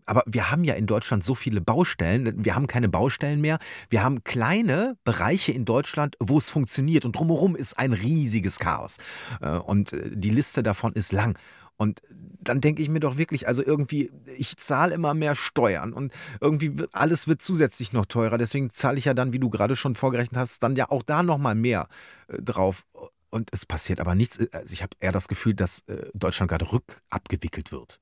Aber 0.09 0.23
wir 0.27 0.51
haben 0.51 0.65
ja 0.65 0.75
in 0.75 0.87
Deutschland 0.87 1.23
so 1.23 1.35
viele 1.35 1.61
Baustellen. 1.61 2.43
Wir 2.43 2.55
haben 2.55 2.67
keine 2.67 2.89
Baustellen 2.89 3.43
mehr. 3.43 3.59
Wir 3.91 4.03
haben 4.03 4.25
kleine 4.25 4.97
Bereiche 5.05 5.53
in 5.53 5.67
Deutschland, 5.67 6.17
wo 6.19 6.39
es 6.39 6.49
funktioniert. 6.49 7.05
Und 7.05 7.15
drumherum 7.15 7.55
ist 7.55 7.79
ein 7.79 7.93
riesiges 7.93 8.59
Chaos. 8.59 8.97
Äh, 9.43 9.51
Und 9.51 9.93
äh, 9.93 10.11
die 10.15 10.31
Liste 10.31 10.63
davon 10.63 10.95
ist 10.95 11.13
lang. 11.13 11.39
Und 11.77 12.01
dann 12.41 12.61
denke 12.61 12.83
ich 12.83 12.89
mir 12.89 13.01
doch 13.01 13.19
wirklich, 13.19 13.47
also 13.47 13.63
irgendwie, 13.63 14.11
ich 14.37 14.57
zahle 14.57 14.95
immer 14.95 15.13
mehr 15.15 15.37
Steuern 15.37 15.93
und 15.93 16.13
irgendwie 16.41 16.73
alles 16.93 17.29
wird 17.29 17.43
zusätzlich 17.43 17.93
noch 17.93 18.07
teurer. 18.07 18.39
Deswegen 18.39 18.71
zahle 18.73 18.99
ich 18.99 19.05
ja 19.05 19.15
dann, 19.15 19.33
wie 19.33 19.39
du 19.39 19.51
gerade 19.51 19.77
schon 19.77 19.95
vorgerechnet 19.95 20.39
hast, 20.39 20.63
dann 20.63 20.75
ja 20.75 20.91
auch 20.91 21.03
da 21.03 21.23
nochmal 21.23 21.55
mehr 21.55 21.87
äh, 22.29 22.43
drauf. 22.43 22.87
Und 23.31 23.51
es 23.53 23.67
passiert 23.67 24.01
aber 24.01 24.15
nichts. 24.15 24.39
Also 24.53 24.73
ich 24.73 24.83
habe 24.83 24.97
eher 25.01 25.13
das 25.13 25.29
Gefühl, 25.29 25.53
dass 25.53 25.83
Deutschland 26.15 26.49
gerade 26.49 26.73
rückabgewickelt 26.73 27.73
wird. 27.73 28.01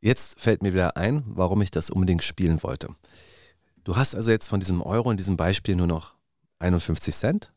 Jetzt 0.00 0.40
fällt 0.40 0.62
mir 0.62 0.72
wieder 0.72 0.96
ein, 0.96 1.24
warum 1.26 1.60
ich 1.62 1.70
das 1.70 1.90
unbedingt 1.90 2.22
spielen 2.22 2.62
wollte. 2.62 2.88
Du 3.84 3.96
hast 3.96 4.14
also 4.14 4.30
jetzt 4.30 4.48
von 4.48 4.60
diesem 4.60 4.82
Euro 4.82 5.10
in 5.10 5.16
diesem 5.16 5.36
Beispiel 5.36 5.74
nur 5.74 5.86
noch 5.86 6.14
51 6.58 7.14
Cent 7.14 7.52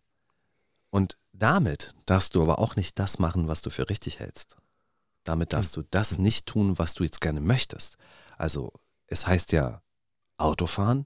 und 0.90 1.18
damit 1.34 1.94
darfst 2.06 2.36
du 2.36 2.42
aber 2.42 2.60
auch 2.60 2.76
nicht 2.76 3.00
das 3.00 3.20
machen, 3.20 3.48
was 3.48 3.62
du 3.62 3.70
für 3.70 3.90
richtig 3.90 4.20
hältst. 4.20 4.58
damit 5.24 5.54
darfst 5.54 5.78
du 5.78 5.84
das 5.92 6.18
nicht 6.18 6.48
tun, 6.48 6.80
was 6.80 6.96
du 6.96 7.04
jetzt 7.04 7.22
gerne 7.22 7.42
möchtest. 7.42 7.98
Also 8.40 8.74
es 9.06 9.28
heißt 9.28 9.52
ja 9.52 9.84
Autofahren? 10.38 11.06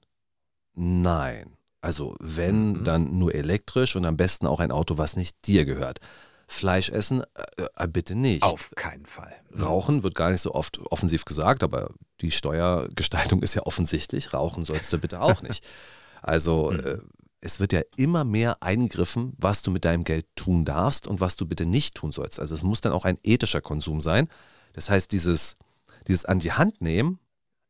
Nein. 0.72 1.54
Also 1.82 2.16
wenn, 2.18 2.72
Mhm. 2.72 2.84
dann 2.84 3.18
nur 3.18 3.34
elektrisch 3.34 3.94
und 3.94 4.06
am 4.06 4.16
besten 4.16 4.46
auch 4.46 4.60
ein 4.60 4.72
Auto, 4.72 4.96
was 4.96 5.16
nicht 5.16 5.46
dir 5.46 5.66
gehört. 5.66 5.98
Fleisch 6.46 6.90
essen? 6.90 7.22
Äh, 7.56 7.66
äh, 7.76 7.88
bitte 7.88 8.14
nicht. 8.14 8.42
Auf 8.42 8.72
keinen 8.76 9.06
Fall. 9.06 9.34
Rauchen 9.60 10.02
wird 10.02 10.14
gar 10.14 10.30
nicht 10.30 10.40
so 10.40 10.54
oft 10.54 10.78
offensiv 10.90 11.24
gesagt, 11.24 11.62
aber 11.62 11.90
die 12.20 12.30
Steuergestaltung 12.30 13.42
ist 13.42 13.54
ja 13.54 13.62
offensichtlich. 13.62 14.32
Rauchen 14.32 14.64
sollst 14.64 14.92
du 14.92 14.98
bitte 14.98 15.20
auch 15.20 15.42
nicht. 15.42 15.66
Also 16.22 16.70
äh, 16.72 16.98
es 17.40 17.60
wird 17.60 17.72
ja 17.72 17.82
immer 17.96 18.24
mehr 18.24 18.62
eingegriffen, 18.62 19.32
was 19.38 19.62
du 19.62 19.70
mit 19.70 19.84
deinem 19.84 20.04
Geld 20.04 20.26
tun 20.36 20.64
darfst 20.64 21.06
und 21.06 21.20
was 21.20 21.36
du 21.36 21.46
bitte 21.46 21.66
nicht 21.66 21.94
tun 21.94 22.12
sollst. 22.12 22.40
Also 22.40 22.54
es 22.54 22.62
muss 22.62 22.80
dann 22.80 22.92
auch 22.92 23.04
ein 23.04 23.18
ethischer 23.22 23.60
Konsum 23.60 24.00
sein. 24.00 24.28
Das 24.72 24.90
heißt, 24.90 25.12
dieses, 25.12 25.56
dieses 26.08 26.24
an 26.24 26.38
die 26.38 26.52
Hand 26.52 26.80
nehmen 26.80 27.18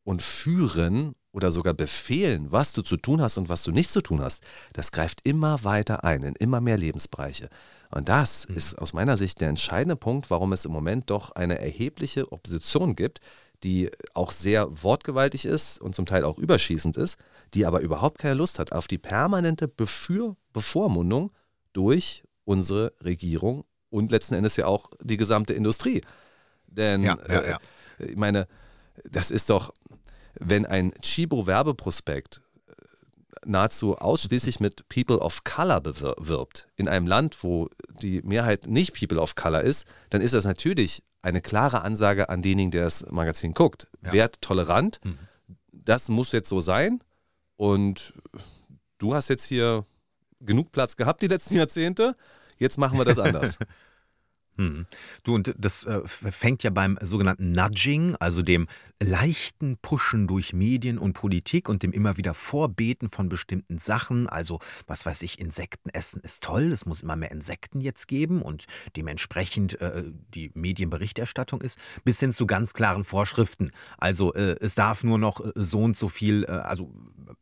und 0.05 0.23
führen 0.23 1.15
oder 1.37 1.53
sogar 1.53 1.75
befehlen, 1.75 2.51
was 2.51 2.73
du 2.73 2.81
zu 2.81 2.97
tun 2.97 3.21
hast 3.21 3.37
und 3.37 3.51
was 3.51 3.63
du 3.63 3.71
nicht 3.71 3.91
zu 3.91 4.01
tun 4.01 4.23
hast, 4.23 4.43
das 4.73 4.91
greift 4.91 5.21
immer 5.23 5.63
weiter 5.65 6.03
ein 6.03 6.23
in 6.23 6.35
immer 6.35 6.63
mehr 6.63 6.79
Lebensbereiche. 6.79 7.51
Und 7.91 8.09
das 8.09 8.47
ist 8.47 8.79
aus 8.79 8.95
meiner 8.95 9.19
Sicht 9.19 9.43
der 9.43 9.51
entscheidende 9.51 9.97
Punkt, 9.97 10.31
warum 10.31 10.55
es 10.55 10.65
im 10.65 10.73
Moment 10.73 11.11
doch 11.11 11.33
eine 11.33 11.61
erhebliche 11.61 12.33
Opposition 12.33 12.97
gibt, 12.97 13.21
die 13.63 13.91
auch 14.15 14.33
sehr 14.33 14.83
wortgewaltig 14.83 15.45
ist 15.45 15.79
und 15.79 15.95
zum 15.95 16.07
Teil 16.07 16.25
auch 16.25 16.39
überschießend 16.39 16.97
ist, 16.97 17.19
die 17.53 17.67
aber 17.67 17.81
überhaupt 17.81 18.19
keine 18.19 18.35
Lust 18.35 18.59
hat 18.59 18.73
auf 18.73 18.89
die 18.89 18.99
permanente 18.99 19.69
Befür 19.69 20.37
Bevormundung 20.55 21.33
durch 21.75 22.25
unsere 22.45 22.95
Regierung 23.05 23.67
und 23.91 24.11
letzten 24.11 24.35
Endes 24.35 24.57
ja 24.57 24.67
auch 24.67 24.91
die 25.03 25.19
gesamte 25.19 25.53
Industrie. 25.53 26.01
Denn 26.67 27.03
Ja, 27.03 27.19
ja, 27.29 27.41
äh, 27.41 27.51
ja. 27.51 27.59
ich 27.99 28.17
meine, 28.17 28.49
das 29.05 29.31
ist 29.31 29.51
doch, 29.51 29.73
wenn 30.41 30.67
ein 30.67 30.93
Chibo-Werbeprospekt 31.01 32.41
äh, 32.67 32.73
nahezu 33.45 33.97
ausschließlich 33.97 34.61
mit 34.61 34.89
People 34.89 35.19
of 35.19 35.45
Color 35.45 35.79
bewir- 35.79 36.15
wirbt, 36.19 36.69
in 36.77 36.89
einem 36.89 37.07
Land, 37.07 37.43
wo 37.45 37.69
die 38.01 38.23
Mehrheit 38.23 38.67
nicht 38.67 38.95
People 38.99 39.21
of 39.21 39.35
Color 39.35 39.63
ist, 39.63 39.87
dann 40.11 40.21
ist 40.21 40.35
das 40.35 40.45
natürlich 40.45 41.03
eine 41.23 41.41
klare 41.41 41.83
Ansage 41.83 42.29
an 42.29 42.43
denjenigen, 42.43 42.71
der 42.71 42.85
das 42.85 43.05
Magazin 43.11 43.53
guckt. 43.53 43.89
Ja. 44.05 44.13
Werd 44.13 44.41
tolerant, 44.41 45.01
Mhm. 45.05 45.19
das 45.73 46.09
muss 46.09 46.33
jetzt 46.33 46.49
so 46.49 46.61
sein 46.61 47.03
und 47.57 48.13
du 48.99 49.15
hast 49.15 49.29
jetzt 49.29 49.45
hier 49.45 49.85
genug 50.41 50.71
Platz 50.73 50.97
gehabt 50.97 51.23
die 51.23 51.27
letzten 51.29 51.57
Jahrzehnte, 51.57 52.15
jetzt 52.59 52.79
machen 52.79 52.99
wir 52.99 53.05
das 53.05 53.19
anders. 53.19 53.59
Hm. 54.57 54.87
Du, 55.23 55.35
und 55.35 55.55
das 55.59 55.85
äh, 55.85 56.01
fängt 56.07 56.63
ja 56.63 56.71
beim 56.71 56.99
sogenannten 57.03 57.53
Nudging, 57.53 58.17
also 58.17 58.43
dem 58.43 58.67
leichten 59.03 59.77
Pushen 59.77 60.27
durch 60.27 60.55
Medien 60.55 60.99
und 60.99 61.13
Politik 61.13 61.69
und 61.69 61.83
dem 61.83 61.93
immer 61.93 62.17
wieder 62.17 62.33
Vorbeten 62.33 63.11
von 63.11 63.29
bestimmten 63.29 63.79
Sachen. 63.79 64.27
Also, 64.27 64.61
was 64.87 65.05
weiß 65.05 65.23
ich, 65.23 65.39
Insekten 65.39 65.91
essen 65.91 66.21
ist 66.21 66.43
toll, 66.43 66.73
es 66.73 66.87
muss 66.87 67.03
immer 67.03 67.17
mehr 67.17 67.31
Insekten 67.31 67.81
jetzt 67.81 68.09
geben 68.09 68.41
und 68.41 68.65
dementsprechend 68.97 69.81
äh, 69.81 70.05
die 70.35 70.51
Medienberichterstattung 70.55 71.61
ist, 71.61 71.79
bis 72.05 72.21
hin 72.21 72.33
zu 72.33 72.47
ganz 72.47 72.73
klaren 72.73 73.05
Vorschriften. 73.05 73.71
Also, 73.99 74.33
äh, 74.33 74.57
es 74.61 74.75
darf 74.75 75.05
nur 75.05 75.19
noch 75.19 75.45
äh, 75.45 75.53
so 75.55 75.83
und 75.83 75.97
so 75.97 76.09
viel, 76.09 76.45
äh, 76.45 76.53
also 76.53 76.91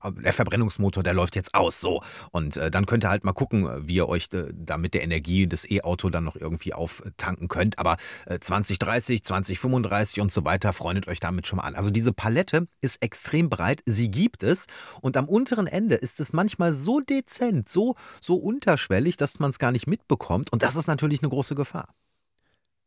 äh, 0.02 0.10
der 0.12 0.32
Verbrennungsmotor, 0.32 1.04
der 1.04 1.14
läuft 1.14 1.36
jetzt 1.36 1.54
aus, 1.54 1.80
so. 1.80 2.02
Und 2.32 2.56
dann 2.56 2.86
könnt 2.86 3.04
ihr 3.04 3.10
halt 3.10 3.24
mal 3.24 3.32
gucken, 3.32 3.68
wie 3.86 3.94
ihr 3.94 4.08
euch 4.08 4.28
da 4.28 4.76
mit 4.76 4.94
der 4.94 5.02
Energie 5.02 5.46
des 5.46 5.70
E-Auto 5.70 6.10
dann 6.10 6.24
noch 6.24 6.36
irgendwie 6.36 6.72
auftanken 7.06 7.48
könnt. 7.48 7.78
Aber 7.78 7.96
äh, 8.26 8.38
2030, 8.38 9.24
2035 9.24 10.20
und 10.20 10.32
so 10.32 10.44
weiter, 10.44 10.72
freundet 10.72 11.08
euch 11.08 11.20
damit 11.20 11.46
schon 11.46 11.56
mal 11.58 11.64
an. 11.64 11.74
Also 11.74 11.90
diese 11.90 12.12
Palette 12.12 12.66
ist 12.80 13.02
extrem 13.02 13.50
breit, 13.50 13.82
sie 13.86 14.10
gibt 14.10 14.42
es. 14.42 14.66
Und 15.00 15.16
am 15.16 15.28
unteren 15.28 15.66
Ende 15.66 15.94
ist 15.94 16.20
es 16.20 16.32
manchmal 16.32 16.72
so 16.74 17.00
dezent, 17.00 17.68
so, 17.68 17.94
so 18.20 18.36
unterschwellig, 18.36 19.16
dass 19.16 19.38
man 19.38 19.50
es 19.50 19.58
gar 19.58 19.72
nicht 19.72 19.86
mitbekommt. 19.86 20.52
Und 20.52 20.62
das 20.62 20.76
ist 20.76 20.86
natürlich 20.86 21.22
eine 21.22 21.30
große 21.30 21.54
Gefahr. 21.54 21.88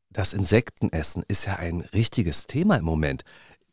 Das 0.09 0.33
Insektenessen 0.33 1.23
ist 1.27 1.45
ja 1.45 1.57
ein 1.57 1.81
richtiges 1.81 2.47
Thema 2.47 2.77
im 2.77 2.85
Moment. 2.85 3.23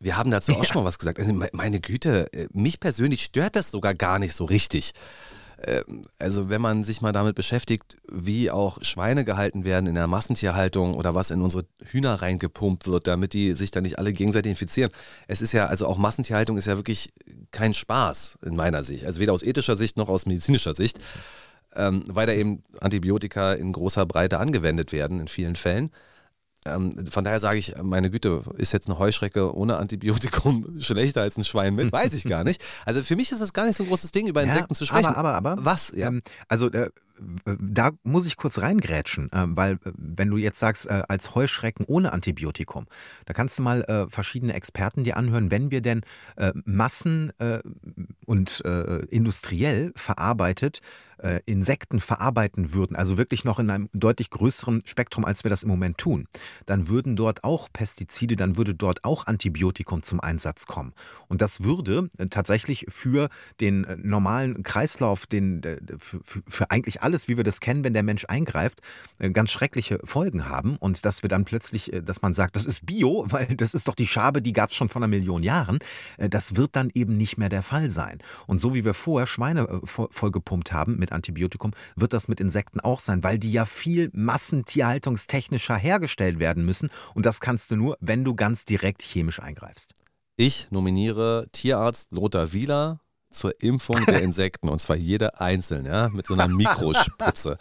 Wir 0.01 0.17
haben 0.17 0.31
dazu 0.31 0.53
auch 0.53 0.65
schon 0.65 0.83
mal 0.83 0.85
was 0.85 0.99
gesagt. 0.99 1.19
Also 1.19 1.33
me- 1.33 1.49
meine 1.53 1.81
Güte, 1.81 2.31
äh, 2.33 2.49
mich 2.53 2.81
persönlich 2.81 3.23
stört 3.23 3.57
das 3.57 3.71
sogar 3.71 3.95
gar 3.95 4.19
nicht 4.19 4.35
so 4.35 4.45
richtig. 4.45 4.93
Ähm, 5.67 6.05
Also 6.19 6.49
wenn 6.51 6.61
man 6.61 6.85
sich 6.85 7.01
mal 7.01 7.13
damit 7.13 7.35
beschäftigt, 7.35 7.97
wie 8.11 8.51
auch 8.51 8.83
Schweine 8.83 9.25
gehalten 9.25 9.65
werden 9.65 9.87
in 9.87 9.95
der 9.95 10.07
Massentierhaltung 10.07 10.95
oder 10.95 11.15
was 11.15 11.31
in 11.31 11.43
unsere 11.43 11.65
Hühner 11.85 12.15
reingepumpt 12.15 12.87
wird, 12.87 13.07
damit 13.07 13.33
die 13.33 13.53
sich 13.53 13.71
dann 13.71 13.83
nicht 13.83 13.99
alle 13.99 14.13
gegenseitig 14.13 14.51
infizieren. 14.51 14.91
Es 15.29 15.41
ist 15.43 15.53
ja, 15.53 15.67
also 15.67 15.87
auch 15.87 15.99
Massentierhaltung 15.99 16.57
ist 16.57 16.67
ja 16.67 16.77
wirklich 16.77 17.13
kein 17.51 17.75
Spaß 17.75 18.39
in 18.45 18.57
meiner 18.57 18.83
Sicht. 18.83 19.05
Also 19.05 19.21
weder 19.21 19.33
aus 19.33 19.43
ethischer 19.43 19.77
Sicht 19.77 19.97
noch 19.97 20.09
aus 20.09 20.27
medizinischer 20.27 20.75
Sicht, 20.75 20.99
ähm, 21.75 22.05
weil 22.07 22.27
da 22.27 22.33
eben 22.33 22.63
Antibiotika 22.81 23.53
in 23.53 23.73
großer 23.73 24.07
Breite 24.07 24.39
angewendet 24.39 24.93
werden 24.93 25.21
in 25.21 25.29
vielen 25.29 25.57
Fällen. 25.57 25.91
Ähm, 26.67 26.93
von 27.11 27.25
daher 27.25 27.41
sage 27.41 27.59
ich, 27.59 27.75
meine 27.83 28.11
Güte, 28.11 28.43
ist 28.57 28.73
jetzt 28.73 28.89
eine 28.89 28.99
Heuschrecke 28.99 29.55
ohne 29.55 29.77
Antibiotikum 29.77 30.77
schlechter 30.81 31.21
als 31.23 31.37
ein 31.37 31.45
Schwein 31.45 31.75
mit? 31.75 31.93
Weiß 31.93 32.15
ich 32.15 32.25
gar 32.25 32.43
nicht. 32.43 32.63
Also 32.87 33.03
für 33.03 33.17
mich 33.17 33.33
ist 33.33 33.41
es 33.41 33.53
gar 33.53 33.67
nicht 33.67 33.77
so 33.77 33.85
ein 33.85 33.89
großes 33.89 34.13
Ding, 34.13 34.27
über 34.27 34.43
Insekten 34.43 34.75
zu 34.75 34.87
sprechen. 34.87 35.07
Aber, 35.07 35.35
aber, 35.35 35.53
aber. 35.53 35.65
Was? 35.65 35.93
Ja. 35.95 36.09
Ähm, 36.09 36.23
also 36.49 36.71
äh, 36.71 36.91
da 37.61 37.93
muss 38.03 38.27
ich 38.27 38.37
kurz 38.37 38.59
reingrätschen, 38.59 39.31
äh, 39.33 39.47
weil 39.49 39.75
äh, 39.75 39.93
wenn 39.97 40.31
du 40.31 40.37
jetzt 40.37 40.59
sagst, 40.59 40.87
äh, 40.87 41.03
als 41.09 41.35
Heuschrecken 41.35 41.85
ohne 41.87 42.13
Antibiotikum, 42.13 42.87
da 43.27 43.35
kannst 43.35 43.59
du 43.59 43.63
mal 43.63 43.85
verschiedene 44.09 44.55
Experten 44.55 45.05
dir 45.05 45.17
anhören, 45.17 45.51
wenn 45.51 45.71
wir 45.71 45.81
denn 45.81 46.03
Massen 46.65 47.33
und 48.27 48.61
industriell 49.11 49.93
verarbeitet 49.95 50.81
Insekten 51.47 52.01
verarbeiten 52.01 52.75
würden, 52.75 52.97
also 52.97 53.17
wirklich 53.17 53.45
noch 53.45 53.59
in 53.59 53.71
einem 53.71 53.89
deutlich 53.93 54.31
größeren 54.31 54.83
Spektrum, 54.85 55.25
als 55.25 55.45
wir 55.45 55.49
das 55.49 55.63
im 55.63 55.71
Moment 55.71 55.97
tun, 55.97 56.27
dann 56.67 56.89
würden 56.89 57.17
dort 57.17 57.45
auch 57.45 57.69
Pestizide, 57.73 58.37
dann 58.37 58.57
würde 58.57 58.75
dort 58.75 59.05
auch 59.05 59.27
Antibiotikum 59.27 60.03
zum 60.03 60.21
Einsatz 60.21 60.67
kommen. 60.67 60.93
Und 61.29 61.41
das 61.41 61.63
würde 61.63 62.11
tatsächlich 62.31 62.87
für 62.89 63.29
den 63.61 63.87
normalen 64.03 64.63
Kreislauf, 64.65 65.27
den, 65.27 65.63
für, 65.99 66.21
für 66.47 66.71
eigentlich 66.71 67.03
alles, 67.05 67.29
wie 67.29 67.37
wir 67.37 67.45
das 67.45 67.61
kennen, 67.61 67.85
wenn 67.85 67.95
der 67.95 68.03
Mensch 68.03 68.25
eingreift, 68.29 68.81
äh, 69.19 69.31
ganz 69.31 69.51
schreckliche 69.51 70.01
Folgen 70.03 70.49
haben. 70.49 70.77
Und 70.77 71.05
dass 71.05 71.23
wir 71.23 71.29
dann 71.29 71.45
plötzlich, 71.45 71.93
äh, 71.93 72.03
dass 72.03 72.23
man 72.23 72.35
sagt, 72.35 72.57
das 72.57 72.67
ist 72.67 72.85
Bio, 72.87 73.27
weil 73.31 73.47
das 73.47 73.75
ist 73.75 73.87
doch 73.87 73.95
die 73.95 74.07
Schabe, 74.07 74.43
die 74.43 74.53
gab 74.53 74.71
es 74.71 74.77
schon 74.77 74.89
vor 74.89 75.01
einer 75.01 75.09
Million 75.09 75.43
Jahren, 75.43 75.79
äh, 76.17 76.29
das 76.29 76.57
wird 76.57 76.75
dann 76.75 76.91
eben 76.95 77.17
nicht 77.17 77.39
mehr 77.39 77.49
der 77.49 77.63
Fall 77.63 77.91
sein. 77.91 78.19
Und 78.47 78.59
so 78.59 78.75
wie 78.75 78.85
wir 78.85 78.95
vorher 78.95 79.27
Schweine 79.27 79.81
voll- 79.85 80.09
vollgepumpt 80.11 80.73
haben 80.73 80.99
mit 80.99 81.13
Antibiotikum, 81.13 81.73
wird 81.97 82.13
das 82.13 82.29
mit 82.29 82.41
Insekten 82.41 82.81
auch 82.81 82.99
sein, 83.01 83.23
weil 83.23 83.39
die 83.39 83.53
ja 83.53 83.67
viel 83.67 84.11
massentierhaltungstechnischer 84.13 85.77
hergestellt 85.77 86.39
werden 86.39 86.65
müssen. 86.65 86.91
Und 87.15 87.27
das 87.27 87.41
kannst 87.41 87.71
du 87.71 87.77
nur, 87.77 87.97
wenn 88.01 88.25
du 88.25 88.35
ganz 88.35 88.65
direkt 88.65 89.03
chemisch 89.03 89.41
eingreifst. 89.41 89.95
Ich 90.37 90.67
nominiere 90.71 91.47
Tierarzt 91.53 92.11
Lothar 92.13 92.53
Wieler 92.53 92.99
zur 93.35 93.61
Impfung 93.63 94.05
der 94.07 94.23
Insekten 94.23 94.69
und 94.69 94.79
zwar 94.79 94.97
jede 94.97 95.41
einzeln, 95.41 95.87
ja, 95.87 96.09
mit 96.09 96.27
so 96.27 96.35
einer 96.35 96.49
Mikrospritze. 96.49 97.59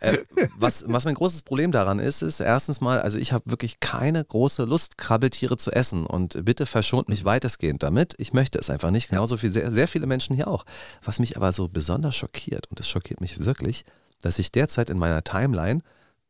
äh, 0.00 0.18
was, 0.58 0.84
was 0.86 1.04
mein 1.04 1.14
großes 1.14 1.42
Problem 1.42 1.72
daran 1.72 1.98
ist, 1.98 2.22
ist 2.22 2.40
erstens 2.40 2.80
mal, 2.80 3.00
also 3.00 3.18
ich 3.18 3.32
habe 3.32 3.50
wirklich 3.50 3.80
keine 3.80 4.24
große 4.24 4.64
Lust, 4.64 4.98
Krabbeltiere 4.98 5.56
zu 5.56 5.72
essen 5.72 6.06
und 6.06 6.44
bitte 6.44 6.66
verschont 6.66 7.08
mich 7.08 7.24
weitestgehend 7.24 7.82
damit. 7.82 8.14
Ich 8.18 8.32
möchte 8.32 8.58
es 8.58 8.70
einfach 8.70 8.90
nicht, 8.90 9.08
genauso 9.08 9.40
wie 9.42 9.48
sehr, 9.48 9.70
sehr 9.70 9.88
viele 9.88 10.06
Menschen 10.06 10.34
hier 10.36 10.48
auch. 10.48 10.64
Was 11.02 11.18
mich 11.18 11.36
aber 11.36 11.52
so 11.52 11.68
besonders 11.68 12.14
schockiert, 12.16 12.66
und 12.68 12.78
das 12.78 12.88
schockiert 12.88 13.20
mich 13.20 13.44
wirklich, 13.44 13.84
dass 14.22 14.38
ich 14.38 14.52
derzeit 14.52 14.90
in 14.90 14.98
meiner 14.98 15.22
Timeline 15.24 15.80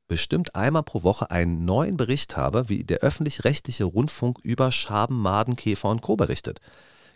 bestimmt 0.09 0.55
einmal 0.55 0.83
pro 0.83 1.03
Woche 1.03 1.31
einen 1.31 1.65
neuen 1.65 1.97
Bericht 1.97 2.37
habe, 2.37 2.69
wie 2.69 2.85
der 2.85 2.99
öffentlich-rechtliche 2.99 3.85
Rundfunk 3.85 4.39
über 4.43 4.71
Schaben, 4.71 5.21
Maden, 5.21 5.57
Käfer 5.57 5.89
und 5.89 6.03
Co. 6.03 6.17
berichtet. 6.17 6.61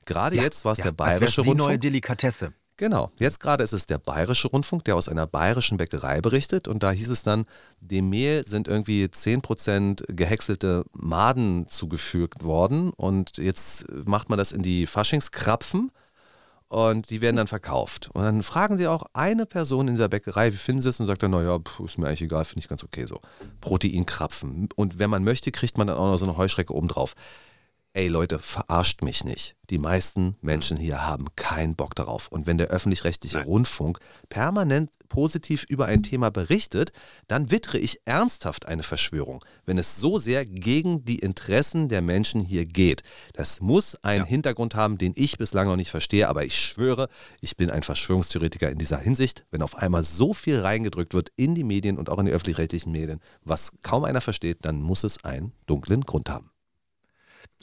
Gerade 0.05 0.37
jetzt 0.37 0.65
war 0.65 0.73
es 0.73 0.79
der 0.79 0.87
als 0.87 0.99
wär's 0.99 1.19
Bayerische 1.19 1.43
die 1.43 1.49
neue 1.49 1.57
Rundfunk. 1.57 1.81
Delikatesse. 1.81 2.53
Genau, 2.77 3.11
jetzt 3.19 3.41
gerade 3.41 3.63
ist 3.63 3.75
es 3.75 3.85
der 3.85 3.99
Bayerische 3.99 4.49
Rundfunk, 4.49 4.85
der 4.87 4.97
aus 4.97 5.11
einer 5.11 5.27
bayerischen 5.27 5.77
Bäckerei 5.77 6.23
berichtet 6.23 6.67
und 6.67 6.83
da 6.83 6.91
hieß 6.93 7.11
es 7.11 7.23
dann, 7.23 7.45
dem 7.81 8.09
Mehl 8.09 8.47
sind 8.47 8.69
irgendwie 8.69 9.05
10% 9.05 10.11
gehäckselte 10.11 10.87
Maden 10.93 11.69
zugefügt 11.69 12.43
worden 12.43 12.91
und 12.97 13.37
jetzt 13.37 13.85
macht 14.07 14.31
man 14.31 14.39
das 14.39 14.53
in 14.53 14.63
die 14.63 14.87
Faschingskrapfen 14.87 15.93
und 16.71 17.11
die 17.11 17.21
werden 17.21 17.37
dann 17.37 17.49
verkauft. 17.49 18.11
Und 18.15 18.23
dann 18.23 18.45
fragen 18.45 18.79
sie 18.79 18.87
auch 18.87 19.03
eine 19.13 19.45
Person 19.45 19.89
in 19.89 19.95
dieser 19.95 20.09
Bäckerei, 20.09 20.53
wie 20.53 20.57
finden 20.57 20.81
sie 20.81 20.89
es? 20.89 21.01
Und 21.01 21.07
sagt 21.09 21.23
dann, 21.23 21.33
naja, 21.33 21.59
ist 21.85 21.99
mir 21.99 22.07
eigentlich 22.07 22.23
egal, 22.23 22.45
finde 22.45 22.61
ich 22.61 22.69
ganz 22.69 22.85
okay 22.85 23.07
so. 23.07 23.21
Proteinkrapfen. 23.61 24.69
Und 24.77 25.01
wenn 25.01 25.11
man 25.11 25.25
möchte, 25.25 25.51
kriegt 25.51 25.77
man 25.77 25.89
dann 25.89 25.97
auch 25.97 26.07
noch 26.07 26.19
so 26.19 26.27
eine 26.27 26.37
Heuschrecke 26.37 26.73
obendrauf. 26.73 27.15
Ey 27.93 28.09
Leute, 28.09 28.39
verarscht 28.39 29.03
mich 29.03 29.25
nicht. 29.25 29.57
Die 29.71 29.79
meisten 29.79 30.37
Menschen 30.41 30.77
hier 30.77 31.07
haben 31.07 31.27
keinen 31.37 31.77
Bock 31.77 31.95
darauf. 31.95 32.29
Und 32.29 32.47
wenn 32.47 32.59
der 32.59 32.69
öffentlich-rechtliche. 32.69 33.45
Rundfunk 33.45 33.99
permanent 34.29 34.91
positiv 35.09 35.65
über 35.69 35.87
ein 35.87 36.03
Thema 36.03 36.31
berichtet, 36.31 36.93
dann 37.27 37.51
wittere 37.51 37.79
ich 37.79 38.01
ernsthaft 38.05 38.67
eine 38.67 38.83
Verschwörung, 38.83 39.45
wenn 39.67 39.77
es 39.77 39.97
so 39.97 40.19
sehr 40.19 40.47
gegen 40.47 41.05
die 41.05 41.19
Interessen 41.19 41.89
der 41.89 42.01
Menschen 42.01 42.41
hier 42.41 42.65
geht. 42.65 43.03
Das 43.35 43.61
muss 43.61 43.97
einen 43.97 44.25
Ja. 44.25 44.29
Hintergrund 44.29 44.75
haben, 44.75 44.99
den 44.99 45.13
ich 45.17 45.37
bislang 45.37 45.67
noch 45.67 45.77
nicht 45.77 45.91
verstehe, 45.91 46.29
aber 46.29 46.45
ich 46.45 46.59
schwöre, 46.59 47.09
ich 47.41 47.57
bin 47.57 47.71
ein 47.71 47.83
Verschwörungstheoretiker 47.83 48.71
in 48.71 48.79
dieser 48.79 48.99
Hinsicht, 48.99 49.45
wenn 49.51 49.63
auf 49.63 49.77
einmal 49.77 50.05
so 50.05 50.33
viel 50.33 50.61
reingedrückt 50.61 51.13
wird 51.13 51.31
in 51.37 51.55
die 51.55 51.65
Medien 51.65 51.99
und 51.99 52.09
auch 52.09 52.19
in 52.19 52.27
die 52.27 52.33
öffentlich-rechtlichen 52.33 52.93
Medien, 52.93 53.21
was 53.43 53.73
kaum 53.83 54.05
einer 54.05 54.21
versteht, 54.21 54.65
dann 54.65 54.81
muss 54.81 55.05
es 55.05 55.25
einen 55.25 55.53
dunklen 55.67 56.03
Grund 56.03 56.31
haben. 56.31 56.50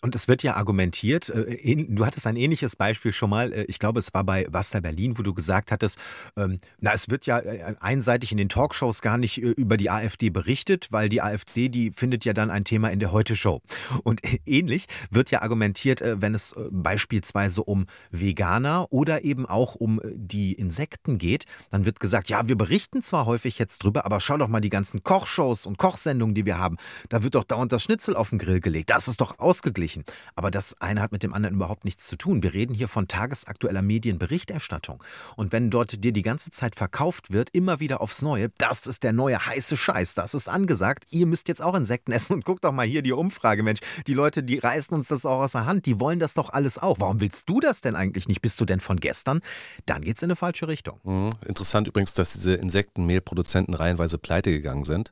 Und 0.04 0.14
es 0.14 0.28
wird 0.28 0.44
ja 0.44 0.56
argumentiert, 0.56 1.30
äh, 1.30 1.86
du 1.90 2.06
hattest 2.06 2.28
ein 2.28 2.36
ähnliches 2.36 2.76
Beispiel 2.76 3.12
schon 3.12 3.32
mal, 3.32 3.52
äh, 3.52 3.64
ich 3.64 3.80
glaube, 3.80 4.00
es 4.00 4.14
war 4.14 4.24
bei 4.24 4.46
Basta 4.48 4.80
Berlin, 4.80 5.18
wo 5.18 5.24
du 5.24 5.34
gesagt 5.34 5.72
hattest, 5.72 5.98
ähm, 6.38 6.60
na, 6.80 6.94
es 6.94 7.10
wird 7.10 7.26
ja 7.26 7.40
äh, 7.40 7.76
einseitig 7.80 8.32
in 8.32 8.38
den 8.38 8.48
Talkshows 8.48 9.02
gar 9.02 9.18
nicht 9.18 9.40
über 9.40 9.76
die 9.76 9.90
AfD 9.90 10.30
berichtet, 10.30 10.90
weil 10.92 11.10
die 11.10 11.24
AfD, 11.24 11.70
die 11.70 11.92
findet 11.92 12.26
ja 12.26 12.34
dann 12.34 12.52
ein 12.52 12.64
Thema 12.64 12.90
in 12.90 13.00
der 13.00 13.12
Heute-Show. 13.12 13.62
Und 14.04 14.22
ähnlich 14.46 14.86
wird 15.10 15.32
ja 15.32 15.42
argumentiert, 15.42 16.02
wenn 16.04 16.36
es 16.36 16.56
beispielsweise 16.70 17.64
um 17.64 17.88
Veganer 18.12 18.88
oder 18.92 19.24
eben 19.24 19.48
auch 19.48 19.74
um 19.74 20.00
die 20.14 20.54
Insekten 20.54 21.18
geht, 21.18 21.46
dann 21.72 21.86
wird 21.86 22.00
gesagt, 22.00 22.30
ja, 22.30 22.48
wir 22.48 22.56
berichten 22.56 23.02
zwar 23.02 23.26
häufig 23.26 23.58
jetzt 23.58 23.84
drüber, 23.84 24.06
aber 24.06 24.20
schau 24.20 24.38
doch 24.38 24.48
mal 24.48 24.62
die 24.62 24.70
ganzen 24.70 25.02
Kochshows 25.02 25.66
und 25.66 25.78
Kochsendungen, 25.78 26.36
die 26.36 26.46
wir 26.46 26.60
haben, 26.60 26.78
da 27.10 27.24
wird 27.24 27.34
doch 27.34 27.44
dauernd 27.44 27.72
das 27.72 27.82
Schnitzel 27.82 28.16
auf 28.16 28.30
den 28.30 28.38
Grill 28.38 28.60
gelegt. 28.60 28.92
Das 28.92 29.08
ist 29.08 29.22
doch 29.22 29.40
ausgeglichen. 29.40 29.87
Aber 30.36 30.52
das 30.52 30.80
eine 30.82 31.02
hat 31.02 31.12
mit 31.12 31.24
dem 31.24 31.34
anderen 31.34 31.56
überhaupt 31.56 31.86
nichts 31.86 32.08
zu 32.08 32.16
tun. 32.16 32.44
Wir 32.44 32.54
reden 32.54 32.74
hier 32.74 32.88
von 32.88 33.08
tagesaktueller 33.08 33.82
Medienberichterstattung. 33.82 35.04
Und 35.36 35.52
wenn 35.52 35.70
dort 35.70 36.04
dir 36.04 36.12
die 36.12 36.22
ganze 36.22 36.52
Zeit 36.52 36.76
verkauft 36.76 37.32
wird, 37.32 37.50
immer 37.52 37.80
wieder 37.80 38.02
aufs 38.02 38.22
Neue, 38.22 38.50
das 38.58 38.88
ist 38.88 39.04
der 39.04 39.14
neue 39.14 39.46
heiße 39.46 39.78
Scheiß, 39.78 40.14
das 40.16 40.34
ist 40.34 40.50
angesagt, 40.50 41.06
ihr 41.12 41.26
müsst 41.26 41.48
jetzt 41.48 41.62
auch 41.62 41.76
Insekten 41.76 42.12
essen. 42.12 42.34
Und 42.34 42.46
guck 42.46 42.62
doch 42.62 42.72
mal 42.72 42.86
hier 42.86 43.02
die 43.02 43.14
Umfrage, 43.14 43.64
Mensch. 43.64 43.80
Die 44.08 44.14
Leute, 44.14 44.44
die 44.44 44.58
reißen 44.58 44.96
uns 44.96 45.08
das 45.08 45.26
auch 45.26 45.40
aus 45.40 45.54
der 45.54 45.66
Hand, 45.66 45.86
die 45.86 46.00
wollen 46.00 46.20
das 46.20 46.34
doch 46.34 46.52
alles 46.52 46.78
auch. 46.78 47.00
Warum 47.00 47.20
willst 47.20 47.48
du 47.50 47.60
das 47.60 47.82
denn 47.82 47.96
eigentlich 47.96 48.28
nicht? 48.28 48.42
Bist 48.42 48.60
du 48.60 48.66
denn 48.66 48.80
von 48.80 48.98
gestern? 49.00 49.42
Dann 49.86 50.02
geht's 50.02 50.22
in 50.22 50.28
eine 50.28 50.36
falsche 50.36 50.68
Richtung. 50.68 51.00
Mhm. 51.04 51.32
Interessant 51.46 51.88
übrigens, 51.88 52.14
dass 52.14 52.34
diese 52.34 52.56
Insektenmehlproduzenten 52.56 53.74
reihenweise 53.74 54.18
pleite 54.18 54.52
gegangen 54.52 54.84
sind. 54.84 55.12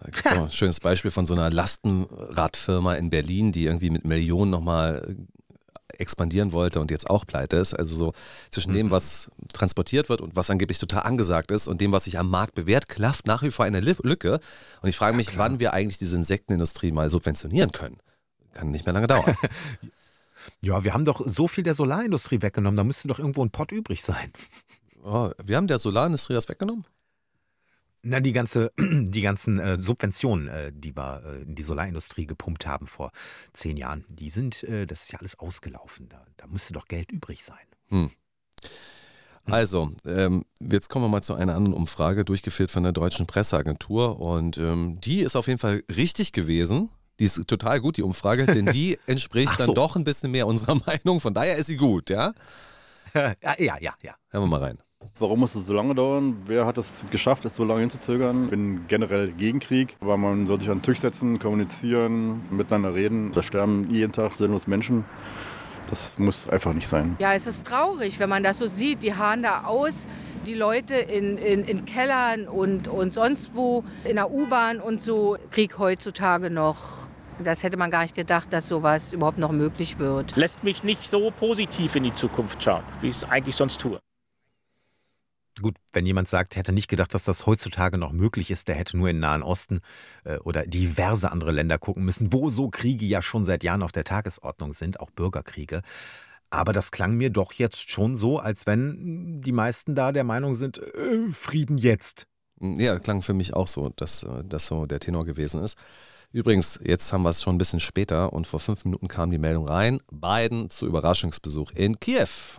Da 0.00 0.10
gibt 0.10 0.26
auch 0.26 0.44
ein 0.44 0.50
schönes 0.50 0.80
Beispiel 0.80 1.10
von 1.10 1.24
so 1.24 1.34
einer 1.34 1.50
Lastenradfirma 1.50 2.94
in 2.94 3.10
Berlin, 3.10 3.52
die 3.52 3.64
irgendwie 3.64 3.90
mit 3.90 4.04
Millionen 4.04 4.50
nochmal 4.50 5.16
expandieren 5.98 6.52
wollte 6.52 6.80
und 6.80 6.90
jetzt 6.90 7.08
auch 7.08 7.26
pleite 7.26 7.56
ist. 7.56 7.74
Also 7.74 7.94
so 7.94 8.12
zwischen 8.50 8.72
dem, 8.72 8.90
was 8.90 9.30
transportiert 9.52 10.08
wird 10.08 10.20
und 10.20 10.36
was 10.36 10.50
angeblich 10.50 10.78
total 10.78 11.02
angesagt 11.02 11.50
ist 11.50 11.68
und 11.68 11.80
dem, 11.80 11.92
was 11.92 12.04
sich 12.04 12.18
am 12.18 12.28
Markt 12.28 12.54
bewährt, 12.54 12.88
klafft 12.88 13.26
nach 13.26 13.42
wie 13.42 13.50
vor 13.50 13.64
eine 13.64 13.80
Lücke. 13.80 14.40
Und 14.82 14.88
ich 14.88 14.96
frage 14.96 15.16
mich, 15.16 15.28
klar. 15.28 15.50
wann 15.50 15.60
wir 15.60 15.72
eigentlich 15.72 15.98
diese 15.98 16.16
Insektenindustrie 16.16 16.92
mal 16.92 17.10
subventionieren 17.10 17.72
können. 17.72 17.98
Kann 18.52 18.70
nicht 18.70 18.86
mehr 18.86 18.92
lange 18.94 19.06
dauern. 19.06 19.36
Ja, 20.60 20.84
wir 20.84 20.92
haben 20.92 21.06
doch 21.06 21.22
so 21.24 21.48
viel 21.48 21.64
der 21.64 21.72
Solarindustrie 21.72 22.42
weggenommen, 22.42 22.76
da 22.76 22.84
müsste 22.84 23.08
doch 23.08 23.18
irgendwo 23.18 23.42
ein 23.42 23.50
Pott 23.50 23.72
übrig 23.72 24.04
sein. 24.04 24.30
oh, 25.02 25.30
wir 25.42 25.56
haben 25.56 25.68
der 25.68 25.78
Solarindustrie 25.78 26.34
das 26.34 26.50
weggenommen? 26.50 26.84
Na, 28.06 28.20
die, 28.20 28.32
ganze, 28.32 28.70
die 28.78 29.22
ganzen 29.22 29.58
äh, 29.58 29.80
Subventionen, 29.80 30.48
äh, 30.48 30.72
die 30.74 30.94
wir 30.94 31.22
äh, 31.24 31.42
in 31.42 31.54
die 31.54 31.62
Solarindustrie 31.62 32.26
gepumpt 32.26 32.66
haben 32.66 32.86
vor 32.86 33.10
zehn 33.52 33.76
Jahren, 33.76 34.04
die 34.08 34.30
sind, 34.30 34.62
äh, 34.64 34.86
das 34.86 35.04
ist 35.04 35.12
ja 35.12 35.18
alles 35.18 35.38
ausgelaufen. 35.38 36.08
Da, 36.08 36.24
da 36.36 36.46
müsste 36.46 36.74
doch 36.74 36.86
Geld 36.86 37.10
übrig 37.10 37.44
sein. 37.44 37.56
Also, 39.46 39.92
ähm, 40.06 40.44
jetzt 40.60 40.88
kommen 40.88 41.04
wir 41.04 41.08
mal 41.08 41.22
zu 41.22 41.34
einer 41.34 41.54
anderen 41.54 41.74
Umfrage, 41.74 42.24
durchgeführt 42.24 42.70
von 42.70 42.82
der 42.82 42.92
Deutschen 42.92 43.26
Presseagentur. 43.26 44.20
Und 44.20 44.58
ähm, 44.58 45.00
die 45.00 45.20
ist 45.20 45.36
auf 45.36 45.48
jeden 45.48 45.58
Fall 45.58 45.82
richtig 45.94 46.32
gewesen. 46.32 46.90
Die 47.18 47.24
ist 47.24 47.46
total 47.46 47.80
gut, 47.80 47.96
die 47.96 48.02
Umfrage, 48.02 48.46
denn 48.46 48.66
die 48.66 48.98
entspricht 49.06 49.52
Ach 49.52 49.56
dann 49.58 49.66
so. 49.66 49.74
doch 49.74 49.96
ein 49.96 50.04
bisschen 50.04 50.30
mehr 50.30 50.46
unserer 50.46 50.74
Meinung. 50.86 51.20
Von 51.20 51.34
daher 51.34 51.56
ist 51.56 51.66
sie 51.66 51.76
gut, 51.76 52.10
ja? 52.10 52.32
ja, 53.14 53.34
ja, 53.58 53.78
ja, 53.80 53.94
ja. 54.02 54.14
Hören 54.30 54.44
wir 54.44 54.48
mal 54.48 54.60
rein. 54.60 54.78
Warum 55.18 55.40
muss 55.40 55.54
es 55.54 55.66
so 55.66 55.72
lange 55.72 55.94
dauern? 55.94 56.36
Wer 56.46 56.66
hat 56.66 56.78
es 56.78 57.04
geschafft, 57.10 57.44
es 57.44 57.56
so 57.56 57.64
lange 57.64 57.80
hinzuzögern? 57.80 58.44
Ich 58.44 58.50
bin 58.50 58.84
generell 58.88 59.32
gegen 59.32 59.60
Krieg, 59.60 59.96
aber 60.00 60.16
man 60.16 60.46
soll 60.46 60.60
sich 60.60 60.70
an 60.70 60.78
den 60.78 60.82
Tisch 60.82 60.98
setzen, 60.98 61.38
kommunizieren, 61.38 62.42
miteinander 62.50 62.94
reden. 62.94 63.30
Da 63.32 63.42
sterben 63.42 63.88
jeden 63.90 64.12
Tag 64.12 64.32
sinnlos 64.32 64.66
Menschen. 64.66 65.04
Das 65.88 66.18
muss 66.18 66.48
einfach 66.48 66.72
nicht 66.72 66.88
sein. 66.88 67.16
Ja, 67.18 67.34
es 67.34 67.46
ist 67.46 67.66
traurig, 67.66 68.18
wenn 68.18 68.28
man 68.28 68.42
das 68.42 68.58
so 68.58 68.66
sieht. 68.66 69.02
Die 69.02 69.14
haaren 69.14 69.42
da 69.42 69.64
aus, 69.64 70.06
die 70.46 70.54
Leute 70.54 70.94
in, 70.94 71.36
in, 71.36 71.62
in 71.64 71.84
Kellern 71.84 72.48
und, 72.48 72.88
und 72.88 73.12
sonst 73.12 73.54
wo, 73.54 73.84
in 74.04 74.16
der 74.16 74.30
U-Bahn 74.30 74.80
und 74.80 75.02
so. 75.02 75.36
Krieg 75.50 75.78
heutzutage 75.78 76.50
noch. 76.50 77.04
Das 77.42 77.62
hätte 77.62 77.76
man 77.76 77.90
gar 77.90 78.02
nicht 78.02 78.14
gedacht, 78.14 78.48
dass 78.50 78.68
sowas 78.68 79.12
überhaupt 79.12 79.38
noch 79.38 79.52
möglich 79.52 79.98
wird. 79.98 80.36
lässt 80.36 80.62
mich 80.62 80.84
nicht 80.84 81.10
so 81.10 81.32
positiv 81.32 81.96
in 81.96 82.04
die 82.04 82.14
Zukunft 82.14 82.62
schauen, 82.62 82.84
wie 83.00 83.08
ich 83.08 83.16
es 83.16 83.24
eigentlich 83.24 83.56
sonst 83.56 83.80
tue. 83.80 83.98
Gut, 85.60 85.76
wenn 85.92 86.04
jemand 86.04 86.28
sagt, 86.28 86.56
hätte 86.56 86.72
nicht 86.72 86.88
gedacht, 86.88 87.14
dass 87.14 87.24
das 87.24 87.46
heutzutage 87.46 87.96
noch 87.96 88.12
möglich 88.12 88.50
ist, 88.50 88.66
der 88.66 88.74
hätte 88.74 88.96
nur 88.96 89.08
in 89.08 89.16
den 89.16 89.20
Nahen 89.20 89.42
Osten 89.42 89.80
äh, 90.24 90.38
oder 90.38 90.66
diverse 90.66 91.30
andere 91.30 91.52
Länder 91.52 91.78
gucken 91.78 92.04
müssen, 92.04 92.32
wo 92.32 92.48
so 92.48 92.70
Kriege 92.70 93.06
ja 93.06 93.22
schon 93.22 93.44
seit 93.44 93.62
Jahren 93.62 93.82
auf 93.82 93.92
der 93.92 94.04
Tagesordnung 94.04 94.72
sind, 94.72 94.98
auch 94.98 95.10
Bürgerkriege. 95.10 95.82
Aber 96.50 96.72
das 96.72 96.90
klang 96.90 97.14
mir 97.16 97.30
doch 97.30 97.52
jetzt 97.52 97.90
schon 97.90 98.16
so, 98.16 98.38
als 98.38 98.66
wenn 98.66 99.40
die 99.42 99.52
meisten 99.52 99.94
da 99.94 100.12
der 100.12 100.24
Meinung 100.24 100.54
sind, 100.54 100.78
äh, 100.78 101.28
Frieden 101.30 101.78
jetzt. 101.78 102.26
Ja, 102.60 102.98
klang 102.98 103.22
für 103.22 103.34
mich 103.34 103.54
auch 103.54 103.68
so, 103.68 103.90
dass 103.90 104.22
äh, 104.22 104.44
das 104.44 104.66
so 104.66 104.86
der 104.86 105.00
Tenor 105.00 105.24
gewesen 105.24 105.62
ist. 105.62 105.78
Übrigens, 106.32 106.80
jetzt 106.82 107.12
haben 107.12 107.22
wir 107.22 107.30
es 107.30 107.42
schon 107.42 107.54
ein 107.54 107.58
bisschen 107.58 107.78
später 107.78 108.32
und 108.32 108.48
vor 108.48 108.58
fünf 108.58 108.84
Minuten 108.84 109.06
kam 109.06 109.30
die 109.30 109.38
Meldung 109.38 109.68
rein. 109.68 110.00
Biden 110.10 110.68
zu 110.68 110.86
Überraschungsbesuch 110.86 111.70
in 111.72 112.00
Kiew. 112.00 112.58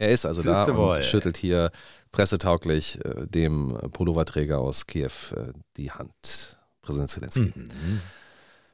Er 0.00 0.08
ist 0.08 0.24
also 0.24 0.42
da 0.42 0.64
Siehste 0.64 0.76
wohl. 0.78 0.96
und 0.96 1.04
schüttelt 1.04 1.36
hier 1.36 1.70
pressetauglich 2.10 2.98
äh, 3.04 3.26
dem 3.26 3.78
Pulloverträger 3.92 4.58
aus 4.58 4.86
Kiew 4.86 5.10
äh, 5.36 5.52
die 5.76 5.90
Hand. 5.92 6.58
Präsident 6.82 7.10
Zelensky. 7.10 7.52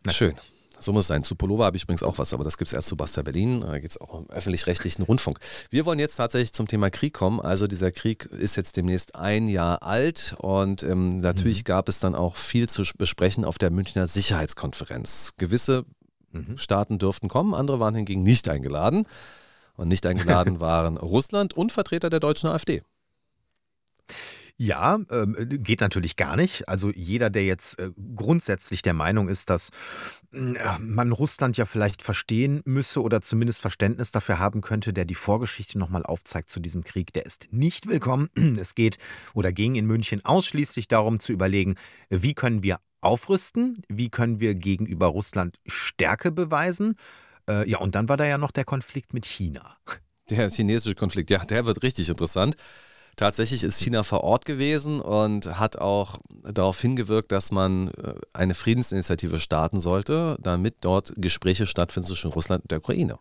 Na 0.05 0.13
Schön. 0.13 0.35
So 0.79 0.93
muss 0.93 1.05
es 1.05 1.09
sein. 1.09 1.25
Zu 1.25 1.35
Pullover 1.35 1.65
habe 1.65 1.77
ich 1.77 1.83
übrigens 1.83 2.03
auch 2.03 2.19
was, 2.19 2.33
aber 2.33 2.45
das 2.45 2.59
gibt 2.59 2.69
es 2.69 2.73
erst 2.75 2.89
zu 2.89 2.97
Basta 2.97 3.23
Berlin. 3.23 3.63
Da 3.63 3.79
geht 3.79 3.91
es 3.91 4.01
auch 4.01 4.13
um 4.13 4.31
öffentlich-rechtlichen 4.31 5.03
Rundfunk. 5.03 5.41
Wir 5.71 5.85
wollen 5.85 5.99
jetzt 5.99 6.17
tatsächlich 6.17 6.53
zum 6.53 6.69
Thema 6.69 6.91
Krieg 6.91 7.15
kommen. 7.15 7.41
Also 7.41 7.67
dieser 7.67 7.91
Krieg 7.91 8.27
ist 8.27 8.57
jetzt 8.57 8.77
demnächst 8.77 9.17
ein 9.17 9.49
Jahr 9.49 9.83
alt 9.83 10.37
und 10.39 10.83
ähm, 10.83 11.19
natürlich 11.19 11.65
gab 11.65 11.89
es 11.89 11.99
dann 11.99 12.15
auch 12.15 12.37
viel 12.37 12.69
zu 12.69 12.85
besprechen 12.97 13.45
auf 13.45 13.59
der 13.59 13.71
Münchner 13.71 14.07
Sicherheitskonferenz. 14.07 15.33
Gewisse 15.39 15.85
Mhm. 16.33 16.59
Staaten 16.59 16.99
dürften 16.99 17.29
kommen, 17.29 17.55
andere 17.55 17.81
waren 17.81 17.95
hingegen 17.95 18.23
nicht 18.23 18.49
eingeladen. 18.49 19.07
Und 19.77 19.89
nicht 19.89 20.07
eingeladen 20.07 20.61
waren 20.61 20.97
Russland 20.97 21.55
und 21.55 21.73
Vertreter 21.73 22.11
der 22.11 22.21
deutschen 22.21 22.49
AfD. 22.49 22.83
Ja, 24.59 24.99
ähm, 25.11 25.37
geht 25.63 25.83
natürlich 25.83 26.17
gar 26.17 26.35
nicht. 26.35 26.67
Also 26.67 26.91
jeder, 26.91 27.29
der 27.29 27.45
jetzt 27.45 27.79
äh, 27.79 27.91
grundsätzlich 28.15 28.81
der 28.81 28.95
Meinung 28.95 29.29
ist, 29.29 29.51
dass 29.51 29.69
äh, 30.33 30.55
man 30.79 31.13
Russland 31.13 31.59
ja 31.59 31.67
vielleicht 31.67 32.03
verstehen 32.03 32.63
müsse 32.65 33.03
oder 33.03 33.21
zumindest 33.21 33.61
Verständnis 33.61 34.13
dafür 34.13 34.39
haben 34.39 34.63
könnte, 34.63 34.95
der 34.95 35.05
die 35.05 35.15
Vorgeschichte 35.15 35.79
nochmal 35.79 36.05
aufzeigt 36.05 36.49
zu 36.49 36.59
diesem 36.59 36.85
Krieg, 36.85 37.13
der 37.13 37.27
ist 37.27 37.49
nicht 37.51 37.87
willkommen. 37.87 38.31
Es 38.59 38.75
geht 38.75 38.97
oder 39.35 39.53
ging 39.53 39.75
in 39.75 39.85
München 39.85 40.25
ausschließlich 40.25 40.89
darum 40.89 41.21
zu 41.21 41.33
überlegen, 41.33 41.75
wie 42.09 42.33
können 42.33 42.63
wir 42.63 42.81
aufrüsten, 43.03 43.83
wie 43.89 44.09
können 44.09 44.41
wir 44.41 44.55
gegenüber 44.55 45.09
Russland 45.09 45.59
Stärke 45.67 46.33
beweisen. 46.33 46.97
Äh, 47.49 47.69
ja, 47.69 47.79
und 47.79 47.95
dann 47.95 48.09
war 48.09 48.17
da 48.17 48.25
ja 48.25 48.39
noch 48.39 48.51
der 48.51 48.65
Konflikt 48.65 49.15
mit 49.15 49.27
China. 49.27 49.77
Der 50.29 50.51
chinesische 50.51 50.97
Konflikt, 50.97 51.31
ja, 51.31 51.45
der 51.45 51.67
wird 51.67 51.85
richtig 51.85 52.09
interessant. 52.09 52.57
Tatsächlich 53.15 53.63
ist 53.63 53.79
China 53.79 54.03
vor 54.03 54.25
Ort 54.25 54.45
gewesen 54.45 55.01
und 55.01 55.59
hat 55.59 55.79
auch 55.79 56.19
darauf 56.43 56.81
hingewirkt, 56.81 57.31
dass 57.31 57.53
man 57.53 57.93
äh, 57.93 58.15
eine 58.33 58.55
Friedensinitiative 58.55 59.39
starten 59.39 59.79
sollte, 59.79 60.37
damit 60.43 60.79
dort 60.81 61.13
Gespräche 61.17 61.67
stattfinden 61.67 62.09
zwischen 62.09 62.33
Russland 62.33 62.65
und 62.65 62.73
der 62.73 62.79
Ukraine. 62.79 63.21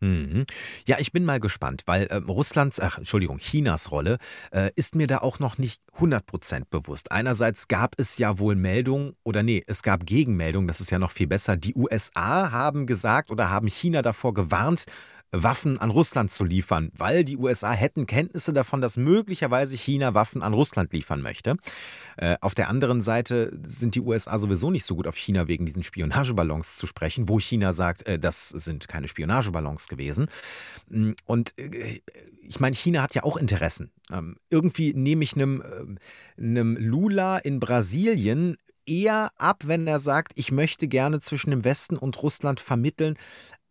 Mhm. 0.00 0.44
Ja, 0.86 0.98
ich 0.98 1.12
bin 1.12 1.24
mal 1.24 1.40
gespannt, 1.40 1.82
weil 1.86 2.08
ähm, 2.10 2.28
Russlands, 2.28 2.80
ach, 2.80 2.98
Entschuldigung, 2.98 3.38
Chinas 3.38 3.90
Rolle 3.90 4.18
äh, 4.50 4.70
ist 4.76 4.94
mir 4.94 5.06
da 5.06 5.18
auch 5.18 5.38
noch 5.38 5.56
nicht 5.56 5.80
100% 5.98 6.64
bewusst. 6.68 7.10
Einerseits 7.12 7.68
gab 7.68 7.94
es 7.98 8.18
ja 8.18 8.38
wohl 8.38 8.54
Meldungen, 8.54 9.16
oder 9.22 9.42
nee, 9.42 9.62
es 9.66 9.82
gab 9.82 10.04
Gegenmeldungen, 10.04 10.68
das 10.68 10.80
ist 10.80 10.90
ja 10.90 10.98
noch 10.98 11.10
viel 11.10 11.26
besser. 11.26 11.56
Die 11.56 11.74
USA 11.74 12.50
haben 12.50 12.86
gesagt 12.86 13.30
oder 13.30 13.50
haben 13.50 13.68
China 13.68 14.02
davor 14.02 14.34
gewarnt, 14.34 14.84
Waffen 15.42 15.78
an 15.78 15.90
Russland 15.90 16.30
zu 16.30 16.44
liefern, 16.44 16.90
weil 16.96 17.24
die 17.24 17.36
USA 17.36 17.72
hätten 17.72 18.06
Kenntnisse 18.06 18.52
davon, 18.52 18.80
dass 18.80 18.96
möglicherweise 18.96 19.76
China 19.76 20.14
Waffen 20.14 20.42
an 20.42 20.54
Russland 20.54 20.92
liefern 20.92 21.22
möchte. 21.22 21.56
Äh, 22.16 22.36
auf 22.40 22.54
der 22.54 22.68
anderen 22.68 23.02
Seite 23.02 23.58
sind 23.66 23.94
die 23.94 24.00
USA 24.00 24.38
sowieso 24.38 24.70
nicht 24.70 24.84
so 24.84 24.94
gut 24.94 25.06
auf 25.06 25.16
China 25.16 25.48
wegen 25.48 25.66
diesen 25.66 25.82
Spionageballons 25.82 26.76
zu 26.76 26.86
sprechen, 26.86 27.28
wo 27.28 27.40
China 27.40 27.72
sagt, 27.72 28.06
äh, 28.06 28.18
das 28.18 28.48
sind 28.48 28.88
keine 28.88 29.08
Spionageballons 29.08 29.88
gewesen. 29.88 30.28
Mm, 30.88 31.12
und 31.26 31.58
äh, 31.58 32.00
ich 32.40 32.60
meine, 32.60 32.76
China 32.76 33.02
hat 33.02 33.14
ja 33.14 33.24
auch 33.24 33.36
Interessen. 33.36 33.90
Ähm, 34.12 34.36
irgendwie 34.50 34.94
nehme 34.94 35.24
ich 35.24 35.34
einem, 35.34 35.98
einem 36.36 36.76
Lula 36.76 37.38
in 37.38 37.58
Brasilien 37.58 38.56
eher 38.86 39.30
ab, 39.36 39.62
wenn 39.66 39.86
er 39.86 40.00
sagt, 40.00 40.32
ich 40.36 40.52
möchte 40.52 40.88
gerne 40.88 41.20
zwischen 41.20 41.50
dem 41.50 41.64
Westen 41.64 41.96
und 41.96 42.22
Russland 42.22 42.60
vermitteln, 42.60 43.16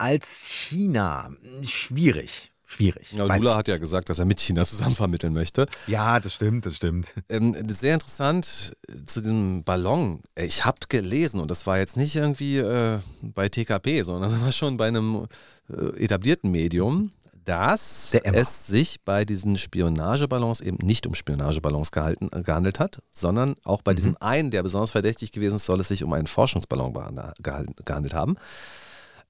als 0.03 0.45
China. 0.49 1.31
Schwierig. 1.61 2.51
Schwierig. 2.65 3.13
Ja, 3.13 3.23
Lula 3.23 3.55
hat 3.55 3.69
ja 3.69 3.77
gesagt, 3.77 4.09
dass 4.09 4.19
er 4.19 4.25
mit 4.25 4.41
China 4.41 4.65
zusammen 4.65 4.95
vermitteln 4.95 5.31
möchte. 5.31 5.65
Ja, 5.87 6.19
das 6.19 6.33
stimmt, 6.33 6.65
das 6.65 6.75
stimmt. 6.75 7.13
Ähm, 7.29 7.55
sehr 7.69 7.93
interessant 7.93 8.73
äh, 8.89 9.05
zu 9.05 9.21
diesem 9.21 9.63
Ballon. 9.63 10.21
Äh, 10.35 10.45
ich 10.45 10.65
habe 10.65 10.79
gelesen, 10.89 11.39
und 11.39 11.49
das 11.49 11.65
war 11.67 11.77
jetzt 11.77 11.95
nicht 11.95 12.17
irgendwie 12.17 12.57
äh, 12.57 12.99
bei 13.21 13.47
TKP, 13.47 14.01
sondern 14.01 14.29
das 14.29 14.41
war 14.41 14.51
schon 14.51 14.75
bei 14.75 14.89
einem 14.89 15.27
äh, 15.69 16.03
etablierten 16.03 16.51
Medium, 16.51 17.11
dass 17.45 18.13
es 18.13 18.67
sich 18.67 19.01
bei 19.05 19.23
diesen 19.23 19.57
Spionageballons 19.57 20.59
eben 20.59 20.85
nicht 20.85 21.07
um 21.07 21.15
Spionageballons 21.15 21.93
gehalten, 21.93 22.27
äh, 22.33 22.41
gehandelt 22.41 22.81
hat, 22.81 23.01
sondern 23.11 23.55
auch 23.63 23.81
bei 23.81 23.93
mhm. 23.93 23.97
diesem 23.97 24.17
einen, 24.19 24.51
der 24.51 24.63
besonders 24.63 24.91
verdächtig 24.91 25.31
gewesen 25.31 25.55
ist, 25.55 25.65
soll 25.65 25.79
es 25.79 25.87
sich 25.87 26.03
um 26.03 26.11
einen 26.11 26.27
Forschungsballon 26.27 26.93
gehandelt 27.41 28.13
haben. 28.13 28.35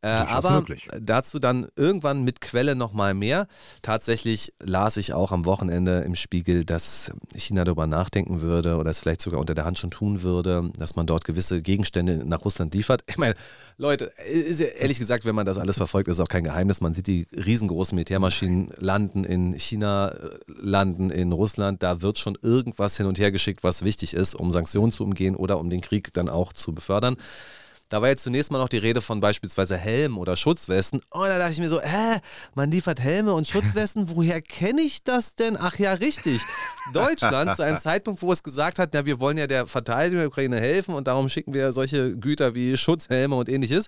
Äh, 0.03 0.07
aber 0.07 0.51
möglich. 0.51 0.89
dazu 0.99 1.39
dann 1.39 1.67
irgendwann 1.77 2.25
mit 2.25 2.41
Quelle 2.41 2.75
nochmal 2.75 3.13
mehr. 3.13 3.47
Tatsächlich 3.81 4.51
las 4.61 4.97
ich 4.97 5.13
auch 5.13 5.31
am 5.31 5.45
Wochenende 5.45 5.99
im 6.01 6.15
Spiegel, 6.15 6.65
dass 6.65 7.13
China 7.37 7.63
darüber 7.63 7.87
nachdenken 7.87 8.41
würde 8.41 8.75
oder 8.75 8.89
es 8.89 8.99
vielleicht 8.99 9.21
sogar 9.21 9.39
unter 9.39 9.55
der 9.55 9.63
Hand 9.63 9.77
schon 9.77 9.91
tun 9.91 10.21
würde, 10.21 10.69
dass 10.77 10.97
man 10.97 11.05
dort 11.05 11.23
gewisse 11.23 11.61
Gegenstände 11.61 12.25
nach 12.25 12.43
Russland 12.43 12.73
liefert. 12.73 13.05
Ich 13.07 13.17
meine, 13.17 13.35
Leute, 13.77 14.11
ehrlich 14.77 14.99
gesagt, 14.99 15.23
wenn 15.23 15.35
man 15.35 15.45
das 15.45 15.57
alles 15.57 15.77
verfolgt, 15.77 16.09
ist 16.09 16.19
auch 16.19 16.27
kein 16.27 16.43
Geheimnis. 16.43 16.81
Man 16.81 16.91
sieht 16.91 17.07
die 17.07 17.25
riesengroßen 17.33 17.95
Militärmaschinen 17.95 18.71
landen 18.77 19.23
in 19.23 19.53
China, 19.53 20.09
äh, 20.09 20.37
landen 20.47 21.11
in 21.11 21.31
Russland. 21.31 21.81
Da 21.81 22.01
wird 22.01 22.17
schon 22.17 22.37
irgendwas 22.41 22.97
hin 22.97 23.05
und 23.05 23.19
her 23.19 23.31
geschickt, 23.31 23.63
was 23.63 23.83
wichtig 23.83 24.15
ist, 24.15 24.35
um 24.35 24.51
Sanktionen 24.51 24.91
zu 24.91 25.05
umgehen 25.05 25.37
oder 25.37 25.59
um 25.59 25.69
den 25.69 25.79
Krieg 25.79 26.11
dann 26.11 26.27
auch 26.27 26.51
zu 26.51 26.73
befördern. 26.73 27.15
Da 27.89 28.01
war 28.01 28.09
jetzt 28.09 28.23
zunächst 28.23 28.51
mal 28.51 28.57
noch 28.57 28.69
die 28.69 28.77
Rede 28.77 29.01
von 29.01 29.19
beispielsweise 29.19 29.77
Helmen 29.77 30.17
oder 30.17 30.36
Schutzwesten. 30.36 30.99
Und 31.09 31.21
oh, 31.21 31.25
da 31.25 31.38
dachte 31.38 31.53
ich 31.53 31.59
mir 31.59 31.69
so, 31.69 31.79
hä, 31.79 32.19
man 32.55 32.71
liefert 32.71 32.99
Helme 32.99 33.34
und 33.34 33.47
Schutzwesten, 33.47 34.09
woher 34.15 34.41
kenne 34.41 34.81
ich 34.81 35.03
das 35.03 35.36
denn? 35.36 35.57
Ach 35.59 35.77
ja, 35.77 35.93
richtig. 35.93 36.41
Deutschland 36.91 37.55
zu 37.55 37.61
einem 37.61 37.77
Zeitpunkt, 37.84 38.21
wo 38.21 38.31
es 38.31 38.41
gesagt 38.41 38.79
hat, 38.79 38.89
na, 38.93 39.05
wir 39.05 39.19
wollen 39.19 39.38
ja 39.38 39.47
der 39.47 39.67
Verteidigung 39.67 40.19
der 40.19 40.27
Ukraine 40.27 40.59
helfen 40.59 40.95
und 40.95 41.07
darum 41.07 41.29
schicken 41.29 41.53
wir 41.53 41.71
solche 41.71 42.17
Güter 42.17 42.55
wie 42.55 42.77
Schutzhelme 42.77 43.36
und 43.36 43.47
ähnliches. 43.49 43.88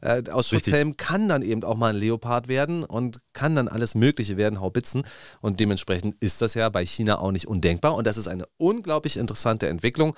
Äh, 0.00 0.22
aus 0.30 0.48
Schutzhelmen 0.48 0.96
kann 0.96 1.28
dann 1.28 1.42
eben 1.42 1.64
auch 1.64 1.76
mal 1.76 1.88
ein 1.88 1.96
Leopard 1.96 2.48
werden 2.48 2.84
und 2.84 3.20
kann 3.32 3.56
dann 3.56 3.68
alles 3.68 3.94
Mögliche 3.94 4.36
werden, 4.36 4.60
Haubitzen. 4.60 5.02
Und 5.40 5.60
dementsprechend 5.60 6.16
ist 6.20 6.40
das 6.40 6.54
ja 6.54 6.68
bei 6.68 6.86
China 6.86 7.18
auch 7.18 7.32
nicht 7.32 7.48
undenkbar. 7.48 7.94
Und 7.94 8.06
das 8.06 8.16
ist 8.16 8.28
eine 8.28 8.46
unglaublich 8.58 9.16
interessante 9.16 9.68
Entwicklung. 9.68 10.14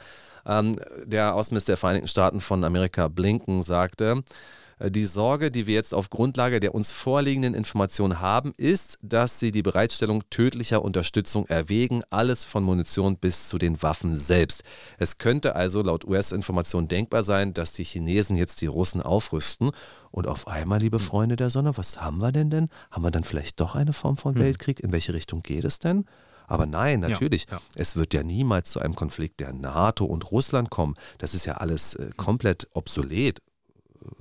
Ähm, 0.47 0.77
der 1.05 1.35
Außenminister 1.35 1.73
der 1.73 1.77
Vereinigten 1.79 2.09
Staaten 2.09 2.41
von 2.41 2.65
Amerika, 2.65 3.09
Blinken, 3.09 3.63
sagte, 3.63 4.23
äh, 4.83 4.91
die 4.91 5.05
Sorge, 5.05 5.51
die 5.51 5.67
wir 5.67 5.75
jetzt 5.75 5.95
auf 5.95 6.11
Grundlage 6.11 6.61
der 6.61 6.75
uns 6.75 6.93
vorliegenden 6.93 7.55
Informationen 7.55 8.21
haben, 8.21 8.53
ist, 8.57 8.99
dass 9.03 9.39
sie 9.39 9.51
die 9.51 9.63
Bereitstellung 9.63 10.23
tödlicher 10.31 10.83
Unterstützung 10.83 11.47
erwägen, 11.47 12.03
alles 12.11 12.45
von 12.45 12.65
Munition 12.65 13.17
bis 13.17 13.49
zu 13.49 13.59
den 13.59 13.83
Waffen 13.83 14.17
selbst. 14.17 14.65
Es 14.99 15.19
könnte 15.19 15.57
also 15.57 15.83
laut 15.83 16.05
US-Informationen 16.05 16.89
denkbar 16.89 17.25
sein, 17.25 17.55
dass 17.55 17.73
die 17.73 17.85
Chinesen 17.85 18.37
jetzt 18.37 18.61
die 18.61 18.67
Russen 18.67 19.03
aufrüsten 19.03 19.71
und 20.11 20.27
auf 20.27 20.47
einmal, 20.47 20.81
liebe 20.81 20.99
hm. 20.99 21.05
Freunde 21.05 21.37
der 21.37 21.51
Sonne, 21.51 21.77
was 21.77 22.01
haben 22.01 22.19
wir 22.19 22.33
denn 22.33 22.51
denn? 22.51 22.69
Haben 22.91 23.05
wir 23.05 23.11
dann 23.11 23.25
vielleicht 23.25 23.61
doch 23.61 23.75
eine 23.75 23.93
Form 23.93 24.17
von 24.17 24.35
hm. 24.35 24.43
Weltkrieg? 24.43 24.81
In 24.81 24.93
welche 24.93 25.15
Richtung 25.15 25.43
geht 25.43 25.65
es 25.65 25.79
denn? 25.79 26.05
Aber 26.53 26.67
nein, 26.67 27.01
natürlich, 27.01 27.47
ja, 27.51 27.57
ja. 27.57 27.63
es 27.77 27.97
wird 27.97 28.13
ja 28.13 28.23
niemals 28.23 28.71
zu 28.71 28.81
einem 28.81 28.95
Konflikt 28.95 29.41
der 29.41 29.55
NATO 29.55 30.05
und 30.05 30.31
Russland 30.33 30.69
kommen. 30.69 30.97
Das 31.17 31.33
ist 31.33 31.47
ja 31.47 31.55
alles 31.55 31.95
äh, 31.95 32.11
komplett 32.19 32.69
obsolet. 32.75 33.41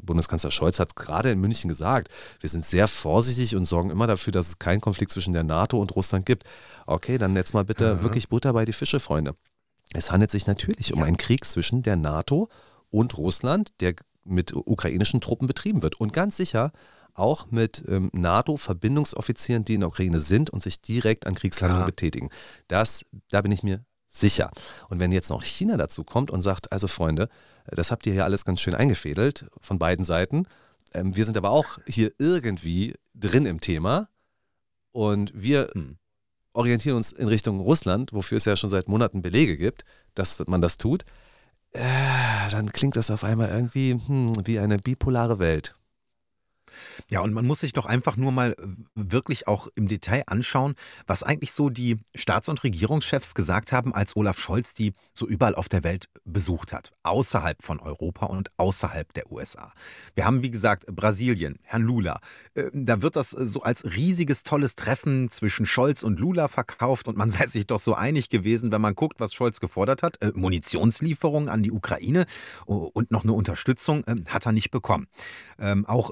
Bundeskanzler 0.02 0.50
Scholz 0.50 0.80
hat 0.80 0.96
gerade 0.96 1.30
in 1.32 1.42
München 1.42 1.68
gesagt, 1.68 2.08
wir 2.40 2.50
sind 2.50 2.64
sehr 2.64 2.88
vorsichtig 2.88 3.58
und 3.58 3.66
sorgen 3.66 3.90
immer 3.90 4.08
dafür, 4.08 4.32
dass 4.32 4.48
es 4.48 4.60
keinen 4.60 4.80
Konflikt 4.80 5.12
zwischen 5.12 5.34
der 5.34 5.44
NATO 5.44 5.78
und 5.78 5.94
Russland 5.94 6.26
gibt. 6.26 6.46
Okay, 6.86 7.18
dann 7.18 7.36
jetzt 7.36 7.54
mal 7.54 7.66
bitte 7.66 7.84
ja. 7.84 8.04
wirklich 8.04 8.30
Butter 8.30 8.54
bei 8.54 8.64
die 8.64 8.72
Fische, 8.72 9.02
Freunde. 9.02 9.36
Es 9.92 10.10
handelt 10.10 10.32
sich 10.32 10.48
natürlich 10.48 10.94
um 10.94 11.04
einen 11.04 11.18
Krieg 11.18 11.44
zwischen 11.44 11.84
der 11.84 11.98
NATO 11.98 12.48
und 12.92 13.18
Russland, 13.18 13.74
der 13.82 13.96
mit 14.24 14.54
ukrainischen 14.56 15.20
Truppen 15.20 15.48
betrieben 15.48 15.84
wird. 15.84 16.00
Und 16.00 16.14
ganz 16.14 16.38
sicher 16.38 16.72
auch 17.22 17.52
mit 17.52 17.84
ähm, 17.88 18.10
NATO-Verbindungsoffizieren, 18.14 19.64
die 19.64 19.76
in 19.76 19.82
der 19.82 19.90
Ukraine 19.90 20.20
sind 20.20 20.50
und 20.50 20.64
sich 20.64 20.82
direkt 20.82 21.28
an 21.28 21.36
Kriegshandlungen 21.36 21.86
betätigen. 21.86 22.30
Das, 22.68 23.06
da 23.30 23.42
bin 23.42 23.52
ich 23.52 23.64
mir 23.64 23.84
sicher. 24.10 24.52
Und 24.90 25.00
wenn 25.00 25.12
jetzt 25.12 25.30
noch 25.30 25.44
China 25.44 25.78
dazu 25.78 26.04
kommt 26.04 26.32
und 26.32 26.42
sagt, 26.42 26.72
also 26.72 26.88
Freunde, 26.88 27.30
das 27.66 27.92
habt 27.92 28.06
ihr 28.06 28.14
hier 28.14 28.26
alles 28.26 28.46
ganz 28.46 28.60
schön 28.60 28.76
eingefädelt 28.76 29.46
von 29.60 29.80
beiden 29.80 30.04
Seiten. 30.04 30.48
Ähm, 30.94 31.16
wir 31.16 31.26
sind 31.26 31.38
aber 31.38 31.52
auch 31.52 31.78
hier 31.88 32.12
irgendwie 32.18 32.96
drin 33.16 33.46
im 33.46 33.62
Thema 33.62 34.10
und 34.92 35.32
wir 35.34 35.70
hm. 35.74 35.98
orientieren 36.54 36.98
uns 36.98 37.12
in 37.12 37.28
Richtung 37.28 37.60
Russland, 37.62 38.14
wofür 38.14 38.38
es 38.38 38.46
ja 38.46 38.56
schon 38.56 38.70
seit 38.70 38.88
Monaten 38.88 39.22
Belege 39.22 39.58
gibt, 39.58 39.86
dass 40.16 40.44
man 40.48 40.62
das 40.62 40.78
tut. 40.78 41.06
Äh, 41.72 42.50
dann 42.50 42.72
klingt 42.74 42.98
das 42.98 43.10
auf 43.12 43.24
einmal 43.24 43.50
irgendwie 43.50 43.94
hm, 43.94 44.46
wie 44.46 44.60
eine 44.60 44.78
bipolare 44.78 45.40
Welt. 45.40 45.74
Ja, 47.10 47.22
und 47.22 47.34
man 47.34 47.46
muss 47.46 47.62
sich 47.62 47.74
doch 47.74 47.86
einfach 47.86 48.18
nur 48.18 48.32
mal 48.32 48.52
äh, 48.52 48.66
wirklich 48.96 49.48
auch 49.48 49.68
im 49.76 49.88
Detail 49.88 50.24
anschauen, 50.28 50.76
was 51.08 51.24
eigentlich 51.24 51.52
so 51.52 51.70
die 51.70 52.00
Staats- 52.16 52.50
und 52.50 52.64
Regierungschefs 52.64 53.36
gesagt 53.36 53.72
haben, 53.72 53.94
als 53.94 54.16
Olaf 54.16 54.40
Scholz 54.40 54.74
die 54.74 54.94
so 55.14 55.28
überall 55.28 55.56
auf 55.56 55.70
der 55.70 55.84
Welt 55.84 56.08
besucht 56.26 56.74
hat, 56.74 56.92
außerhalb 57.04 57.62
von 57.62 57.80
Europa 57.80 58.28
und 58.28 58.50
außerhalb 58.58 59.14
der 59.14 59.32
USA. 59.32 59.72
Wir 60.16 60.26
haben, 60.26 60.42
wie 60.42 60.52
gesagt, 60.52 60.86
Brasilien, 60.88 61.60
Herrn 61.64 61.84
Lula. 61.84 62.20
Äh, 62.54 62.70
da 62.74 63.02
wird 63.02 63.16
das 63.16 63.34
äh, 63.34 63.46
so 63.46 63.62
als 63.64 63.86
riesiges, 63.86 64.44
tolles 64.44 64.76
Treffen 64.76 65.30
zwischen 65.30 65.66
Scholz 65.66 66.04
und 66.04 66.20
Lula 66.20 66.48
verkauft 66.48 67.08
und 67.08 67.18
man 67.18 67.30
sei 67.32 67.48
sich 67.48 67.68
doch 67.68 67.80
so 67.80 67.94
einig 67.94 68.30
gewesen, 68.30 68.72
wenn 68.72 68.82
man 68.82 68.96
guckt, 68.96 69.20
was 69.20 69.34
Scholz 69.34 69.60
gefordert 69.60 70.04
hat. 70.04 70.18
Munitionslieferungen 70.36 71.50
an 71.50 71.64
die 71.64 71.72
Ukraine 71.72 72.26
und 72.66 73.12
noch 73.12 73.24
eine 73.24 73.34
Unterstützung 73.34 74.04
hat 74.28 74.46
er 74.46 74.52
nicht 74.52 74.72
bekommen. 74.72 75.08
Ähm, 75.60 75.86
auch 75.86 76.12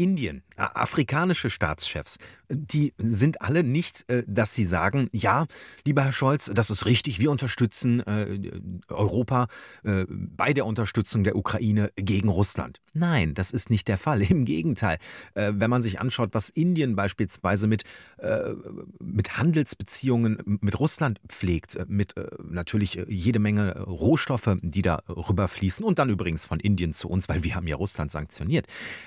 Indien, 0.00 0.42
afrikanische 0.56 1.50
Staatschefs, 1.50 2.16
die 2.48 2.94
sind 2.96 3.42
alle 3.42 3.62
nicht, 3.62 4.08
äh, 4.10 4.24
dass 4.26 4.54
sie 4.54 4.64
sagen, 4.64 5.10
ja, 5.12 5.44
lieber 5.84 6.04
Herr 6.04 6.12
Scholz, 6.12 6.50
das 6.54 6.70
ist 6.70 6.86
richtig, 6.86 7.18
wir 7.18 7.30
unterstützen 7.30 8.00
äh, 8.00 8.50
Europa 8.88 9.48
äh, 9.84 10.06
bei 10.08 10.54
der 10.54 10.64
Unterstützung 10.64 11.22
der 11.22 11.36
Ukraine 11.36 11.90
gegen 11.96 12.30
Russland. 12.30 12.80
Nein, 12.94 13.34
das 13.34 13.50
ist 13.50 13.68
nicht 13.68 13.88
der 13.88 13.98
Fall. 13.98 14.22
Im 14.30 14.46
Gegenteil, 14.46 14.98
wenn 15.34 15.70
man 15.70 15.82
sich 15.82 16.00
anschaut, 16.00 16.30
was 16.32 16.48
Indien 16.48 16.96
beispielsweise 16.96 17.66
mit, 17.66 17.84
mit 19.00 19.38
Handelsbeziehungen 19.38 20.58
mit 20.60 20.78
Russland 20.78 21.20
pflegt, 21.28 21.78
mit 21.88 22.14
natürlich 22.42 22.98
jede 23.08 23.38
Menge 23.38 23.78
Rohstoffe, 23.80 24.56
die 24.62 24.82
da 24.82 25.02
rüberfließen 25.08 25.84
und 25.84 25.98
dann 25.98 26.10
übrigens 26.10 26.44
von 26.44 26.58
Indien 26.60 26.92
zu 26.92 27.08
uns, 27.08 27.28
weil 27.28 27.44
wir 27.44 27.54
haben 27.54 27.66
ja 27.66 27.76
Russland 27.76 28.10
sanktioniert. 28.10 28.66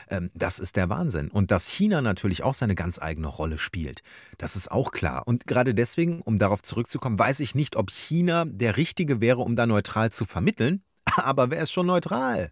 Ähm, 0.10 0.30
das 0.34 0.60
ist 0.60 0.76
der 0.76 0.83
Wahnsinn. 0.90 1.30
Und 1.30 1.52
dass 1.52 1.68
China 1.68 2.02
natürlich 2.02 2.44
auch 2.44 2.54
seine 2.54 2.76
ganz 2.76 3.00
eigene 3.00 3.28
Rolle 3.28 3.58
spielt, 3.58 4.02
das 4.38 4.56
ist 4.56 4.72
auch 4.72 4.92
klar. 4.92 5.28
Und 5.28 5.48
gerade 5.48 5.74
deswegen, 5.74 6.22
um 6.22 6.40
darauf 6.40 6.62
zurückzukommen, 6.62 7.20
weiß 7.20 7.40
ich 7.40 7.56
nicht, 7.56 7.76
ob 7.76 7.92
China 7.92 8.46
der 8.46 8.78
Richtige 8.78 9.22
wäre, 9.22 9.42
um 9.42 9.56
da 9.56 9.66
neutral 9.66 10.12
zu 10.12 10.26
vermitteln. 10.26 10.84
Aber 11.16 11.50
wer 11.50 11.62
ist 11.62 11.72
schon 11.72 11.86
neutral? 11.86 12.52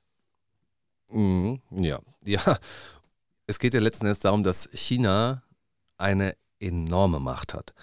Mhm, 1.11 1.61
ja, 1.71 1.99
ja. 2.25 2.57
Es 3.47 3.59
geht 3.59 3.73
ja 3.73 3.79
letzten 3.79 4.05
Endes 4.05 4.19
darum, 4.19 4.43
dass 4.43 4.69
China 4.73 5.43
eine 5.97 6.35
enorme 6.59 7.19
Macht 7.19 7.53
hat. 7.53 7.73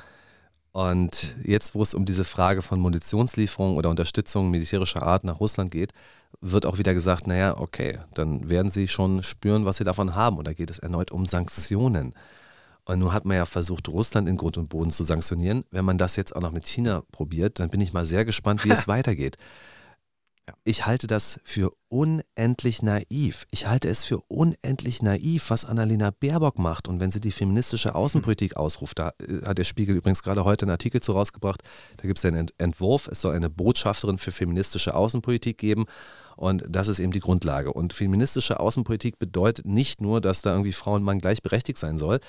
Und 0.79 1.35
jetzt, 1.43 1.75
wo 1.75 1.83
es 1.83 1.93
um 1.93 2.05
diese 2.05 2.23
Frage 2.23 2.63
von 2.63 2.79
Munitionslieferungen 2.79 3.77
oder 3.77 3.91
Unterstützung 3.91 4.49
militärischer 4.49 5.03
Art 5.03 5.25
nach 5.25 5.41
Russland 5.41 5.73
geht, 5.73 5.93
wird 6.41 6.67
auch 6.67 6.79
wieder 6.79 6.95
gesagt, 6.95 7.27
naja, 7.27 7.59
okay, 7.59 7.99
dann 8.15 8.49
werden 8.49 8.71
sie 8.71 8.87
schon 8.87 9.25
spüren, 9.25 9.65
was 9.65 9.79
sie 9.79 9.85
davon 9.85 10.15
haben. 10.15 10.39
Und 10.39 10.47
da 10.47 10.53
geht 10.53 10.71
es 10.71 10.79
erneut 10.79 11.11
um 11.11 11.27
Sanktionen. 11.27 12.15
Und 12.85 13.01
nun 13.01 13.13
hat 13.13 13.25
man 13.25 13.37
ja 13.37 13.45
versucht, 13.45 13.89
Russland 13.89 14.29
in 14.29 14.37
Grund 14.37 14.57
und 14.57 14.69
Boden 14.69 14.93
zu 14.93 15.03
sanktionieren. 15.03 15.65
Wenn 15.73 15.85
man 15.85 15.99
das 15.99 16.15
jetzt 16.15 16.37
auch 16.37 16.43
noch 16.43 16.53
mit 16.53 16.69
China 16.69 17.03
probiert, 17.11 17.59
dann 17.59 17.71
bin 17.71 17.81
ich 17.81 17.93
mal 17.93 18.07
sehr 18.07 18.25
gespannt, 18.25 18.65
wie 18.65 18.71
es 18.71 18.87
weitergeht. 18.87 19.37
Ich 20.69 20.85
halte 20.85 21.07
das 21.07 21.41
für 21.45 21.71
unendlich 21.89 22.83
naiv. 22.83 23.47
Ich 23.51 23.67
halte 23.67 23.89
es 23.89 24.05
für 24.05 24.21
unendlich 24.29 25.01
naiv, 25.01 25.49
was 25.49 25.65
Annalena 25.65 26.11
Baerbock 26.11 26.59
macht. 26.59 26.89
Und 26.89 27.01
wenn 27.01 27.11
sie 27.11 27.23
die 27.23 27.33
feministische 27.33 27.95
Außenpolitik 27.95 28.59
ausruft, 28.59 28.99
da 28.99 29.13
äh, 29.19 29.47
hat 29.47 29.57
der 29.57 29.65
Spiegel 29.65 29.97
übrigens 29.97 30.23
gerade 30.23 30.45
heute 30.45 30.67
einen 30.67 30.73
Artikel 30.73 31.01
zu 31.01 31.13
rausgebracht, 31.13 31.63
da 31.97 32.03
gibt 32.03 32.19
es 32.19 32.25
einen 32.27 32.51
Entwurf, 32.59 33.09
es 33.09 33.23
soll 33.23 33.35
eine 33.35 33.49
Botschafterin 33.49 34.19
für 34.19 34.31
feministische 34.31 34.95
Außenpolitik 34.95 35.57
geben. 35.57 35.87
Und 36.39 36.65
das 36.69 36.87
ist 36.87 37.01
eben 37.01 37.11
die 37.11 37.19
Grundlage. 37.19 37.73
Und 37.73 37.93
feministische 37.93 38.61
Außenpolitik 38.61 39.19
bedeutet 39.19 39.67
nicht 39.67 40.01
nur, 40.01 40.21
dass 40.21 40.41
da 40.41 40.53
irgendwie 40.53 40.73
Frau 40.73 40.95
und 40.95 41.03
Mann 41.03 41.19
gleichberechtigt 41.19 41.79
sein 41.79 41.99
soll, 41.99 42.21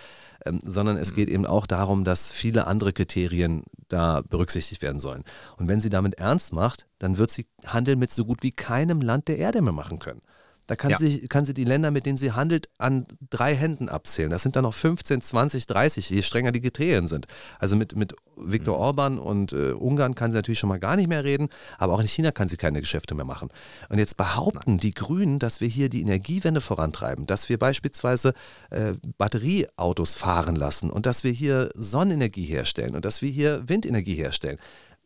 ähm, 0.47 0.59
sondern 0.63 0.97
es 0.97 1.13
geht 1.13 1.29
eben 1.29 1.45
auch 1.45 1.67
darum, 1.67 2.03
dass 2.03 2.31
viele 2.31 2.65
andere 2.65 2.91
Kriterien 2.91 3.63
da 3.87 4.23
berücksichtigt 4.27 4.81
werden 4.81 4.99
sollen. 4.99 5.23
Und 5.57 5.67
wenn 5.67 5.79
sie 5.79 5.91
damit 5.91 6.15
ernst 6.15 6.53
macht, 6.53 6.87
dann 6.97 7.19
wird 7.19 7.29
sie 7.29 7.45
Handel 7.67 7.95
mit 7.97 8.11
so 8.11 8.25
gut 8.25 8.41
wie 8.41 8.51
keinem 8.51 9.01
Land 9.01 9.27
der 9.27 9.37
Erde 9.37 9.61
mehr 9.61 9.73
machen 9.73 9.99
können. 9.99 10.23
Da 10.69 10.75
kann, 10.75 10.91
ja. 10.91 10.99
sie, 10.99 11.27
kann 11.27 11.45
sie 11.45 11.55
die 11.55 11.63
Länder, 11.63 11.89
mit 11.89 12.05
denen 12.05 12.19
sie 12.19 12.33
handelt, 12.33 12.69
an 12.77 13.05
drei 13.31 13.55
Händen 13.55 13.89
abzählen. 13.89 14.29
Das 14.29 14.43
sind 14.43 14.55
dann 14.55 14.65
noch 14.65 14.75
15, 14.75 15.19
20, 15.19 15.65
30, 15.65 16.11
je 16.11 16.21
strenger 16.21 16.51
die 16.51 16.61
Kriterien 16.61 17.07
sind. 17.07 17.25
Also 17.57 17.75
mit, 17.75 17.95
mit 17.95 18.13
Viktor 18.37 18.75
mhm. 18.75 18.83
Orban 18.83 19.19
und 19.19 19.51
äh, 19.51 19.71
Ungarn 19.71 20.13
kann 20.13 20.31
sie 20.31 20.37
natürlich 20.37 20.59
schon 20.59 20.69
mal 20.69 20.77
gar 20.77 20.95
nicht 20.95 21.09
mehr 21.09 21.23
reden, 21.23 21.49
aber 21.79 21.93
auch 21.93 21.99
in 21.99 22.07
China 22.07 22.31
kann 22.31 22.47
sie 22.47 22.57
keine 22.57 22.81
Geschäfte 22.81 23.15
mehr 23.15 23.25
machen. 23.25 23.49
Und 23.89 23.97
jetzt 23.97 24.15
behaupten 24.15 24.77
die 24.77 24.91
Grünen, 24.91 25.39
dass 25.39 25.59
wir 25.59 25.67
hier 25.67 25.89
die 25.89 26.01
Energiewende 26.01 26.61
vorantreiben, 26.61 27.25
dass 27.25 27.49
wir 27.49 27.57
beispielsweise 27.57 28.35
äh, 28.69 28.93
Batterieautos 29.17 30.13
fahren 30.13 30.55
lassen 30.55 30.91
und 30.91 31.07
dass 31.07 31.23
wir 31.23 31.31
hier 31.31 31.71
Sonnenenergie 31.73 32.45
herstellen 32.45 32.95
und 32.95 33.05
dass 33.05 33.23
wir 33.23 33.31
hier 33.31 33.67
Windenergie 33.67 34.13
herstellen. 34.13 34.59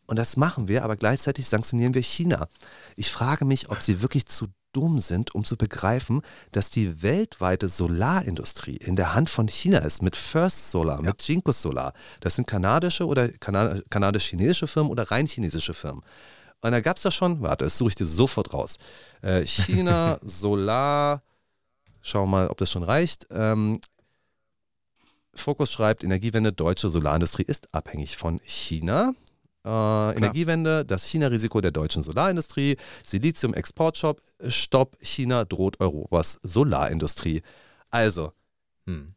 Und 0.08 0.20
das 0.20 0.36
machen 0.36 0.68
wir, 0.68 0.84
aber 0.84 0.98
gleichzeitig 0.98 1.48
sanktionieren 1.48 1.94
wir 1.94 2.04
China. 2.04 2.50
Ich 2.98 3.10
frage 3.10 3.46
mich, 3.46 3.70
ob 3.70 3.82
sie 3.82 4.02
wirklich 4.02 4.26
zu 4.26 4.48
dumm 4.74 5.00
sind, 5.00 5.34
um 5.34 5.44
zu 5.46 5.56
begreifen, 5.56 6.22
dass 6.52 6.70
die 6.70 7.02
weltweite 7.02 7.70
Solarindustrie 7.70 8.76
in 8.76 8.96
der 8.96 9.14
Hand 9.14 9.30
von 9.30 9.48
China 9.48 9.80
ist, 9.80 10.02
mit 10.02 10.16
First 10.16 10.72
Solar, 10.72 10.98
ja. 10.98 11.04
mit 11.04 11.26
Jinko 11.28 11.52
Solar. 11.52 11.94
Das 12.20 12.36
sind 12.36 12.48
kanadische 12.48 13.06
oder 13.06 13.30
kanadisch-chinesische 13.30 14.68
Firmen 14.68 14.92
oder 14.92 15.10
rein 15.10 15.28
chinesische 15.28 15.74
Firmen. 15.74 16.04
Und 16.62 16.72
da 16.72 16.80
gab 16.80 16.98
es 16.98 17.04
da 17.04 17.12
schon, 17.12 17.42
warte, 17.42 17.66
das 17.66 17.78
suche 17.78 17.90
ich 17.90 17.96
dir 17.96 18.06
sofort 18.06 18.54
raus. 18.54 18.78
Äh, 19.22 19.46
China, 19.46 20.18
Solar, 20.24 21.22
schauen 22.02 22.30
wir 22.30 22.38
mal, 22.38 22.48
ob 22.48 22.58
das 22.58 22.72
schon 22.72 22.84
reicht. 22.84 23.28
Ähm, 23.32 23.80
Fokus 25.36 25.72
schreibt, 25.72 26.04
Energiewende, 26.04 26.54
deutsche 26.54 26.90
Solarindustrie 26.90 27.44
ist 27.44 27.74
abhängig 27.74 28.18
von 28.18 28.40
China. 28.44 29.14
Äh, 29.66 30.18
Energiewende, 30.18 30.84
das 30.84 31.06
China-Risiko 31.06 31.62
der 31.62 31.72
deutschen 31.72 32.04
Solarindustrie, 32.04 32.78
Silizium-Exportstopp, 33.06 34.22
Stopp, 34.48 34.98
China 35.02 35.46
droht 35.46 35.80
Europas 35.80 36.40
Solarindustrie. 36.44 37.42
Also, 37.90 38.34
hm. 38.86 39.14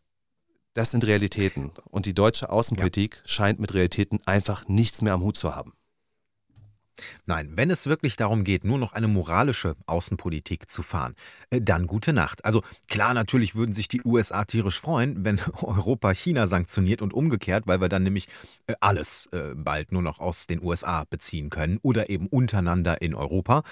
das 0.75 0.93
sind 0.93 1.07
Realitäten. 1.07 1.73
Und 1.91 2.07
die 2.07 2.15
deutsche 2.15 2.51
Außenpolitik 2.51 3.17
ja. 3.17 3.29
scheint 3.29 3.59
mit 3.59 3.75
Realitäten 3.75 4.21
einfach 4.25 4.69
nichts 4.69 5.03
mehr 5.03 5.15
am 5.15 5.23
Hut 5.23 5.37
zu 5.37 5.55
haben. 5.57 5.73
Nein, 7.27 7.53
wenn 7.55 7.71
es 7.71 7.87
wirklich 7.87 8.17
darum 8.17 8.45
geht, 8.45 8.65
nur 8.65 8.79
noch 8.79 8.93
eine 8.93 9.09
moralische 9.09 9.77
Außenpolitik 9.87 10.69
zu 10.69 10.83
fahren, 10.83 11.15
äh, 11.51 11.61
dann 11.61 11.87
gute 11.87 12.13
Nacht. 12.13 12.45
Also 12.45 12.63
klar, 12.89 13.15
natürlich 13.15 13.55
würden 13.55 13.73
sich 13.73 13.89
die 13.89 14.03
USA 14.05 14.45
tierisch 14.45 14.81
freuen, 14.81 15.25
wenn 15.25 15.41
Europa 15.63 16.13
China 16.13 16.47
sanktioniert 16.47 17.03
und 17.03 17.13
umgekehrt, 17.13 17.67
weil 17.67 17.81
wir 17.81 17.89
dann 17.89 18.03
nämlich 18.03 18.29
äh, 18.67 18.75
alles 18.81 19.27
äh, 19.33 19.55
bald 19.55 19.93
nur 19.93 20.03
noch 20.03 20.19
aus 20.19 20.47
den 20.47 20.63
USA 20.63 21.05
beziehen 21.09 21.51
können 21.51 21.79
oder 21.83 22.11
eben 22.11 22.27
untereinander 22.27 23.03
in 23.03 23.15
Europa. 23.15 23.63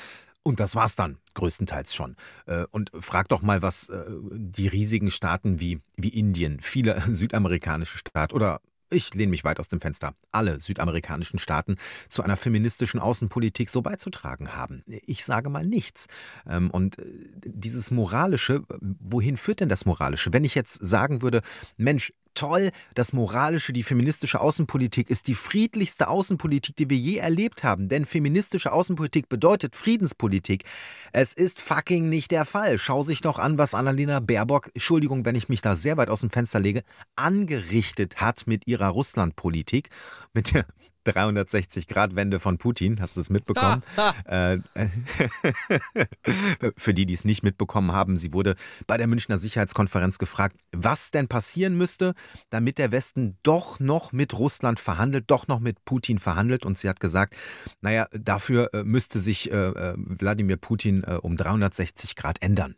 Und 0.42 0.60
das 0.60 0.74
war's 0.74 0.94
dann 0.94 1.16
größtenteils 1.32 1.94
schon. 1.94 2.16
Und 2.70 2.92
frag 3.00 3.28
doch 3.28 3.40
mal, 3.40 3.62
was 3.62 3.90
die 4.30 4.68
riesigen 4.68 5.10
Staaten 5.10 5.58
wie, 5.58 5.78
wie 5.96 6.10
Indien, 6.10 6.60
viele 6.60 7.00
südamerikanische 7.06 7.96
Staaten 7.96 8.34
oder 8.34 8.60
ich 8.90 9.14
lehne 9.14 9.30
mich 9.30 9.44
weit 9.44 9.60
aus 9.60 9.68
dem 9.68 9.80
Fenster, 9.80 10.14
alle 10.32 10.60
südamerikanischen 10.60 11.38
Staaten 11.38 11.76
zu 12.08 12.22
einer 12.22 12.36
feministischen 12.36 13.00
Außenpolitik 13.00 13.70
so 13.70 13.82
beizutragen 13.82 14.54
haben. 14.54 14.82
Ich 14.86 15.24
sage 15.24 15.50
mal 15.50 15.66
nichts. 15.66 16.06
Ähm, 16.46 16.70
und 16.70 16.98
äh, 16.98 17.04
dieses 17.44 17.90
Moralische, 17.90 18.62
wohin 18.80 19.36
führt 19.36 19.60
denn 19.60 19.68
das 19.68 19.86
Moralische? 19.86 20.32
Wenn 20.32 20.44
ich 20.44 20.54
jetzt 20.54 20.74
sagen 20.84 21.22
würde, 21.22 21.42
Mensch, 21.76 22.12
toll, 22.34 22.70
das 22.94 23.12
moralische, 23.12 23.72
die 23.72 23.82
feministische 23.82 24.40
Außenpolitik 24.40 25.10
ist 25.10 25.26
die 25.26 25.34
friedlichste 25.34 26.08
Außenpolitik, 26.08 26.76
die 26.76 26.90
wir 26.90 26.96
je 26.96 27.16
erlebt 27.16 27.64
haben. 27.64 27.88
Denn 27.88 28.06
feministische 28.06 28.72
Außenpolitik 28.72 29.28
bedeutet 29.28 29.76
Friedenspolitik. 29.76 30.64
Es 31.12 31.32
ist 31.32 31.60
fucking 31.60 32.08
nicht 32.08 32.30
der 32.30 32.44
Fall. 32.44 32.78
Schau 32.78 33.02
sich 33.02 33.20
doch 33.20 33.38
an, 33.38 33.58
was 33.58 33.74
Annalena 33.74 34.20
Baerbock, 34.20 34.70
Entschuldigung, 34.74 35.24
wenn 35.24 35.36
ich 35.36 35.48
mich 35.48 35.62
da 35.62 35.76
sehr 35.76 35.96
weit 35.96 36.10
aus 36.10 36.20
dem 36.20 36.30
Fenster 36.30 36.60
lege, 36.60 36.82
angerichtet 37.16 38.20
hat 38.20 38.46
mit 38.46 38.66
ihrer 38.66 38.88
Russlandpolitik, 38.88 39.90
mit 40.32 40.54
der 40.54 40.66
360-Grad-Wende 41.06 42.40
von 42.40 42.58
Putin. 42.58 43.00
Hast 43.00 43.16
du 43.16 43.20
es 43.20 43.30
mitbekommen? 43.30 43.82
äh, 44.24 44.58
für 46.76 46.94
die, 46.94 47.06
die 47.06 47.14
es 47.14 47.24
nicht 47.24 47.42
mitbekommen 47.42 47.92
haben, 47.92 48.16
sie 48.16 48.32
wurde 48.32 48.56
bei 48.86 48.96
der 48.96 49.06
Münchner 49.06 49.38
Sicherheitskonferenz 49.38 50.18
gefragt, 50.18 50.56
was 50.72 51.10
denn 51.10 51.28
passieren 51.28 51.76
müsste, 51.76 52.14
damit 52.50 52.78
der 52.78 52.92
Westen 52.92 53.38
doch 53.42 53.80
noch 53.80 54.12
mit 54.12 54.38
Russland 54.38 54.80
verhandelt, 54.80 55.24
doch 55.28 55.48
noch 55.48 55.60
mit 55.60 55.84
Putin 55.84 56.18
verhandelt. 56.18 56.64
Und 56.64 56.78
sie 56.78 56.88
hat 56.88 57.00
gesagt, 57.00 57.34
naja, 57.80 58.08
dafür 58.12 58.72
äh, 58.74 58.84
müsste 58.84 59.20
sich 59.20 59.50
äh, 59.50 59.54
äh 59.54 59.94
Wladimir 59.96 60.56
Putin 60.56 61.04
äh, 61.04 61.14
um 61.20 61.36
360 61.36 62.16
Grad 62.16 62.42
ändern. 62.42 62.76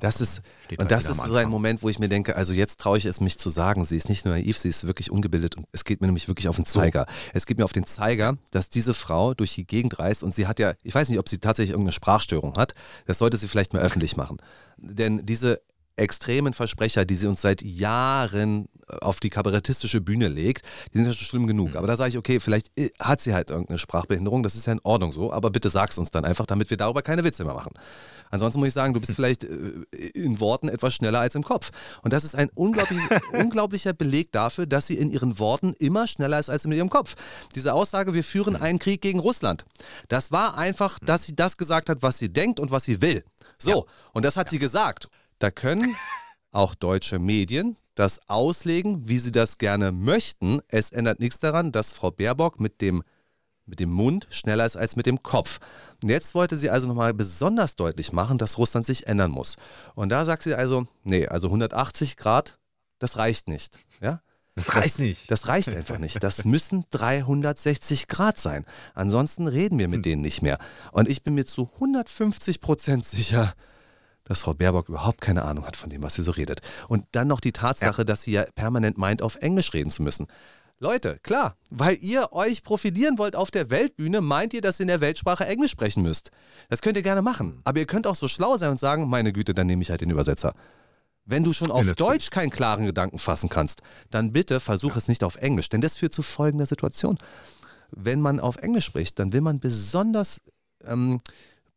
Das 0.00 0.20
ist, 0.20 0.42
und 0.76 0.90
das 0.90 1.08
ist 1.08 1.22
so 1.22 1.34
ein 1.34 1.48
Moment, 1.48 1.82
wo 1.82 1.88
ich 1.88 1.98
mir 1.98 2.08
denke, 2.08 2.36
also 2.36 2.52
jetzt 2.52 2.78
traue 2.78 2.98
ich 2.98 3.06
es 3.06 3.20
mich 3.20 3.38
zu 3.38 3.48
sagen, 3.48 3.84
sie 3.86 3.96
ist 3.96 4.08
nicht 4.10 4.26
nur 4.26 4.34
naiv, 4.34 4.58
sie 4.58 4.68
ist 4.68 4.86
wirklich 4.86 5.10
ungebildet 5.10 5.56
und 5.56 5.66
es 5.72 5.84
geht 5.84 6.02
mir 6.02 6.08
nämlich 6.08 6.28
wirklich 6.28 6.48
auf 6.48 6.56
den 6.56 6.66
Zeiger. 6.66 7.06
So. 7.08 7.30
Es 7.32 7.46
geht 7.46 7.56
mir 7.56 7.64
auf 7.64 7.72
den 7.72 7.86
Zeiger, 7.86 8.36
dass 8.50 8.68
diese 8.68 8.92
Frau 8.92 9.32
durch 9.32 9.54
die 9.54 9.66
Gegend 9.66 9.98
reist 9.98 10.22
und 10.22 10.34
sie 10.34 10.46
hat 10.46 10.58
ja, 10.58 10.74
ich 10.82 10.94
weiß 10.94 11.08
nicht, 11.08 11.18
ob 11.18 11.28
sie 11.28 11.38
tatsächlich 11.38 11.70
irgendeine 11.70 11.92
Sprachstörung 11.92 12.54
hat, 12.56 12.74
das 13.06 13.18
sollte 13.18 13.38
sie 13.38 13.48
vielleicht 13.48 13.72
mal 13.72 13.80
öffentlich 13.80 14.16
machen. 14.16 14.36
Denn 14.76 15.24
diese 15.24 15.62
extremen 15.98 16.54
Versprecher, 16.54 17.04
die 17.04 17.16
sie 17.16 17.26
uns 17.26 17.42
seit 17.42 17.62
Jahren 17.62 18.68
auf 19.00 19.20
die 19.20 19.30
kabarettistische 19.30 20.00
Bühne 20.00 20.28
legt, 20.28 20.64
die 20.92 20.98
sind 20.98 21.06
ja 21.06 21.12
schon 21.12 21.26
schlimm 21.26 21.46
genug. 21.46 21.70
Mhm. 21.70 21.76
Aber 21.76 21.86
da 21.86 21.96
sage 21.96 22.10
ich, 22.10 22.18
okay, 22.18 22.40
vielleicht 22.40 22.70
äh, 22.78 22.90
hat 23.00 23.20
sie 23.20 23.34
halt 23.34 23.50
irgendeine 23.50 23.78
Sprachbehinderung, 23.78 24.42
das 24.42 24.54
ist 24.54 24.66
ja 24.66 24.72
in 24.72 24.80
Ordnung 24.82 25.12
so, 25.12 25.32
aber 25.32 25.50
bitte 25.50 25.68
sag's 25.70 25.98
uns 25.98 26.10
dann 26.10 26.24
einfach, 26.24 26.46
damit 26.46 26.70
wir 26.70 26.76
darüber 26.76 27.02
keine 27.02 27.24
Witze 27.24 27.44
mehr 27.44 27.54
machen. 27.54 27.72
Ansonsten 28.30 28.60
muss 28.60 28.68
ich 28.68 28.74
sagen, 28.74 28.94
du 28.94 29.00
bist 29.00 29.12
vielleicht 29.16 29.44
äh, 29.44 29.84
in 30.14 30.40
Worten 30.40 30.68
etwas 30.68 30.94
schneller 30.94 31.20
als 31.20 31.34
im 31.34 31.42
Kopf. 31.42 31.70
Und 32.02 32.12
das 32.12 32.24
ist 32.24 32.34
ein 32.34 32.48
unglaublicher 32.54 33.92
Beleg 33.92 34.32
dafür, 34.32 34.66
dass 34.66 34.86
sie 34.86 34.96
in 34.96 35.10
ihren 35.10 35.38
Worten 35.38 35.74
immer 35.78 36.06
schneller 36.06 36.38
ist 36.38 36.50
als 36.50 36.64
in 36.64 36.72
ihrem 36.72 36.90
Kopf. 36.90 37.14
Diese 37.54 37.74
Aussage, 37.74 38.14
wir 38.14 38.24
führen 38.24 38.54
mhm. 38.54 38.62
einen 38.62 38.78
Krieg 38.78 39.02
gegen 39.02 39.20
Russland, 39.20 39.64
das 40.08 40.32
war 40.32 40.56
einfach, 40.56 40.98
dass 40.98 41.24
sie 41.24 41.36
das 41.36 41.56
gesagt 41.56 41.90
hat, 41.90 42.02
was 42.02 42.18
sie 42.18 42.32
denkt 42.32 42.60
und 42.60 42.70
was 42.70 42.84
sie 42.84 43.02
will. 43.02 43.24
So, 43.58 43.70
ja. 43.70 43.82
und 44.12 44.24
das 44.24 44.36
hat 44.36 44.48
ja. 44.48 44.50
sie 44.52 44.58
gesagt. 44.58 45.08
Da 45.38 45.50
können 45.50 45.96
auch 46.50 46.74
deutsche 46.74 47.18
Medien 47.18 47.76
das 47.94 48.20
auslegen, 48.28 49.08
wie 49.08 49.18
sie 49.18 49.32
das 49.32 49.58
gerne 49.58 49.92
möchten. 49.92 50.60
Es 50.68 50.90
ändert 50.90 51.20
nichts 51.20 51.38
daran, 51.38 51.72
dass 51.72 51.92
Frau 51.92 52.10
Baerbock 52.10 52.60
mit 52.60 52.80
dem, 52.80 53.02
mit 53.66 53.80
dem 53.80 53.90
Mund 53.90 54.26
schneller 54.30 54.66
ist 54.66 54.76
als 54.76 54.96
mit 54.96 55.06
dem 55.06 55.22
Kopf. 55.22 55.58
Und 56.02 56.08
jetzt 56.08 56.34
wollte 56.34 56.56
sie 56.56 56.70
also 56.70 56.86
nochmal 56.86 57.12
besonders 57.12 57.76
deutlich 57.76 58.12
machen, 58.12 58.38
dass 58.38 58.58
Russland 58.58 58.86
sich 58.86 59.06
ändern 59.06 59.30
muss. 59.30 59.56
Und 59.94 60.10
da 60.10 60.24
sagt 60.24 60.44
sie 60.44 60.54
also, 60.54 60.86
nee, 61.02 61.26
also 61.26 61.48
180 61.48 62.16
Grad, 62.16 62.58
das 62.98 63.16
reicht 63.16 63.48
nicht. 63.48 63.78
Ja? 64.00 64.22
Das 64.54 64.74
reicht 64.74 64.86
das, 64.86 64.98
nicht. 64.98 65.30
Das 65.30 65.48
reicht 65.48 65.68
einfach 65.68 65.98
nicht. 65.98 66.22
Das 66.22 66.44
müssen 66.44 66.84
360 66.90 68.08
Grad 68.08 68.38
sein. 68.38 68.64
Ansonsten 68.94 69.46
reden 69.46 69.78
wir 69.78 69.86
mit 69.86 69.98
hm. 69.98 70.02
denen 70.02 70.22
nicht 70.22 70.42
mehr. 70.42 70.58
Und 70.90 71.08
ich 71.08 71.22
bin 71.22 71.34
mir 71.34 71.46
zu 71.46 71.70
150 71.74 72.60
Prozent 72.60 73.06
sicher, 73.06 73.54
dass 74.28 74.42
Frau 74.42 74.54
Baerbock 74.54 74.88
überhaupt 74.88 75.20
keine 75.20 75.42
Ahnung 75.42 75.66
hat 75.66 75.76
von 75.76 75.90
dem, 75.90 76.02
was 76.02 76.14
sie 76.14 76.22
so 76.22 76.30
redet. 76.30 76.60
Und 76.88 77.06
dann 77.12 77.28
noch 77.28 77.40
die 77.40 77.52
Tatsache, 77.52 78.02
ja. 78.02 78.04
dass 78.04 78.22
sie 78.22 78.32
ja 78.32 78.44
permanent 78.54 78.98
meint, 78.98 79.22
auf 79.22 79.36
Englisch 79.36 79.72
reden 79.74 79.90
zu 79.90 80.02
müssen. 80.02 80.26
Leute, 80.80 81.18
klar, 81.24 81.56
weil 81.70 81.98
ihr 82.00 82.32
euch 82.32 82.62
profilieren 82.62 83.18
wollt 83.18 83.34
auf 83.34 83.50
der 83.50 83.70
Weltbühne, 83.70 84.20
meint 84.20 84.54
ihr, 84.54 84.60
dass 84.60 84.78
ihr 84.78 84.84
in 84.84 84.88
der 84.88 85.00
Weltsprache 85.00 85.44
Englisch 85.44 85.72
sprechen 85.72 86.04
müsst. 86.04 86.30
Das 86.68 86.82
könnt 86.82 86.96
ihr 86.96 87.02
gerne 87.02 87.22
machen. 87.22 87.60
Aber 87.64 87.80
ihr 87.80 87.86
könnt 87.86 88.06
auch 88.06 88.14
so 88.14 88.28
schlau 88.28 88.56
sein 88.58 88.70
und 88.70 88.78
sagen, 88.78 89.08
meine 89.08 89.32
Güte, 89.32 89.54
dann 89.54 89.66
nehme 89.66 89.82
ich 89.82 89.90
halt 89.90 90.02
den 90.02 90.10
Übersetzer. 90.10 90.54
Wenn 91.24 91.42
du 91.42 91.52
schon 91.52 91.70
auf 91.70 91.84
ja, 91.84 91.94
Deutsch 91.94 92.30
keinen 92.30 92.50
klaren 92.50 92.86
Gedanken 92.86 93.18
fassen 93.18 93.48
kannst, 93.48 93.82
dann 94.10 94.32
bitte 94.32 94.60
versuch 94.60 94.92
ja. 94.92 94.98
es 94.98 95.08
nicht 95.08 95.24
auf 95.24 95.36
Englisch, 95.36 95.68
denn 95.68 95.80
das 95.80 95.96
führt 95.96 96.14
zu 96.14 96.22
folgender 96.22 96.64
Situation. 96.64 97.18
Wenn 97.90 98.20
man 98.20 98.38
auf 98.38 98.56
Englisch 98.56 98.84
spricht, 98.84 99.18
dann 99.18 99.32
will 99.32 99.40
man 99.40 99.60
besonders 99.60 100.40
ähm, 100.84 101.20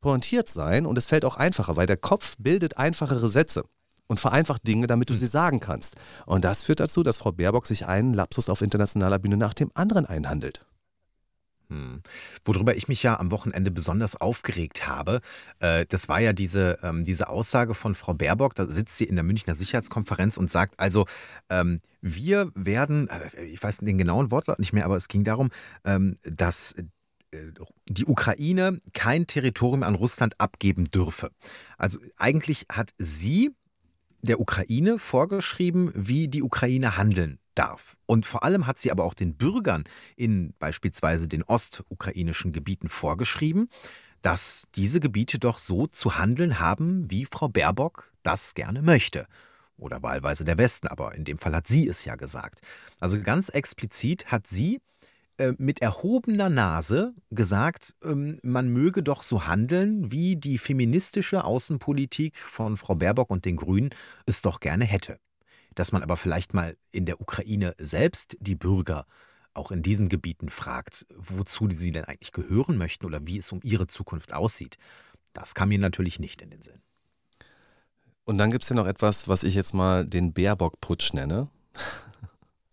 pointiert 0.01 0.49
sein 0.49 0.85
und 0.85 0.97
es 0.97 1.05
fällt 1.05 1.25
auch 1.25 1.37
einfacher, 1.37 1.77
weil 1.77 1.87
der 1.87 1.97
Kopf 1.97 2.35
bildet 2.37 2.77
einfachere 2.77 3.29
Sätze 3.29 3.63
und 4.07 4.19
vereinfacht 4.19 4.67
Dinge, 4.67 4.87
damit 4.87 5.09
du 5.09 5.13
hm. 5.13 5.19
sie 5.19 5.27
sagen 5.27 5.61
kannst. 5.61 5.95
Und 6.25 6.43
das 6.43 6.63
führt 6.63 6.81
dazu, 6.81 7.01
dass 7.01 7.17
Frau 7.17 7.31
Baerbock 7.31 7.65
sich 7.65 7.87
einen 7.87 8.13
Lapsus 8.13 8.49
auf 8.49 8.61
internationaler 8.61 9.19
Bühne 9.19 9.37
nach 9.37 9.53
dem 9.53 9.71
anderen 9.73 10.05
einhandelt. 10.05 10.65
Hm. 11.69 12.01
Worüber 12.43 12.75
ich 12.75 12.89
mich 12.89 13.01
ja 13.01 13.17
am 13.17 13.31
Wochenende 13.31 13.71
besonders 13.71 14.19
aufgeregt 14.19 14.85
habe, 14.85 15.21
äh, 15.59 15.85
das 15.87 16.09
war 16.09 16.19
ja 16.19 16.33
diese, 16.33 16.79
ähm, 16.83 17.05
diese 17.05 17.29
Aussage 17.29 17.73
von 17.73 17.95
Frau 17.95 18.13
Baerbock. 18.13 18.53
Da 18.55 18.65
sitzt 18.65 18.97
sie 18.97 19.05
in 19.05 19.15
der 19.15 19.23
Münchner 19.23 19.55
Sicherheitskonferenz 19.55 20.35
und 20.35 20.51
sagt 20.51 20.77
also, 20.77 21.05
ähm, 21.49 21.79
wir 22.01 22.51
werden, 22.53 23.07
äh, 23.07 23.45
ich 23.45 23.63
weiß 23.63 23.77
den 23.77 23.97
genauen 23.97 24.29
Wortlaut 24.29 24.59
nicht 24.59 24.73
mehr, 24.73 24.83
aber 24.83 24.97
es 24.97 25.07
ging 25.07 25.23
darum, 25.23 25.49
ähm, 25.85 26.17
dass 26.23 26.75
die 27.87 28.05
Ukraine 28.05 28.81
kein 28.93 29.27
Territorium 29.27 29.83
an 29.83 29.95
Russland 29.95 30.39
abgeben 30.39 30.85
dürfe. 30.85 31.31
Also 31.77 31.99
eigentlich 32.17 32.65
hat 32.71 32.91
sie 32.97 33.51
der 34.21 34.39
Ukraine 34.39 34.99
vorgeschrieben, 34.99 35.91
wie 35.95 36.27
die 36.27 36.43
Ukraine 36.43 36.97
handeln 36.97 37.39
darf. 37.55 37.97
Und 38.05 38.25
vor 38.25 38.43
allem 38.43 38.67
hat 38.67 38.77
sie 38.77 38.91
aber 38.91 39.03
auch 39.03 39.13
den 39.13 39.35
Bürgern 39.35 39.85
in 40.15 40.53
beispielsweise 40.59 41.27
den 41.27 41.43
ostukrainischen 41.43 42.51
Gebieten 42.51 42.89
vorgeschrieben, 42.89 43.69
dass 44.21 44.67
diese 44.75 44.99
Gebiete 44.99 45.39
doch 45.39 45.57
so 45.57 45.87
zu 45.87 46.17
handeln 46.17 46.59
haben, 46.59 47.09
wie 47.09 47.25
Frau 47.25 47.49
Baerbock 47.49 48.11
das 48.23 48.53
gerne 48.53 48.81
möchte. 48.81 49.25
Oder 49.77 50.03
wahlweise 50.03 50.45
der 50.45 50.59
Westen, 50.59 50.87
aber 50.87 51.15
in 51.15 51.25
dem 51.25 51.39
Fall 51.39 51.55
hat 51.55 51.65
sie 51.65 51.87
es 51.87 52.05
ja 52.05 52.15
gesagt. 52.15 52.61
Also 52.99 53.19
ganz 53.19 53.49
explizit 53.49 54.27
hat 54.27 54.45
sie 54.45 54.79
äh, 55.37 55.53
mit 55.57 55.81
erhobener 55.81 56.49
Nase 56.49 57.13
gesagt, 57.29 57.95
ähm, 58.03 58.39
man 58.43 58.69
möge 58.69 59.03
doch 59.03 59.23
so 59.23 59.45
handeln, 59.45 60.11
wie 60.11 60.35
die 60.35 60.57
feministische 60.57 61.43
Außenpolitik 61.43 62.37
von 62.37 62.77
Frau 62.77 62.95
Baerbock 62.95 63.29
und 63.29 63.45
den 63.45 63.57
Grünen 63.57 63.91
es 64.25 64.41
doch 64.41 64.59
gerne 64.59 64.85
hätte 64.85 65.19
dass 65.75 65.91
man 65.91 66.03
aber 66.03 66.17
vielleicht 66.17 66.53
mal 66.53 66.77
in 66.91 67.05
der 67.05 67.21
Ukraine 67.21 67.73
selbst 67.77 68.37
die 68.39 68.55
Bürger 68.55 69.05
auch 69.53 69.71
in 69.71 69.81
diesen 69.81 70.09
Gebieten 70.09 70.49
fragt, 70.49 71.05
wozu 71.15 71.69
sie 71.69 71.91
denn 71.91 72.05
eigentlich 72.05 72.31
gehören 72.31 72.77
möchten 72.77 73.05
oder 73.05 73.25
wie 73.25 73.37
es 73.37 73.51
um 73.51 73.59
ihre 73.63 73.87
Zukunft 73.87 74.33
aussieht. 74.33 74.77
Das 75.33 75.55
kam 75.55 75.69
mir 75.69 75.79
natürlich 75.79 76.19
nicht 76.19 76.41
in 76.41 76.49
den 76.49 76.61
Sinn. 76.61 76.81
Und 78.23 78.37
dann 78.37 78.51
gibt 78.51 78.63
es 78.63 78.69
ja 78.69 78.75
noch 78.75 78.87
etwas, 78.87 79.27
was 79.27 79.43
ich 79.43 79.55
jetzt 79.55 79.73
mal 79.73 80.05
den 80.05 80.33
Baerbock-Putsch 80.33 81.13
nenne. 81.13 81.49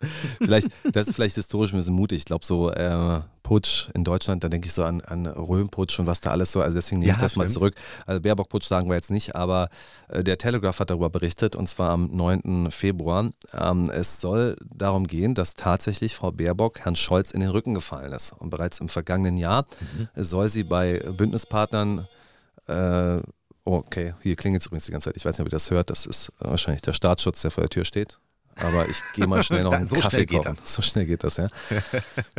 vielleicht, 0.38 0.68
das 0.92 1.08
ist 1.08 1.14
vielleicht 1.14 1.34
historisch 1.34 1.72
ein 1.72 1.78
bisschen 1.78 1.94
mutig. 1.94 2.18
Ich 2.18 2.24
glaube, 2.24 2.44
so 2.44 2.70
äh, 2.70 3.20
Putsch 3.42 3.88
in 3.94 4.04
Deutschland, 4.04 4.44
da 4.44 4.48
denke 4.48 4.66
ich 4.66 4.72
so 4.72 4.84
an, 4.84 5.00
an 5.00 5.26
Röhmputsch 5.26 5.98
und 5.98 6.06
was 6.06 6.20
da 6.20 6.30
alles 6.30 6.52
so, 6.52 6.60
also 6.60 6.74
deswegen 6.74 7.00
nehme 7.00 7.08
ja, 7.08 7.14
ich 7.14 7.20
das 7.20 7.32
stimmt. 7.32 7.46
mal 7.46 7.52
zurück. 7.52 7.74
Also 8.06 8.20
Baerbock-Putsch 8.20 8.68
sagen 8.68 8.88
wir 8.88 8.94
jetzt 8.94 9.10
nicht, 9.10 9.34
aber 9.34 9.70
äh, 10.08 10.22
der 10.22 10.38
Telegraph 10.38 10.78
hat 10.78 10.90
darüber 10.90 11.10
berichtet 11.10 11.56
und 11.56 11.68
zwar 11.68 11.90
am 11.90 12.10
9. 12.12 12.70
Februar. 12.70 13.30
Ähm, 13.52 13.90
es 13.90 14.20
soll 14.20 14.56
darum 14.64 15.06
gehen, 15.06 15.34
dass 15.34 15.54
tatsächlich 15.54 16.14
Frau 16.14 16.30
Baerbock 16.30 16.80
Herrn 16.80 16.96
Scholz 16.96 17.32
in 17.32 17.40
den 17.40 17.50
Rücken 17.50 17.74
gefallen 17.74 18.12
ist. 18.12 18.32
Und 18.32 18.50
bereits 18.50 18.80
im 18.80 18.88
vergangenen 18.88 19.36
Jahr 19.36 19.64
mhm. 19.96 20.08
soll 20.22 20.48
sie 20.48 20.62
bei 20.62 20.98
Bündnispartnern 20.98 22.06
äh, 22.66 23.16
oh, 23.64 23.82
Okay, 23.86 24.14
hier 24.22 24.36
klingelt 24.36 24.62
es 24.62 24.66
übrigens 24.66 24.86
die 24.86 24.92
ganze 24.92 25.10
Zeit. 25.10 25.16
Ich 25.16 25.24
weiß 25.24 25.36
nicht, 25.36 25.40
ob 25.40 25.48
ihr 25.48 25.50
das 25.50 25.70
hört. 25.70 25.90
Das 25.90 26.06
ist 26.06 26.32
wahrscheinlich 26.38 26.82
der 26.82 26.92
Staatsschutz, 26.92 27.42
der 27.42 27.50
vor 27.50 27.62
der 27.62 27.70
Tür 27.70 27.84
steht 27.84 28.18
aber 28.60 28.88
ich 28.88 29.02
gehe 29.14 29.26
mal 29.26 29.42
schnell 29.42 29.64
noch 29.64 29.72
einen 29.74 29.86
so 29.86 29.96
Kaffee 29.96 30.26
kochen. 30.26 30.56
So 30.62 30.82
schnell 30.82 31.06
geht 31.06 31.24
das, 31.24 31.36
ja. 31.36 31.48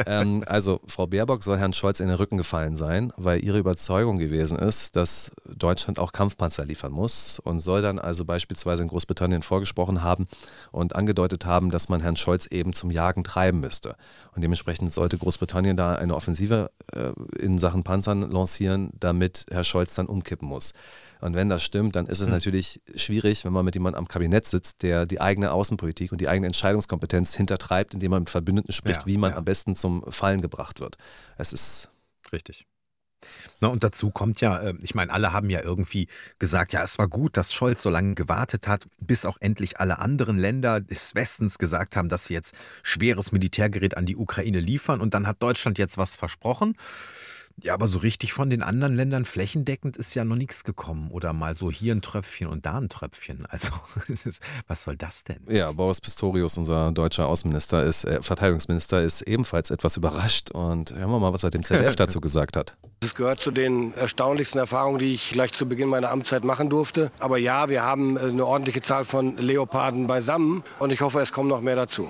ähm, 0.06 0.44
also 0.46 0.82
Frau 0.88 1.08
Baerbock 1.08 1.44
soll 1.44 1.58
Herrn 1.58 1.74
Scholz 1.74 2.00
in 2.00 2.08
den 2.08 2.16
Rücken 2.16 2.38
gefallen 2.38 2.76
sein, 2.76 3.14
weil 3.18 3.44
ihre 3.44 3.58
Überzeugung 3.58 4.18
gewesen 4.18 4.58
ist, 4.58 4.96
dass 4.96 5.32
Deutschland 5.46 6.00
auch 6.00 6.12
Kampfpanzer 6.12 6.66
liefern 6.66 6.92
muss 6.92 7.40
und 7.40 7.60
soll 7.60 7.82
dann 7.82 8.00
also 8.00 8.26
beispielsweise 8.26 8.84
in 8.84 8.90
Großbritannien 8.90 9.42
vorgesprochen 9.42 10.04
haben 10.04 10.28
und 10.72 10.96
angedeutet 10.96 11.46
haben, 11.46 11.72
dass 11.72 11.90
man 11.90 12.02
Herrn 12.02 12.16
Scholz 12.16 12.46
eben 12.48 12.74
zum 12.74 12.92
Jagen 12.92 13.24
treiben 13.24 13.60
müsste. 13.60 13.96
Und 14.36 14.42
dementsprechend 14.42 14.94
sollte 14.94 15.18
Großbritannien 15.18 15.76
da 15.76 15.96
eine 15.96 16.16
Offensive 16.16 16.72
äh, 16.94 17.12
in 17.38 17.58
Sachen 17.58 17.84
Panzern 17.84 18.30
lancieren, 18.32 18.92
damit 19.00 19.46
Herr 19.50 19.64
Scholz 19.64 19.96
dann 19.96 20.06
umkippen 20.06 20.48
muss. 20.48 20.74
Und 21.22 21.36
wenn 21.36 21.50
das 21.50 21.64
stimmt, 21.64 21.96
dann 21.96 22.06
ist 22.06 22.22
es 22.22 22.28
mhm. 22.28 22.34
natürlich 22.34 22.82
schwierig, 22.96 23.44
wenn 23.44 23.52
man 23.52 23.66
mit 23.66 23.76
jemandem 23.76 24.00
am 24.00 24.08
Kabinett 24.08 24.48
sitzt, 24.48 24.84
der 24.84 25.06
die 25.06 25.20
eigene 25.20 25.52
Außenpolitik 25.52 26.09
und 26.12 26.22
die 26.22 26.28
eigene 26.28 26.48
Entscheidungskompetenz 26.48 27.36
hintertreibt, 27.36 27.94
indem 27.94 28.12
man 28.12 28.22
mit 28.22 28.30
Verbündeten 28.30 28.72
spricht, 28.72 29.02
ja, 29.02 29.06
wie 29.06 29.18
man 29.18 29.32
ja. 29.32 29.38
am 29.38 29.46
besten 29.46 29.76
zum 29.76 30.04
Fallen 30.12 30.42
gebracht 30.42 30.80
wird. 30.80 30.98
Es 31.38 31.54
ist 31.54 31.90
richtig. 32.32 32.66
Na, 33.60 33.68
und 33.68 33.84
dazu 33.84 34.12
kommt 34.12 34.40
ja, 34.42 34.60
äh, 34.60 34.74
ich 34.82 34.96
meine, 34.96 35.12
alle 35.12 35.34
haben 35.34 35.50
ja 35.50 35.62
irgendwie 35.62 36.08
gesagt, 36.40 36.72
ja, 36.74 36.84
es 36.84 36.98
war 36.98 37.08
gut, 37.08 37.36
dass 37.36 37.54
Scholz 37.54 37.82
so 37.82 37.90
lange 37.90 38.16
gewartet 38.16 38.68
hat, 38.68 38.88
bis 39.00 39.26
auch 39.26 39.38
endlich 39.42 39.80
alle 39.80 40.00
anderen 40.00 40.38
Länder 40.38 40.80
des 40.80 41.16
Westens 41.16 41.58
gesagt 41.58 41.96
haben, 41.96 42.10
dass 42.10 42.26
sie 42.26 42.34
jetzt 42.34 42.56
schweres 42.84 43.32
Militärgerät 43.32 43.98
an 43.98 44.06
die 44.06 44.16
Ukraine 44.16 44.60
liefern. 44.60 45.02
Und 45.02 45.14
dann 45.14 45.28
hat 45.28 45.44
Deutschland 45.44 45.78
jetzt 45.78 45.98
was 45.98 46.16
versprochen. 46.16 46.76
Ja, 47.64 47.74
aber 47.74 47.88
so 47.88 48.00
richtig 48.00 48.34
von 48.34 48.50
den 48.50 48.62
anderen 48.62 48.96
Ländern 48.96 49.26
flächendeckend 49.26 49.98
ist 49.98 50.14
ja 50.14 50.24
noch 50.24 50.36
nichts 50.36 50.64
gekommen. 50.64 51.12
Oder 51.12 51.34
mal 51.34 51.56
so 51.56 51.72
hier 51.72 51.94
ein 51.94 52.02
Tröpfchen 52.02 52.48
und 52.48 52.66
da 52.66 52.78
ein 52.78 52.90
Tröpfchen. 52.90 53.46
Also, 53.48 53.70
was 54.68 54.84
soll 54.84 54.98
das 54.98 55.24
denn? 55.24 55.40
Ja, 55.50 55.72
Boris 55.72 56.02
Pistorius, 56.02 56.58
unser 56.58 56.92
deutscher 56.92 57.28
Außenminister, 57.28 57.84
ist, 57.84 58.06
äh, 58.06 58.22
Verteidigungsminister, 58.22 59.02
ist 59.02 59.22
ebenfalls 59.24 59.72
etwas 59.72 59.98
überrascht. 59.98 60.52
Und 60.52 60.94
hören 60.94 61.10
wir 61.10 61.20
mal, 61.20 61.34
was 61.34 61.44
er 61.44 61.50
dem 61.50 61.64
ZDF 61.64 61.96
dazu 61.98 62.22
gesagt 62.22 62.56
hat. 62.56 62.78
Es 63.02 63.16
gehört 63.16 63.40
zu 63.40 63.52
den 63.52 63.94
erstaunlichsten 63.94 64.60
Erfahrungen, 64.60 65.00
die 65.00 65.14
ich 65.14 65.32
gleich 65.32 65.54
zu 65.54 65.68
Beginn 65.68 65.90
meiner 65.90 66.12
Amtszeit 66.12 66.44
machen 66.44 66.70
durfte. 66.70 67.12
Aber 67.20 67.38
ja, 67.38 67.70
wir 67.70 67.84
haben 67.84 68.18
äh, 68.18 68.22
eine 68.22 68.46
ordentliche 68.46 68.82
Zahl 68.82 69.06
von 69.06 69.38
Leoparden 69.38 70.08
beisammen. 70.08 70.64
Und 70.80 70.92
ich 70.92 71.02
hoffe, 71.02 71.20
es 71.20 71.32
kommen 71.32 71.50
noch 71.50 71.62
mehr 71.62 71.76
dazu. 71.76 72.10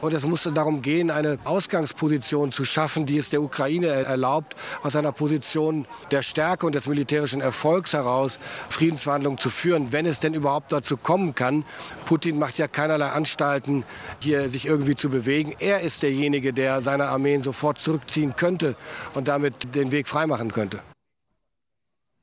Und 0.00 0.14
es 0.14 0.24
musste 0.24 0.50
darum 0.50 0.80
gehen, 0.80 1.10
eine 1.10 1.38
Ausgangsposition 1.44 2.52
zu 2.52 2.64
schaffen, 2.64 3.04
die 3.04 3.18
es 3.18 3.28
der 3.28 3.42
Ukraine 3.42 3.88
erlaubt, 3.88 4.56
aus 4.82 4.96
einer 4.96 5.12
Position 5.12 5.86
der 6.10 6.22
Stärke 6.22 6.66
und 6.66 6.74
des 6.74 6.86
militärischen 6.86 7.40
Erfolgs 7.40 7.92
heraus 7.92 8.38
Friedensverhandlungen 8.68 9.38
zu 9.38 9.50
führen, 9.50 9.92
wenn 9.92 10.06
es 10.06 10.20
denn 10.20 10.34
überhaupt 10.34 10.72
dazu 10.72 10.96
kommen 10.96 11.34
kann. 11.34 11.64
Putin 12.04 12.38
macht 12.38 12.58
ja 12.58 12.68
keinerlei 12.68 13.08
Anstalten, 13.08 13.84
hier 14.20 14.48
sich 14.48 14.66
irgendwie 14.66 14.94
zu 14.94 15.10
bewegen. 15.10 15.54
Er 15.58 15.80
ist 15.80 16.02
derjenige, 16.02 16.52
der 16.52 16.82
seine 16.82 17.08
Armeen 17.08 17.40
sofort 17.40 17.78
zurückziehen 17.78 18.36
könnte 18.36 18.76
und 19.14 19.28
damit 19.28 19.74
den 19.74 19.92
Weg 19.92 20.08
freimachen 20.08 20.52
könnte. 20.52 20.80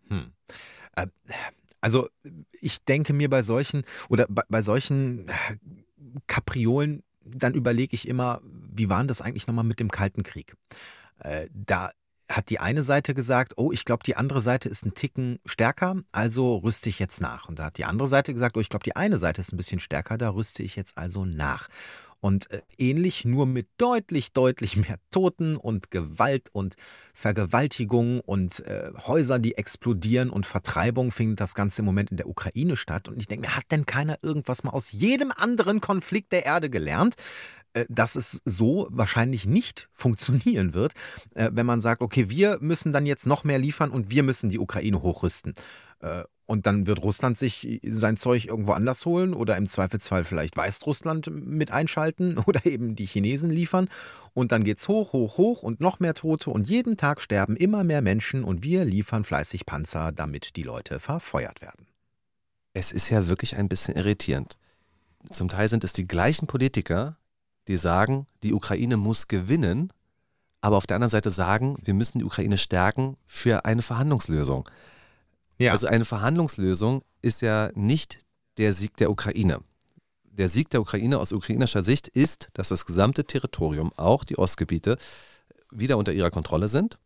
Hm. 0.10 0.32
Äh, 0.96 1.08
also 1.82 2.10
ich 2.60 2.84
denke 2.84 3.14
mir 3.14 3.30
bei 3.30 3.44
solchen 3.44 3.84
oder 4.10 4.26
bei, 4.30 4.44
bei 4.50 4.62
solchen 4.62 5.32
Kapriolen 6.26 7.04
dann 7.36 7.54
überlege 7.54 7.96
ich 7.96 8.08
immer, 8.08 8.42
wie 8.44 8.90
war 8.90 9.04
das 9.04 9.22
eigentlich 9.22 9.48
nochmal 9.48 9.66
mit 9.66 9.80
dem 9.80 9.92
Kalten 9.92 10.24
Krieg? 10.24 10.56
Äh, 11.20 11.48
da 11.54 11.92
hat 12.30 12.50
die 12.50 12.60
eine 12.60 12.84
Seite 12.84 13.14
gesagt, 13.14 13.54
oh, 13.58 13.72
ich 13.72 13.86
glaube, 13.86 14.04
die 14.04 14.16
andere 14.16 14.42
Seite 14.42 14.70
ist 14.70 14.86
ein 14.86 14.94
Ticken 14.94 15.40
stärker, 15.46 15.96
also 16.12 16.58
rüste 16.58 16.90
ich 16.90 17.00
jetzt 17.00 17.22
nach. 17.22 17.48
Und 17.48 17.60
da 17.60 17.66
hat 17.66 17.78
die 17.78 17.86
andere 17.86 18.08
Seite 18.08 18.34
gesagt, 18.34 18.58
oh, 18.58 18.60
ich 18.60 18.70
glaube, 18.70 18.84
die 18.84 18.96
eine 18.96 19.18
Seite 19.18 19.42
ist 19.42 19.54
ein 19.54 19.58
bisschen 19.58 19.80
stärker, 19.80 20.18
da 20.18 20.30
rüste 20.30 20.64
ich 20.64 20.76
jetzt 20.76 20.98
also 20.98 21.26
nach. 21.26 21.70
Und 22.20 22.50
äh, 22.52 22.62
ähnlich 22.80 23.26
nur 23.26 23.46
mit 23.46 23.68
deutlich, 23.78 24.34
deutlich 24.34 24.76
mehr 24.76 24.98
Toten 25.12 25.56
und 25.56 25.92
Gewalt 25.92 26.50
und 26.52 26.76
Vergewaltigung 27.14 28.22
und 28.22 28.60
äh, 28.62 28.92
Häuser, 29.06 29.38
die 29.38 29.56
explodieren 29.56 30.32
und 30.32 30.46
Vertreibung 30.46 31.12
findet 31.12 31.40
das 31.40 31.54
Ganze 31.54 31.82
im 31.82 31.86
Moment 31.86 32.10
in 32.10 32.18
der 32.18 32.28
Ukraine 32.28 32.76
statt. 32.76 33.08
Und 33.08 33.18
ich 33.18 33.28
denke 33.28 33.48
mir, 33.48 33.56
hat 33.56 33.72
denn 33.72 33.86
keiner 33.86 34.18
irgendwas 34.24 34.64
mal 34.64 34.72
aus 34.72 34.92
jedem 34.92 35.32
anderen 35.32 35.80
Konflikt 35.80 36.32
der 36.32 36.46
Erde 36.46 36.72
gelernt? 36.72 37.16
Äh, 37.78 37.86
dass 37.90 38.16
es 38.16 38.42
so 38.46 38.88
wahrscheinlich 38.90 39.46
nicht 39.46 39.90
funktionieren 39.92 40.74
wird, 40.74 40.94
äh, 41.36 41.50
wenn 41.54 41.66
man 41.66 41.82
sagt, 41.82 42.02
okay, 42.02 42.30
wir 42.30 42.58
müssen 42.62 42.94
dann 42.94 43.06
jetzt 43.06 43.28
noch 43.28 43.44
mehr 43.44 43.60
liefern 43.60 43.92
und 43.92 44.10
wir 44.10 44.24
müssen 44.24 44.50
die 44.50 44.60
Ukraine 44.60 45.02
hochrüsten. 45.02 45.54
Äh, 46.00 46.24
und 46.46 46.66
dann 46.66 46.88
wird 46.88 47.04
Russland 47.04 47.38
sich 47.38 47.82
sein 47.84 48.16
Zeug 48.16 48.46
irgendwo 48.46 48.72
anders 48.72 49.06
holen 49.06 49.34
oder 49.34 49.58
im 49.58 49.68
Zweifelsfall 49.68 50.24
vielleicht 50.24 50.56
Weißrussland 50.56 51.30
mit 51.30 51.72
einschalten 51.72 52.38
oder 52.46 52.66
eben 52.66 52.96
die 52.96 53.06
Chinesen 53.06 53.52
liefern. 53.52 53.90
Und 54.34 54.52
dann 54.52 54.64
geht's 54.64 54.88
hoch, 54.88 55.14
hoch, 55.14 55.38
hoch 55.38 55.64
und 55.64 55.82
noch 55.82 56.00
mehr 56.00 56.14
Tote 56.14 56.50
und 56.50 56.68
jeden 56.68 56.96
Tag 56.96 57.22
sterben 57.22 57.58
immer 57.58 57.84
mehr 57.84 58.02
Menschen 58.02 58.44
und 58.44 58.64
wir 58.64 58.86
liefern 58.86 59.24
fleißig 59.24 59.66
Panzer, 59.66 60.12
damit 60.12 60.56
die 60.56 60.64
Leute 60.64 61.00
verfeuert 61.00 61.62
werden. 61.62 61.88
Es 62.74 62.92
ist 62.92 63.10
ja 63.10 63.28
wirklich 63.28 63.58
ein 63.58 63.68
bisschen 63.68 63.96
irritierend. 63.96 64.58
Zum 65.32 65.50
Teil 65.50 65.68
sind 65.68 65.84
es 65.84 65.94
die 65.94 66.08
gleichen 66.08 66.48
Politiker, 66.48 67.18
die 67.68 67.78
sagen, 67.78 68.28
die 68.44 68.54
Ukraine 68.54 68.98
muss 68.98 69.28
gewinnen, 69.28 69.92
aber 70.62 70.78
auf 70.78 70.88
der 70.88 70.96
anderen 70.96 71.12
Seite 71.12 71.32
sagen, 71.32 71.78
wir 71.84 71.94
müssen 71.94 72.20
die 72.20 72.26
Ukraine 72.26 72.58
stärken 72.58 73.18
für 73.26 73.66
eine 73.66 73.82
Verhandlungslösung. 73.82 74.70
Ja. 75.58 75.72
Also 75.72 75.88
eine 75.88 76.06
Verhandlungslösung 76.06 77.04
ist 77.22 77.42
ja 77.42 77.72
nicht 77.76 78.20
der 78.58 78.74
Sieg 78.74 78.98
der 78.98 79.12
Ukraine. 79.12 79.60
Der 80.24 80.50
Sieg 80.50 80.70
der 80.70 80.82
Ukraine 80.82 81.20
aus 81.20 81.32
ukrainischer 81.32 81.84
Sicht 81.84 82.08
ist, 82.08 82.50
dass 82.54 82.70
das 82.70 82.86
gesamte 82.86 83.26
Territorium, 83.26 83.92
auch 83.98 84.24
die 84.24 84.38
Ostgebiete, 84.38 84.98
wieder 85.72 85.98
unter 85.98 86.14
ihrer 86.14 86.32
Kontrolle 86.32 86.68
sind 86.68 86.98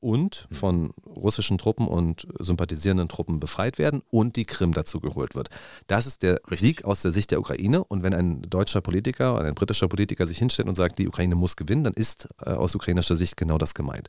und 0.00 0.46
von 0.50 0.90
russischen 1.06 1.58
Truppen 1.58 1.88
und 1.88 2.26
sympathisierenden 2.38 3.08
Truppen 3.08 3.40
befreit 3.40 3.78
werden 3.78 4.02
und 4.10 4.36
die 4.36 4.44
Krim 4.44 4.72
dazu 4.72 5.00
geholt 5.00 5.34
wird. 5.34 5.48
Das 5.86 6.06
ist 6.06 6.22
der. 6.22 6.40
Sieg 6.50 6.84
aus 6.84 7.02
der 7.02 7.12
Sicht 7.12 7.30
der 7.30 7.40
Ukraine. 7.40 7.84
Und 7.84 8.02
wenn 8.02 8.14
ein 8.14 8.42
deutscher 8.42 8.80
Politiker 8.80 9.34
oder 9.34 9.44
ein 9.44 9.54
britischer 9.54 9.88
Politiker 9.88 10.26
sich 10.26 10.38
hinstellt 10.38 10.68
und 10.68 10.76
sagt, 10.76 10.98
die 10.98 11.08
Ukraine 11.08 11.34
muss 11.34 11.56
gewinnen, 11.56 11.84
dann 11.84 11.94
ist 11.94 12.28
äh, 12.44 12.50
aus 12.50 12.74
ukrainischer 12.74 13.16
Sicht 13.16 13.36
genau 13.36 13.58
das 13.58 13.74
gemeint. 13.74 14.08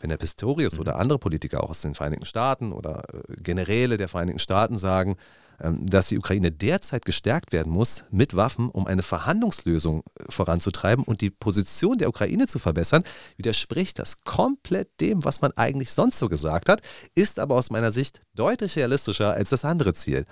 Wenn 0.00 0.10
der 0.10 0.16
Pistorius 0.16 0.74
mhm. 0.74 0.80
oder 0.80 0.96
andere 0.96 1.18
Politiker 1.18 1.62
auch 1.62 1.70
aus 1.70 1.80
den 1.80 1.94
Vereinigten 1.94 2.24
Staaten 2.24 2.72
oder 2.72 3.02
äh, 3.12 3.40
Generäle 3.42 3.96
der 3.96 4.08
Vereinigten 4.08 4.38
Staaten 4.38 4.78
sagen, 4.78 5.16
dass 5.58 6.08
die 6.08 6.18
Ukraine 6.18 6.52
derzeit 6.52 7.04
gestärkt 7.04 7.52
werden 7.52 7.72
muss 7.72 8.04
mit 8.10 8.36
Waffen, 8.36 8.68
um 8.68 8.86
eine 8.86 9.02
Verhandlungslösung 9.02 10.00
äh, 10.00 10.24
voranzutreiben 10.28 11.04
und 11.04 11.20
die 11.20 11.30
Position 11.30 11.98
der 11.98 12.08
Ukraine 12.08 12.46
zu 12.46 12.58
verbessern, 12.58 13.04
widerspricht 13.36 13.98
das 13.98 14.22
komplett 14.24 15.00
dem, 15.00 15.24
was 15.24 15.40
man 15.40 15.52
eigentlich 15.56 15.90
sonst 15.90 16.18
so 16.18 16.28
gesagt 16.28 16.68
hat, 16.68 16.80
ist 17.14 17.38
aber 17.38 17.56
aus 17.56 17.70
meiner 17.70 17.92
Sicht 17.92 18.20
deutlich 18.34 18.76
realistischer 18.76 19.32
als 19.32 19.50
das 19.50 19.64
andere 19.64 19.94
Ziel. 19.94 20.26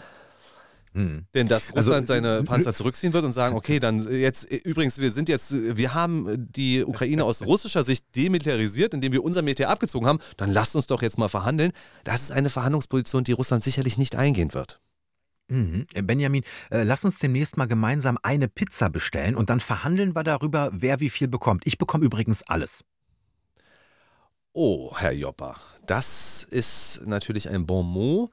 Hm. 0.97 1.27
Denn 1.35 1.47
dass 1.47 1.75
also, 1.75 1.91
Russland 1.91 2.11
also, 2.11 2.27
seine 2.29 2.43
Panzer 2.45 2.73
zurückziehen 2.73 3.13
wird 3.13 3.25
und 3.25 3.33
sagen, 3.33 3.55
okay, 3.57 3.81
dann 3.81 4.11
jetzt, 4.11 4.45
übrigens, 4.45 4.99
wir 4.99 5.11
sind 5.11 5.29
jetzt, 5.29 5.53
wir 5.53 5.93
haben 5.93 6.49
die 6.53 6.85
Ukraine 6.85 7.25
aus 7.25 7.43
russischer 7.45 7.85
Sicht 7.85 8.05
demilitarisiert, 8.17 8.95
indem 8.95 9.13
wir 9.13 9.23
unser 9.23 9.43
Militär 9.43 9.69
abgezogen 9.69 10.07
haben, 10.07 10.21
dann 10.39 10.53
lasst 10.53 10.75
uns 10.75 10.87
doch 10.87 11.03
jetzt 11.03 11.19
mal 11.19 11.29
verhandeln. 11.29 11.73
Das 12.05 12.23
ist 12.23 12.33
eine 12.33 12.49
Verhandlungsposition, 12.49 13.25
die 13.25 13.33
Russland 13.33 13.63
sicherlich 13.63 13.99
nicht 13.99 14.17
eingehen 14.17 14.55
wird. 14.55 14.81
Mhm. 15.49 15.87
Äh, 15.95 16.03
Benjamin, 16.03 16.43
äh, 16.71 16.83
lass 16.83 17.05
uns 17.05 17.19
demnächst 17.19 17.57
mal 17.57 17.67
gemeinsam 17.67 18.19
eine 18.23 18.49
Pizza 18.49 18.91
bestellen 18.91 19.37
und 19.37 19.51
dann 19.51 19.61
verhandeln 19.61 20.15
wir 20.15 20.25
darüber, 20.25 20.71
wer 20.73 21.01
wie 21.01 21.11
viel 21.11 21.29
bekommt. 21.29 21.63
Ich 21.67 21.79
bekomme 21.79 22.05
übrigens 22.05 22.43
alles. 22.43 22.85
Oh, 24.53 24.97
Herr 24.97 25.13
Joppa, 25.13 25.57
das 25.87 26.43
ist 26.43 27.03
natürlich 27.07 27.49
ein 27.49 27.67
Bon 27.67 27.87
mot. 27.87 28.31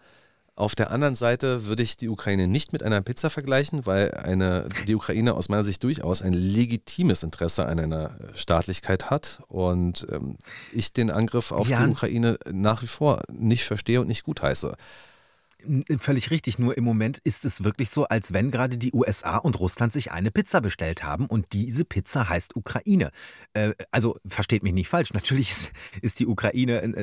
Auf 0.56 0.76
der 0.76 0.92
anderen 0.92 1.16
Seite 1.16 1.66
würde 1.66 1.82
ich 1.82 1.98
die 1.98 2.10
Ukraine 2.10 2.48
nicht 2.48 2.74
mit 2.74 2.84
einer 2.84 3.02
Pizza 3.02 3.32
vergleichen, 3.32 3.88
weil 3.88 4.12
eine, 4.12 4.70
die 4.88 4.94
Ukraine 4.94 5.34
aus 5.34 5.50
meiner 5.50 5.64
Sicht 5.64 5.84
durchaus 5.84 6.22
ein 6.22 6.34
legitimes 6.34 7.24
Interesse 7.24 7.66
an 7.66 7.80
einer 7.80 8.16
Staatlichkeit 8.36 9.10
hat 9.10 9.42
und 9.48 10.06
ähm, 10.12 10.38
ich 10.72 10.94
den 10.94 11.10
Angriff 11.10 11.52
auf 11.52 11.68
ja. 11.68 11.84
die 11.84 11.92
Ukraine 11.92 12.38
nach 12.52 12.84
wie 12.84 12.88
vor 12.88 13.24
nicht 13.32 13.64
verstehe 13.64 14.00
und 14.00 14.08
nicht 14.08 14.24
gutheiße. 14.24 14.76
Völlig 15.98 16.32
richtig, 16.32 16.60
nur 16.60 16.78
im 16.78 16.84
Moment 16.84 17.20
ist 17.20 17.46
es 17.46 17.64
wirklich 17.64 17.90
so, 17.90 18.06
als 18.06 18.34
wenn 18.34 18.52
gerade 18.52 18.78
die 18.78 18.92
USA 18.94 19.38
und 19.38 19.60
Russland 19.60 19.94
sich 19.94 20.12
eine 20.12 20.32
Pizza 20.32 20.62
bestellt 20.62 21.04
haben 21.04 21.28
und 21.28 21.54
diese 21.54 21.86
Pizza 21.86 22.28
heißt 22.28 22.56
Ukraine. 22.56 23.12
Äh, 23.54 23.74
also 23.92 24.18
versteht 24.26 24.64
mich 24.64 24.74
nicht 24.74 24.90
falsch, 24.90 25.14
natürlich 25.14 25.52
ist, 25.52 25.72
ist 26.02 26.20
die 26.20 26.28
Ukraine 26.28 26.82
ein, 26.82 26.96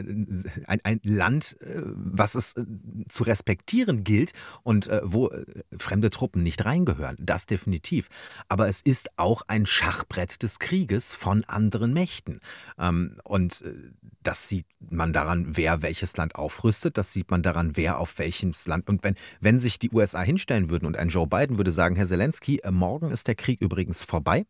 ein, 0.66 0.80
ein, 0.84 1.00
Land, 1.04 1.56
äh, 1.61 1.82
was 1.84 2.34
es 2.34 2.56
äh, 2.56 2.64
zu 3.08 3.22
respektieren 3.22 4.04
gilt 4.04 4.32
und 4.62 4.88
äh, 4.88 5.00
wo 5.04 5.28
äh, 5.28 5.44
fremde 5.78 6.11
Truppen 6.11 6.42
nicht 6.42 6.64
reingehören, 6.64 7.16
das 7.20 7.46
definitiv. 7.46 8.08
Aber 8.48 8.68
es 8.68 8.80
ist 8.80 9.18
auch 9.18 9.42
ein 9.48 9.66
Schachbrett 9.66 10.42
des 10.42 10.58
Krieges 10.58 11.14
von 11.14 11.44
anderen 11.44 11.92
Mächten. 11.92 12.40
Ähm, 12.78 13.18
und 13.24 13.62
äh, 13.62 13.74
das 14.22 14.48
sieht 14.48 14.66
man 14.90 15.12
daran, 15.12 15.56
wer 15.56 15.82
welches 15.82 16.16
Land 16.16 16.34
aufrüstet, 16.34 16.98
das 16.98 17.12
sieht 17.12 17.30
man 17.30 17.42
daran, 17.42 17.76
wer 17.76 17.98
auf 17.98 18.18
welches 18.18 18.49
Land. 18.66 18.88
Und 18.88 19.03
wenn, 19.05 19.14
wenn 19.40 19.59
sich 19.59 19.78
die 19.78 19.90
USA 19.90 20.22
hinstellen 20.22 20.70
würden 20.70 20.86
und 20.86 20.96
ein 20.96 21.09
Joe 21.09 21.26
Biden 21.26 21.59
würde 21.59 21.72
sagen, 21.72 21.96
Herr 21.96 22.07
Zelensky, 22.07 22.59
äh, 22.59 22.70
morgen 22.70 23.11
ist 23.11 23.26
der 23.26 23.34
Krieg 23.34 23.61
übrigens 23.61 24.05
vorbei, 24.05 24.46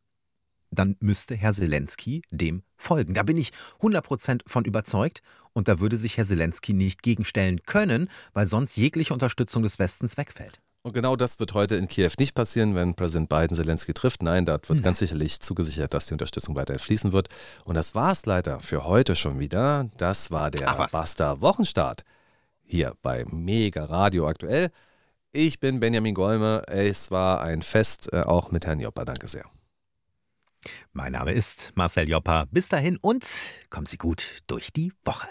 dann 0.71 0.97
müsste 1.01 1.35
Herr 1.35 1.53
Zelensky 1.53 2.23
dem 2.31 2.63
folgen. 2.77 3.15
Da 3.15 3.23
bin 3.23 3.37
ich 3.37 3.53
100% 3.81 4.43
von 4.47 4.65
überzeugt 4.65 5.23
und 5.53 5.69
da 5.69 5.81
würde 5.81 5.97
sich 5.97 6.17
Herr 6.17 6.25
Zelensky 6.25 6.73
nicht 6.73 7.03
gegenstellen 7.03 7.63
können, 7.65 8.09
weil 8.33 8.47
sonst 8.47 8.77
jegliche 8.77 9.13
Unterstützung 9.13 9.63
des 9.63 9.79
Westens 9.79 10.17
wegfällt. 10.17 10.61
Und 10.83 10.95
genau 10.95 11.15
das 11.15 11.39
wird 11.39 11.53
heute 11.53 11.77
in 11.77 11.89
Kiew 11.89 12.13
nicht 12.19 12.35
passieren, 12.35 12.75
wenn 12.75 12.95
Präsident 12.95 13.29
Biden 13.29 13.55
Zelensky 13.55 13.93
trifft. 13.93 14.23
Nein, 14.23 14.47
dort 14.47 14.67
wird 14.71 14.79
Nein. 14.79 14.85
ganz 14.85 15.01
sicherlich 15.01 15.41
zugesichert, 15.41 15.93
dass 15.93 16.07
die 16.07 16.15
Unterstützung 16.15 16.57
weiterhin 16.57 16.79
fließen 16.79 17.13
wird. 17.13 17.29
Und 17.65 17.75
das 17.75 17.95
war 17.95 18.13
es 18.13 18.25
leider 18.25 18.61
für 18.61 18.85
heute 18.85 19.15
schon 19.15 19.39
wieder. 19.39 19.91
Das 19.99 20.31
war 20.31 20.51
der 20.51 20.89
Basta 20.91 21.43
Wochenstart 21.43 22.05
hier 22.71 22.95
bei 23.03 23.25
Mega 23.31 23.85
Radio 23.85 24.29
aktuell. 24.29 24.71
Ich 25.33 25.61
bin 25.61 25.81
Benjamin 25.81 26.15
Golme. 26.15 26.63
Es 26.67 27.11
war 27.11 27.41
ein 27.43 27.63
Fest 27.63 28.13
äh, 28.13 28.21
auch 28.21 28.51
mit 28.51 28.67
Herrn 28.67 28.81
Joppa. 28.81 29.05
Danke 29.05 29.29
sehr. 29.29 29.45
Mein 30.93 31.13
Name 31.13 31.33
ist 31.33 31.73
Marcel 31.75 32.09
Joppa. 32.09 32.47
Bis 32.51 32.69
dahin 32.69 32.97
und 33.01 33.27
kommen 33.71 33.87
Sie 33.87 33.99
gut 33.99 34.43
durch 34.47 34.73
die 34.73 34.93
Woche. 35.05 35.29